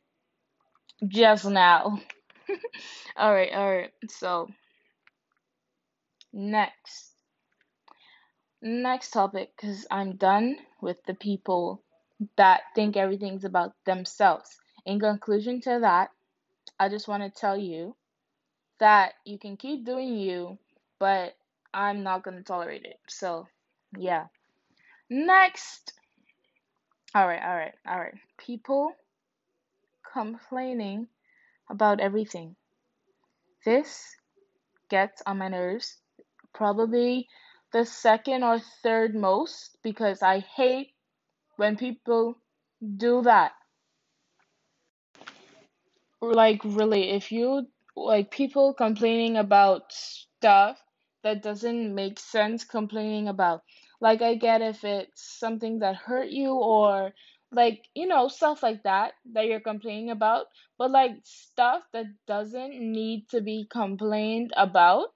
just 1.07 1.45
now. 1.45 2.01
all 3.17 3.33
right, 3.33 3.53
all 3.53 3.71
right. 3.71 3.93
So, 4.09 4.49
next. 6.33 7.15
Next 8.63 9.11
topic 9.11 9.57
cuz 9.57 9.87
I'm 9.91 10.17
done 10.17 10.57
with 10.81 11.03
the 11.05 11.15
people 11.15 11.83
that 12.37 12.63
think 12.75 12.97
everything's 12.97 13.45
about 13.45 13.73
themselves. 13.85 14.59
In 14.85 15.01
conclusion 15.01 15.61
to 15.63 15.79
that, 15.81 16.11
I 16.79 16.89
just 16.89 17.09
want 17.09 17.23
to 17.23 17.41
tell 17.41 17.57
you 17.57 17.97
that 18.79 19.15
you 19.25 19.39
can 19.39 19.57
keep 19.57 19.85
doing 19.85 20.17
you, 20.17 20.59
but 20.99 21.35
I'm 21.73 22.03
not 22.03 22.23
going 22.23 22.37
to 22.37 22.43
tolerate 22.43 22.85
it. 22.85 22.99
So, 23.09 23.47
yeah. 23.97 24.27
Next. 25.09 25.93
All 27.15 27.27
right, 27.27 27.43
all 27.43 27.57
right, 27.57 27.75
all 27.87 27.99
right. 27.99 28.15
People 28.39 28.93
complaining 30.13 31.09
about 31.71 32.01
everything. 32.01 32.57
This 33.65 34.17
gets 34.91 35.23
on 35.27 35.39
my 35.39 35.49
nerves. 35.49 35.99
Probably 36.53 37.29
the 37.73 37.87
second 37.87 38.43
or 38.43 38.59
third 38.83 39.15
most 39.15 39.79
because 39.83 40.23
I 40.23 40.41
hate 40.41 40.95
when 41.57 41.77
people 41.77 42.37
do 42.97 43.23
that. 43.23 43.53
Like, 46.21 46.63
really, 46.65 47.11
if 47.11 47.33
you 47.33 47.67
like 47.97 48.31
people 48.31 48.75
complaining 48.75 49.37
about 49.37 49.93
stuff 49.93 50.79
that 51.23 51.43
doesn't 51.43 51.95
make 51.95 52.19
sense 52.19 52.65
complaining 52.65 53.29
about. 53.29 53.63
Like, 54.01 54.23
I 54.23 54.35
get 54.35 54.63
if 54.63 54.85
it's 54.85 55.23
something 55.39 55.81
that 55.81 55.97
hurt 55.97 56.31
you 56.31 56.53
or 56.53 57.13
like, 57.53 57.85
you 57.95 58.07
know, 58.07 58.29
stuff 58.29 58.63
like 58.63 58.83
that 58.85 59.15
that 59.33 59.47
you're 59.47 59.61
complaining 59.61 60.11
about, 60.11 60.47
but 60.79 60.91
like 60.91 61.13
stuff 61.25 61.83
that 61.93 62.07
doesn't 62.27 62.75
need 62.81 63.29
to 63.31 63.41
be 63.41 63.67
complained 63.71 64.53
about, 64.57 65.09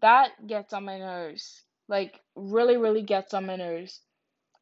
that 0.00 0.46
gets 0.46 0.72
on 0.72 0.84
my 0.84 0.98
nerves. 0.98 1.62
Like, 1.88 2.20
really, 2.34 2.76
really 2.76 3.02
gets 3.02 3.34
on 3.34 3.46
my 3.46 3.56
nerves. 3.56 4.00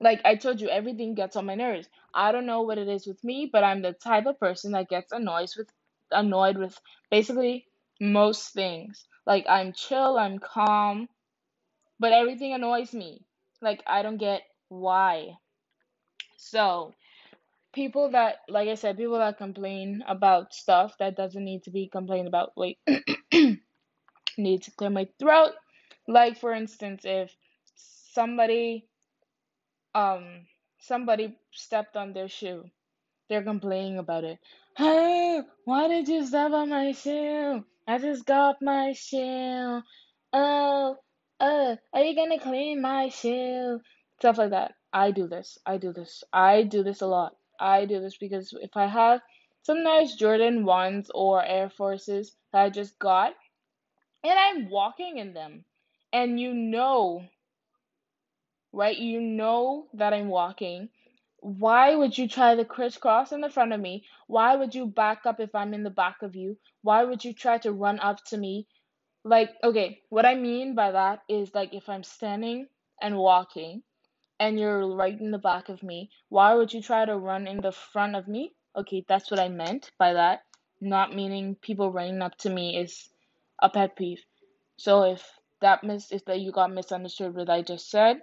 Like 0.01 0.21
I 0.25 0.37
told 0.37 0.61
you, 0.61 0.69
everything 0.69 1.15
gets 1.15 1.37
on 1.37 1.47
my 1.47 1.55
nerves. 1.57 1.89
I 2.15 2.33
don't 2.33 2.47
know 2.47 2.63
what 2.63 2.79
it 2.79 2.89
is 2.89 3.07
with 3.07 3.23
me, 3.25 3.49
but 3.53 3.65
I'm 3.65 3.83
the 3.83 3.93
type 3.95 4.27
of 4.27 4.39
person 4.41 4.73
that 4.73 4.89
gets 4.89 5.13
annoyed 5.13 5.51
with 5.57 5.71
annoyed 6.13 6.59
with 6.59 6.79
basically 7.11 7.67
most 8.01 8.53
things. 8.53 9.07
Like 9.27 9.47
I'm 9.49 9.73
chill, 9.73 10.19
I'm 10.19 10.39
calm, 10.39 11.09
but 11.99 12.13
everything 12.13 12.53
annoys 12.55 12.95
me. 12.95 13.25
Like 13.61 13.83
I 13.87 14.03
don't 14.03 14.19
get 14.19 14.43
why. 14.69 15.39
So, 16.37 16.95
people 17.73 18.11
that 18.13 18.37
like 18.49 18.69
I 18.69 18.75
said, 18.75 18.97
people 18.97 19.19
that 19.19 19.39
complain 19.39 20.03
about 20.07 20.55
stuff 20.55 20.97
that 20.99 21.17
doesn't 21.17 21.45
need 21.45 21.65
to 21.65 21.71
be 21.71 21.89
complained 21.89 22.29
about. 22.29 22.53
Wait. 22.57 22.79
need 24.39 24.63
to 24.63 24.71
clear 24.73 24.91
my 24.91 25.09
throat. 25.19 25.53
Like 26.07 26.39
for 26.39 26.53
instance, 26.53 27.03
if 27.05 27.35
somebody 28.13 28.87
um 29.95 30.47
somebody 30.81 31.37
stepped 31.53 31.97
on 31.97 32.13
their 32.13 32.29
shoe. 32.29 32.65
They're 33.29 33.43
complaining 33.43 33.99
about 33.99 34.25
it. 34.25 34.39
Hey, 34.77 35.41
why 35.65 35.89
did 35.89 36.09
you 36.09 36.27
step 36.27 36.53
on 36.53 36.69
my 36.69 36.93
shoe? 36.93 37.65
I 37.89 37.99
just 37.99 38.27
got 38.27 38.57
my 38.61 38.93
shoe. 38.93 39.81
Oh, 40.33 40.97
uh, 41.41 41.77
are 41.93 42.03
you 42.03 42.15
gonna 42.15 42.39
clean 42.39 42.83
my 42.83 43.09
shoe? 43.09 43.81
Stuff 44.19 44.39
like 44.39 44.51
that. 44.51 44.73
I 44.95 45.11
do 45.11 45.29
this. 45.29 45.59
I 45.67 45.77
do 45.77 45.93
this. 45.93 46.25
I 46.33 46.63
do 46.63 46.83
this 46.83 47.03
a 47.03 47.07
lot. 47.07 47.37
I 47.61 47.85
do 47.85 48.01
this 48.01 48.17
because 48.17 48.55
if 48.63 48.77
I 48.77 48.87
have 48.87 49.21
some 49.63 49.83
nice 49.83 50.15
Jordan 50.15 50.65
1s 50.65 51.11
or 51.15 51.45
Air 51.45 51.69
Forces 51.69 52.37
that 52.53 52.63
I 52.63 52.71
just 52.71 52.99
got, 52.99 53.35
and 54.23 54.39
I'm 54.39 54.71
walking 54.71 55.19
in 55.19 55.35
them, 55.35 55.67
and 56.13 56.41
you 56.41 56.55
know 56.55 57.29
right? 58.75 58.99
You 58.99 59.21
know 59.21 59.87
that 59.95 60.13
I'm 60.13 60.29
walking. 60.29 60.89
Why 61.41 61.95
would 61.95 62.17
you 62.19 62.29
try 62.29 62.57
to 62.57 62.65
crisscross 62.65 63.33
in 63.33 63.41
the 63.41 63.51
front 63.51 63.73
of 63.73 63.81
me? 63.81 64.05
Why 64.27 64.57
would 64.57 64.75
you 64.75 64.87
back 64.87 65.27
up 65.27 65.41
if 65.41 65.55
I'm 65.55 65.75
in 65.75 65.85
the 65.85 65.91
back 65.91 66.23
of 66.23 66.35
you? 66.35 66.57
Why 66.83 67.05
would 67.05 67.25
you 67.25 67.33
try 67.33 67.59
to 67.59 67.73
run 67.73 68.01
up 68.01 68.25
to 68.27 68.37
me? 68.37 68.67
Like, 69.25 69.51
okay, 69.63 70.01
what 70.09 70.27
I 70.27 70.35
mean 70.35 70.75
by 70.75 70.91
that 70.93 71.23
is 71.29 71.55
like 71.55 71.73
if 71.73 71.89
I'm 71.89 72.03
standing 72.03 72.67
and 73.01 73.17
walking 73.17 73.83
and 74.45 74.61
you're 74.61 74.95
right 74.95 75.19
in 75.19 75.31
the 75.31 75.39
back 75.39 75.71
of 75.71 75.83
me, 75.83 76.11
why 76.29 76.55
would 76.55 76.73
you 76.75 76.83
try 76.83 77.07
to 77.07 77.17
run 77.17 77.47
in 77.47 77.63
the 77.63 77.73
front 77.73 78.15
of 78.15 78.29
me? 78.29 78.55
Okay, 78.77 79.03
that's 79.09 79.31
what 79.31 79.41
I 79.41 79.49
meant 79.49 79.91
by 79.99 80.13
that. 80.13 80.43
Not 80.83 81.15
meaning 81.15 81.55
people 81.55 81.91
running 81.91 82.21
up 82.21 82.37
to 82.39 82.51
me 82.51 82.77
is 82.79 83.09
a 83.63 83.71
pet 83.71 83.97
peeve. 83.97 84.23
So 84.77 85.05
if 85.05 85.23
that 85.63 85.83
mis 85.83 86.13
if 86.13 86.27
that 86.27 86.41
you 86.41 86.53
got 86.53 86.71
misunderstood 86.71 87.35
what 87.35 87.49
I 87.49 87.63
just 87.63 87.89
said, 87.89 88.21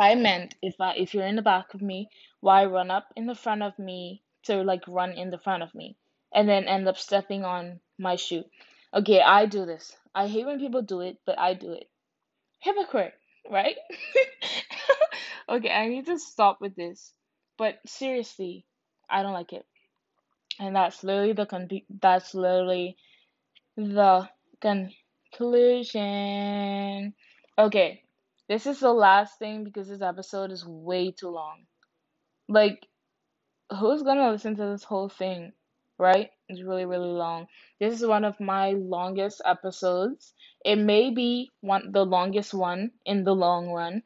I 0.00 0.16
meant 0.16 0.56
if 0.62 0.80
I 0.80 0.94
if 0.94 1.14
you're 1.14 1.26
in 1.26 1.36
the 1.36 1.42
back 1.42 1.74
of 1.74 1.80
me, 1.80 2.08
why 2.40 2.64
run 2.64 2.90
up 2.90 3.06
in 3.14 3.26
the 3.26 3.36
front 3.36 3.62
of 3.62 3.78
me 3.78 4.24
to 4.44 4.64
like 4.64 4.82
run 4.88 5.12
in 5.12 5.30
the 5.30 5.38
front 5.38 5.62
of 5.62 5.72
me 5.76 5.96
and 6.34 6.48
then 6.48 6.64
end 6.64 6.88
up 6.88 6.98
stepping 6.98 7.44
on 7.44 7.78
my 7.98 8.16
shoe? 8.16 8.44
Okay, 8.92 9.20
I 9.20 9.46
do 9.46 9.64
this. 9.64 9.96
I 10.12 10.26
hate 10.26 10.46
when 10.46 10.58
people 10.58 10.82
do 10.82 11.00
it, 11.02 11.18
but 11.24 11.38
I 11.38 11.54
do 11.54 11.72
it. 11.72 11.88
Hypocrite, 12.60 13.14
right? 13.50 13.76
okay, 15.50 15.70
I 15.70 15.88
need 15.88 16.06
to 16.06 16.18
stop 16.18 16.60
with 16.60 16.74
this. 16.76 17.12
But 17.58 17.78
seriously, 17.86 18.64
I 19.10 19.22
don't 19.22 19.32
like 19.34 19.52
it. 19.52 19.66
And 20.58 20.74
that's 20.76 21.02
literally 21.04 21.32
the 21.32 21.46
con- 21.46 21.68
that's 22.00 22.34
literally 22.34 22.96
the 23.76 24.28
conclusion. 24.60 24.94
Okay, 27.58 28.02
this 28.48 28.66
is 28.66 28.80
the 28.80 28.92
last 28.92 29.38
thing 29.38 29.64
because 29.64 29.88
this 29.88 30.02
episode 30.02 30.50
is 30.52 30.64
way 30.66 31.10
too 31.12 31.28
long. 31.30 31.64
Like, 32.48 32.86
who's 33.78 34.02
gonna 34.02 34.30
listen 34.30 34.56
to 34.56 34.66
this 34.66 34.84
whole 34.84 35.08
thing, 35.08 35.52
right? 35.98 36.30
It's 36.48 36.62
really, 36.62 36.84
really 36.86 37.08
long. 37.10 37.46
This 37.80 38.00
is 38.00 38.06
one 38.06 38.24
of 38.24 38.38
my 38.40 38.70
longest 38.72 39.42
episodes. 39.44 40.32
It 40.64 40.76
may 40.76 41.10
be 41.10 41.50
one 41.60 41.90
the 41.92 42.04
longest 42.06 42.54
one 42.54 42.92
in 43.04 43.24
the 43.24 43.34
long 43.34 43.70
run. 43.70 44.02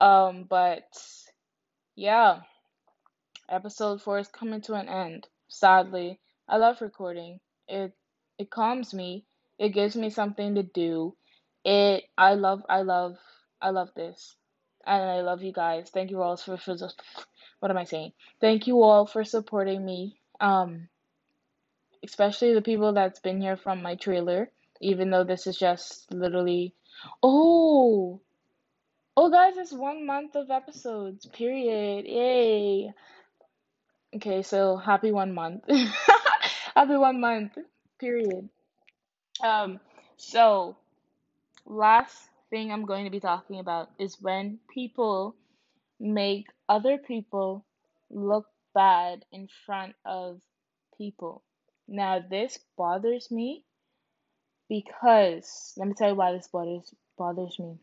Um, 0.00 0.44
but 0.48 0.84
yeah, 1.96 2.40
episode 3.48 4.02
four 4.02 4.18
is 4.18 4.28
coming 4.28 4.60
to 4.62 4.74
an 4.74 4.88
end. 4.88 5.28
Sadly, 5.48 6.18
I 6.48 6.56
love 6.56 6.80
recording. 6.80 7.40
It 7.68 7.92
it 8.38 8.50
calms 8.50 8.94
me. 8.94 9.24
It 9.58 9.70
gives 9.70 9.96
me 9.96 10.10
something 10.10 10.54
to 10.54 10.62
do. 10.62 11.16
It 11.64 12.04
I 12.16 12.34
love 12.34 12.62
I 12.68 12.82
love 12.82 13.18
I 13.60 13.70
love 13.70 13.90
this. 13.94 14.36
and 14.86 15.02
I 15.10 15.20
love 15.20 15.42
you 15.42 15.52
guys. 15.52 15.90
Thank 15.90 16.10
you 16.10 16.22
all 16.22 16.36
for 16.36 16.56
for 16.56 16.76
what 17.60 17.70
am 17.70 17.76
I 17.78 17.84
saying? 17.84 18.12
Thank 18.40 18.66
you 18.66 18.82
all 18.82 19.06
for 19.06 19.24
supporting 19.24 19.84
me. 19.84 20.20
Um, 20.40 20.88
especially 22.04 22.54
the 22.54 22.62
people 22.62 22.92
that's 22.92 23.20
been 23.20 23.40
here 23.40 23.56
from 23.56 23.82
my 23.82 23.94
trailer, 23.96 24.50
even 24.80 25.10
though 25.10 25.24
this 25.24 25.46
is 25.46 25.56
just 25.58 26.10
literally. 26.12 26.74
Oh, 27.22 28.20
oh, 29.20 29.28
guys, 29.28 29.58
it's 29.58 29.72
one 29.72 30.06
month 30.06 30.34
of 30.34 30.50
episodes. 30.50 31.26
Period. 31.26 32.06
Yay. 32.06 32.90
Okay, 34.16 34.42
so 34.42 34.78
happy 34.78 35.12
one 35.12 35.34
month. 35.34 35.62
happy 36.74 36.96
one 36.96 37.20
month. 37.20 37.52
Period. 37.98 38.48
Um, 39.44 39.78
so 40.16 40.78
last 41.66 42.16
thing 42.48 42.72
I'm 42.72 42.86
going 42.86 43.04
to 43.04 43.10
be 43.10 43.20
talking 43.20 43.60
about 43.60 43.90
is 43.98 44.16
when 44.22 44.58
people 44.72 45.36
make 46.00 46.46
other 46.66 46.96
people 46.96 47.66
look 48.08 48.46
bad 48.74 49.26
in 49.32 49.48
front 49.66 49.96
of 50.06 50.40
people. 50.96 51.42
Now, 51.86 52.20
this 52.26 52.58
bothers 52.78 53.30
me 53.30 53.64
because 54.70 55.74
let 55.76 55.88
me 55.88 55.94
tell 55.94 56.08
you 56.08 56.14
why 56.14 56.32
this 56.32 56.48
bothers 56.48 56.94
bothers 57.18 57.58
me. 57.58 57.76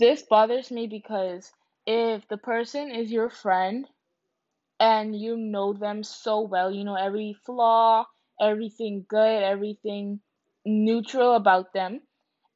This 0.00 0.22
bothers 0.24 0.72
me 0.72 0.88
because 0.88 1.52
if 1.86 2.26
the 2.28 2.38
person 2.38 2.90
is 2.90 3.12
your 3.12 3.30
friend 3.30 3.88
and 4.80 5.14
you 5.18 5.36
know 5.36 5.72
them 5.74 6.02
so 6.04 6.40
well, 6.42 6.70
you 6.72 6.84
know 6.84 6.96
every 6.96 7.34
flaw, 7.34 8.06
everything 8.40 9.06
good, 9.08 9.42
everything 9.44 10.22
neutral 10.66 11.34
about 11.34 11.72
them, 11.72 12.02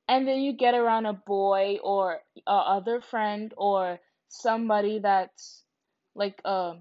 and 0.09 0.27
then 0.29 0.41
you 0.41 0.53
get 0.55 0.75
around 0.75 1.07
a 1.07 1.15
boy 1.15 1.79
or 1.83 2.21
a 2.47 2.53
other 2.53 3.01
friend 3.01 3.55
or 3.57 4.01
somebody 4.29 5.01
that's 5.01 5.65
like 6.15 6.41
uh, 6.45 6.75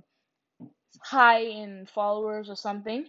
high 1.02 1.42
in 1.42 1.86
followers 1.88 2.50
or 2.50 2.56
something 2.56 3.06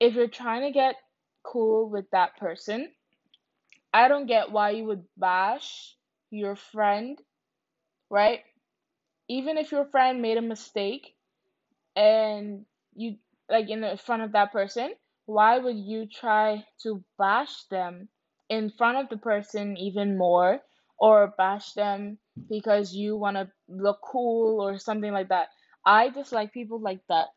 if 0.00 0.14
you're 0.14 0.28
trying 0.28 0.62
to 0.62 0.72
get 0.72 0.96
cool 1.44 1.88
with 1.90 2.06
that 2.12 2.36
person 2.38 2.90
i 3.94 4.08
don't 4.08 4.26
get 4.26 4.52
why 4.52 4.70
you 4.70 4.84
would 4.84 5.04
bash 5.16 5.96
your 6.30 6.56
friend 6.56 7.20
right? 8.10 8.40
Even 9.28 9.58
if 9.58 9.72
your 9.72 9.86
friend 9.86 10.22
made 10.22 10.38
a 10.38 10.42
mistake 10.42 11.14
and 11.96 12.64
you 12.94 13.16
like 13.50 13.68
in 13.70 13.80
the 13.80 13.96
front 13.96 14.22
of 14.22 14.32
that 14.32 14.52
person 14.52 14.92
why 15.26 15.58
would 15.58 15.76
you 15.76 16.06
try 16.06 16.64
to 16.82 17.04
bash 17.18 17.64
them 17.64 18.08
in 18.48 18.70
front 18.70 18.98
of 18.98 19.08
the 19.10 19.16
person 19.18 19.76
even 19.76 20.16
more 20.16 20.60
or 20.98 21.34
bash 21.36 21.72
them 21.74 22.18
because 22.48 22.94
you 22.94 23.16
want 23.16 23.36
to 23.36 23.50
look 23.68 24.00
cool 24.02 24.60
or 24.62 24.78
something 24.78 25.12
like 25.12 25.28
that? 25.28 25.48
I 25.84 26.08
dislike 26.08 26.52
people 26.52 26.80
like 26.80 27.00
that. 27.08 27.28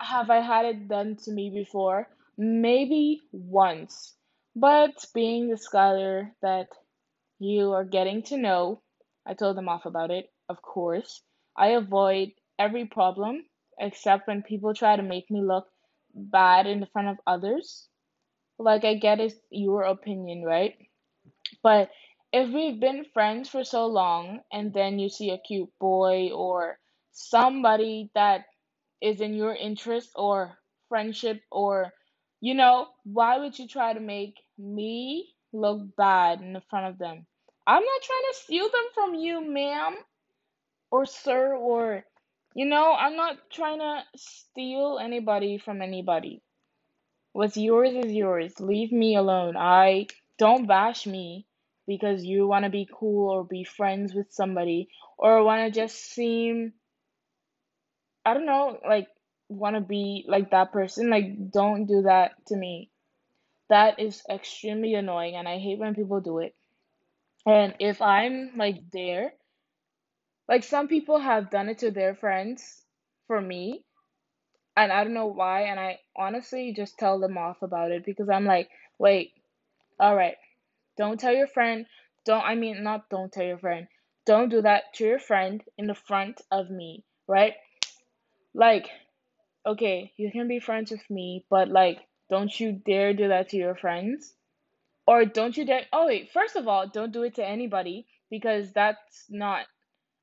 Have 0.00 0.30
i 0.30 0.40
had 0.40 0.64
it 0.66 0.88
done 0.88 1.16
to 1.24 1.32
me 1.32 1.50
before? 1.50 2.08
Maybe 2.36 3.20
once. 3.32 4.14
But 4.56 5.04
being 5.14 5.48
the 5.48 5.56
scholar 5.58 6.34
that 6.42 6.68
you 7.38 7.72
are 7.72 7.84
getting 7.84 8.22
to 8.24 8.36
know. 8.36 8.82
I 9.26 9.34
told 9.34 9.56
them 9.56 9.68
off 9.68 9.86
about 9.86 10.10
it, 10.10 10.32
of 10.48 10.62
course. 10.62 11.22
I 11.56 11.68
avoid 11.68 12.32
every 12.58 12.86
problem 12.86 13.44
except 13.78 14.26
when 14.28 14.42
people 14.42 14.74
try 14.74 14.96
to 14.96 15.02
make 15.02 15.30
me 15.30 15.42
look 15.42 15.66
bad 16.14 16.66
in 16.66 16.86
front 16.86 17.08
of 17.08 17.18
others. 17.26 17.88
Like, 18.58 18.84
I 18.84 18.94
get 18.94 19.20
it's 19.20 19.36
your 19.50 19.82
opinion, 19.82 20.42
right? 20.44 20.76
But 21.62 21.90
if 22.32 22.52
we've 22.52 22.80
been 22.80 23.04
friends 23.04 23.48
for 23.48 23.64
so 23.64 23.86
long 23.86 24.42
and 24.52 24.72
then 24.74 24.98
you 24.98 25.08
see 25.08 25.30
a 25.30 25.38
cute 25.38 25.70
boy 25.78 26.30
or 26.30 26.78
somebody 27.12 28.10
that 28.14 28.46
is 29.00 29.20
in 29.20 29.34
your 29.34 29.54
interest 29.54 30.10
or 30.14 30.58
friendship 30.88 31.42
or 31.50 31.92
you 32.40 32.54
know, 32.54 32.88
why 33.04 33.38
would 33.38 33.58
you 33.58 33.66
try 33.66 33.92
to 33.92 34.00
make 34.00 34.34
me 34.58 35.34
look 35.52 35.96
bad 35.96 36.40
in 36.40 36.60
front 36.68 36.86
of 36.86 36.98
them? 36.98 37.26
I'm 37.66 37.84
not 37.84 38.02
trying 38.02 38.32
to 38.32 38.38
steal 38.38 38.64
them 38.64 38.84
from 38.94 39.14
you, 39.14 39.40
ma'am 39.40 39.96
or 40.90 41.06
sir 41.06 41.54
or 41.54 42.04
you 42.54 42.64
know, 42.64 42.92
I'm 42.92 43.14
not 43.14 43.36
trying 43.52 43.78
to 43.78 44.02
steal 44.16 44.98
anybody 45.00 45.58
from 45.58 45.80
anybody. 45.80 46.42
What's 47.32 47.56
yours 47.56 47.94
is 47.94 48.10
yours. 48.10 48.58
Leave 48.58 48.90
me 48.90 49.14
alone. 49.14 49.56
I 49.56 50.08
don't 50.38 50.66
bash 50.66 51.06
me 51.06 51.46
because 51.86 52.24
you 52.24 52.48
want 52.48 52.64
to 52.64 52.70
be 52.70 52.88
cool 52.92 53.30
or 53.30 53.44
be 53.44 53.62
friends 53.62 54.12
with 54.12 54.32
somebody 54.32 54.88
or 55.18 55.44
want 55.44 55.72
to 55.72 55.80
just 55.80 55.96
seem 55.96 56.72
I 58.24 58.34
don't 58.34 58.46
know, 58.46 58.78
like 58.86 59.08
want 59.48 59.76
to 59.76 59.80
be 59.80 60.24
like 60.26 60.50
that 60.50 60.72
person. 60.72 61.10
Like 61.10 61.50
don't 61.52 61.86
do 61.86 62.02
that 62.02 62.32
to 62.48 62.56
me. 62.56 62.90
That 63.68 63.98
is 64.00 64.22
extremely 64.28 64.94
annoying 64.94 65.36
and 65.36 65.48
I 65.48 65.58
hate 65.58 65.78
when 65.78 65.94
people 65.94 66.20
do 66.20 66.38
it. 66.40 66.54
And 67.46 67.74
if 67.80 68.02
I'm 68.02 68.56
like 68.56 68.90
there, 68.92 69.34
like 70.48 70.64
some 70.64 70.88
people 70.88 71.18
have 71.20 71.50
done 71.50 71.68
it 71.68 71.78
to 71.78 71.90
their 71.92 72.14
friends 72.14 72.84
for 73.26 73.40
me 73.40 73.84
and 74.76 74.92
I 74.92 75.04
don't 75.04 75.14
know 75.14 75.26
why 75.26 75.62
and 75.62 75.80
I 75.80 76.00
honestly 76.16 76.72
just 76.74 76.98
tell 76.98 77.20
them 77.20 77.38
off 77.38 77.62
about 77.62 77.92
it 77.92 78.04
because 78.04 78.28
I'm 78.30 78.46
like, 78.46 78.70
"Wait, 78.98 79.34
all 80.00 80.16
right. 80.16 80.36
Don't 80.96 81.20
tell 81.20 81.34
your 81.34 81.48
friend. 81.48 81.86
Don't 82.24 82.44
I 82.44 82.54
mean 82.56 82.82
not 82.84 83.08
don't 83.10 83.32
tell 83.32 83.44
your 83.46 83.58
friend. 83.58 83.88
Don't 84.26 84.50
do 84.50 84.62
that 84.62 84.94
to 84.94 85.04
your 85.06 85.18
friend 85.20 85.64
in 85.78 85.86
the 85.88 85.94
front 85.94 86.40
of 86.50 86.70
me, 86.70 87.04
right? 87.28 87.54
Like, 88.54 88.90
okay, 89.66 90.12
you 90.16 90.32
can 90.32 90.48
be 90.48 90.60
friends 90.60 90.90
with 90.92 91.08
me, 91.10 91.46
but 91.50 91.68
like 91.68 92.07
don't 92.30 92.58
you 92.60 92.72
dare 92.72 93.14
do 93.14 93.28
that 93.28 93.50
to 93.50 93.56
your 93.56 93.74
friends. 93.74 94.34
Or 95.06 95.24
don't 95.24 95.56
you 95.56 95.64
dare 95.64 95.86
Oh 95.92 96.06
wait, 96.06 96.30
first 96.32 96.56
of 96.56 96.68
all, 96.68 96.86
don't 96.88 97.12
do 97.12 97.22
it 97.22 97.36
to 97.36 97.46
anybody 97.46 98.06
because 98.30 98.72
that's 98.72 99.24
not 99.30 99.66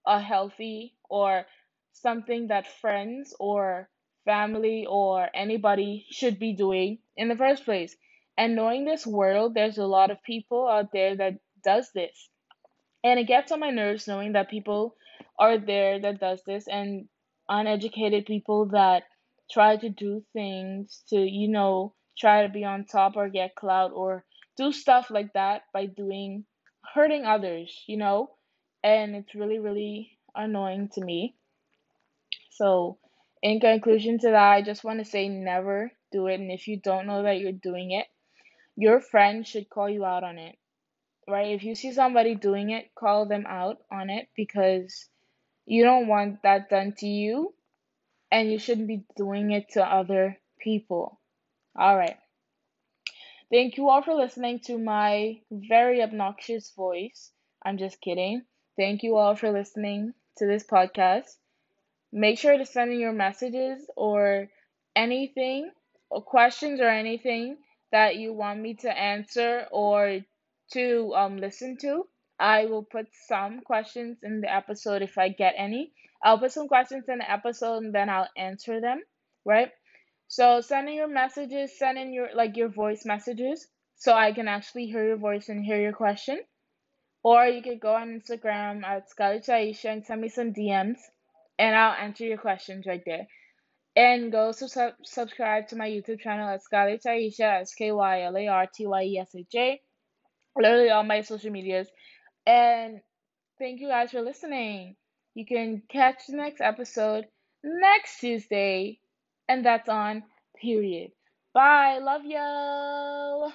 a 0.05 0.19
healthy 0.19 0.95
or 1.09 1.45
something 1.93 2.47
that 2.47 2.67
friends 2.81 3.35
or 3.39 3.89
family 4.25 4.85
or 4.87 5.29
anybody 5.33 6.05
should 6.09 6.39
be 6.39 6.53
doing 6.53 6.99
in 7.15 7.27
the 7.29 7.35
first 7.35 7.65
place. 7.65 7.95
And 8.37 8.55
knowing 8.55 8.85
this 8.85 9.07
world, 9.07 9.53
there's 9.53 9.77
a 9.77 9.85
lot 9.85 10.11
of 10.11 10.21
people 10.23 10.67
out 10.67 10.91
there 10.91 11.15
that 11.15 11.39
does 11.63 11.91
this. 11.93 12.29
And 13.03 13.19
it 13.19 13.27
gets 13.27 13.51
on 13.51 13.59
my 13.59 13.69
nerves 13.69 14.07
knowing 14.07 14.33
that 14.33 14.49
people 14.49 14.95
are 15.39 15.57
there 15.57 15.99
that 15.99 16.19
does 16.19 16.41
this 16.45 16.67
and 16.67 17.07
uneducated 17.47 18.25
people 18.25 18.67
that 18.67 19.03
try 19.51 19.77
to 19.77 19.89
do 19.89 20.23
things 20.33 21.03
to, 21.09 21.17
you 21.17 21.47
know, 21.49 21.93
try 22.17 22.43
to 22.43 22.49
be 22.49 22.63
on 22.63 22.85
top 22.85 23.15
or 23.15 23.29
get 23.29 23.55
clout 23.55 23.91
or 23.93 24.25
do 24.57 24.71
stuff 24.71 25.09
like 25.11 25.33
that 25.33 25.63
by 25.73 25.85
doing 25.85 26.45
hurting 26.93 27.25
others, 27.25 27.83
you 27.87 27.97
know? 27.97 28.31
And 28.83 29.15
it's 29.15 29.35
really, 29.35 29.59
really 29.59 30.17
annoying 30.35 30.89
to 30.93 31.03
me. 31.03 31.35
So, 32.51 32.97
in 33.43 33.59
conclusion 33.59 34.17
to 34.19 34.31
that, 34.31 34.51
I 34.51 34.61
just 34.61 34.83
want 34.83 34.99
to 34.99 35.05
say 35.05 35.29
never 35.29 35.91
do 36.11 36.27
it. 36.27 36.39
And 36.39 36.51
if 36.51 36.67
you 36.67 36.79
don't 36.79 37.07
know 37.07 37.23
that 37.23 37.39
you're 37.39 37.51
doing 37.51 37.91
it, 37.91 38.07
your 38.75 39.01
friend 39.01 39.45
should 39.47 39.69
call 39.69 39.89
you 39.89 40.05
out 40.05 40.23
on 40.23 40.37
it 40.39 40.57
right? 41.27 41.55
If 41.55 41.63
you 41.63 41.75
see 41.75 41.91
somebody 41.91 42.35
doing 42.35 42.71
it, 42.71 42.91
call 42.95 43.27
them 43.27 43.45
out 43.47 43.77
on 43.91 44.09
it 44.09 44.27
because 44.35 45.09
you 45.65 45.83
don't 45.83 46.07
want 46.07 46.43
that 46.43 46.69
done 46.69 46.93
to 46.99 47.07
you 47.07 47.53
and 48.35 48.51
you 48.51 48.59
shouldn't 48.59 48.89
be 48.89 49.05
doing 49.15 49.51
it 49.51 49.69
to 49.69 49.81
other 49.81 50.37
people. 50.59 51.21
All 51.73 51.95
right. 51.95 52.17
Thank 53.49 53.77
you 53.77 53.87
all 53.87 54.01
for 54.01 54.13
listening 54.13 54.59
to 54.65 54.77
my 54.77 55.39
very 55.49 56.01
obnoxious 56.03 56.69
voice. 56.75 57.31
I'm 57.65 57.77
just 57.77 58.01
kidding. 58.01 58.41
Thank 58.77 59.03
you 59.03 59.15
all 59.15 59.37
for 59.37 59.51
listening 59.51 60.13
to 60.39 60.45
this 60.45 60.65
podcast. 60.65 61.29
Make 62.11 62.37
sure 62.37 62.57
to 62.57 62.65
send 62.65 62.91
in 62.91 62.99
your 62.99 63.13
messages 63.13 63.89
or 63.95 64.49
anything, 64.97 65.71
or 66.09 66.21
questions 66.21 66.81
or 66.81 66.89
anything 66.89 67.55
that 67.93 68.17
you 68.17 68.33
want 68.33 68.59
me 68.59 68.73
to 68.83 68.91
answer 68.91 69.65
or 69.71 70.19
to 70.73 71.13
um, 71.15 71.37
listen 71.37 71.77
to. 71.77 72.05
I 72.37 72.65
will 72.65 72.83
put 72.83 73.07
some 73.29 73.61
questions 73.61 74.17
in 74.23 74.41
the 74.41 74.53
episode 74.53 75.03
if 75.03 75.17
I 75.17 75.29
get 75.29 75.53
any. 75.57 75.93
I'll 76.25 76.39
put 76.39 76.51
some 76.51 76.67
questions 76.67 77.05
in 77.07 77.19
the 77.19 77.31
episode 77.31 77.83
and 77.83 77.95
then 77.95 78.09
I'll 78.09 78.29
answer 78.35 78.81
them, 78.81 79.01
right? 79.45 79.71
So 80.27 80.61
send 80.61 80.89
in 80.89 80.95
your 80.95 81.07
messages, 81.07 81.77
send 81.77 81.97
in 81.97 82.11
your 82.13 82.29
like 82.35 82.57
your 82.57 82.69
voice 82.69 83.05
messages 83.05 83.67
so 83.95 84.13
I 84.13 84.33
can 84.33 84.47
actually 84.47 84.87
hear 84.87 85.07
your 85.07 85.17
voice 85.17 85.49
and 85.49 85.63
hear 85.63 85.79
your 85.79 85.93
question. 85.93 86.41
Or 87.23 87.45
you 87.45 87.61
could 87.61 87.79
go 87.79 87.95
on 87.95 88.19
Instagram 88.19 88.83
at 88.83 89.05
Skylar 89.09 89.45
Tyesha 89.45 89.91
and 89.91 90.05
send 90.05 90.21
me 90.21 90.29
some 90.29 90.53
DMs 90.53 90.99
and 91.57 91.75
I'll 91.75 91.93
answer 91.93 92.25
your 92.25 92.37
questions 92.37 92.85
right 92.85 93.01
there. 93.05 93.27
And 93.95 94.31
go 94.31 94.51
sub- 94.51 94.95
subscribe 95.03 95.69
to 95.69 95.77
my 95.77 95.87
YouTube 95.89 96.19
channel 96.19 96.49
at 96.49 96.61
Skylar 96.61 96.99
Tyesha, 97.01 97.61
S 97.61 97.73
K 97.75 97.91
Y 97.91 98.23
L 98.23 98.37
A 98.37 98.47
R 98.47 98.67
T 98.73 98.87
Y 98.87 99.03
E 99.03 99.19
S 99.19 99.29
H 99.35 99.55
A 99.55 99.81
literally 100.57 100.89
all 100.89 101.03
my 101.03 101.21
social 101.21 101.51
medias. 101.51 101.87
And 102.47 103.01
Thank 103.57 103.79
you 103.79 103.87
guys 103.87 104.11
for 104.11 104.21
listening. 104.21 104.97
You 105.35 105.45
can 105.45 105.83
catch 105.87 106.25
the 106.27 106.37
next 106.37 106.61
episode 106.61 107.27
next 107.63 108.19
Tuesday, 108.19 108.99
and 109.47 109.63
that's 109.63 109.89
on 109.89 110.23
period. 110.59 111.11
Bye. 111.53 111.99
Love 111.99 112.25
you. 112.25 113.53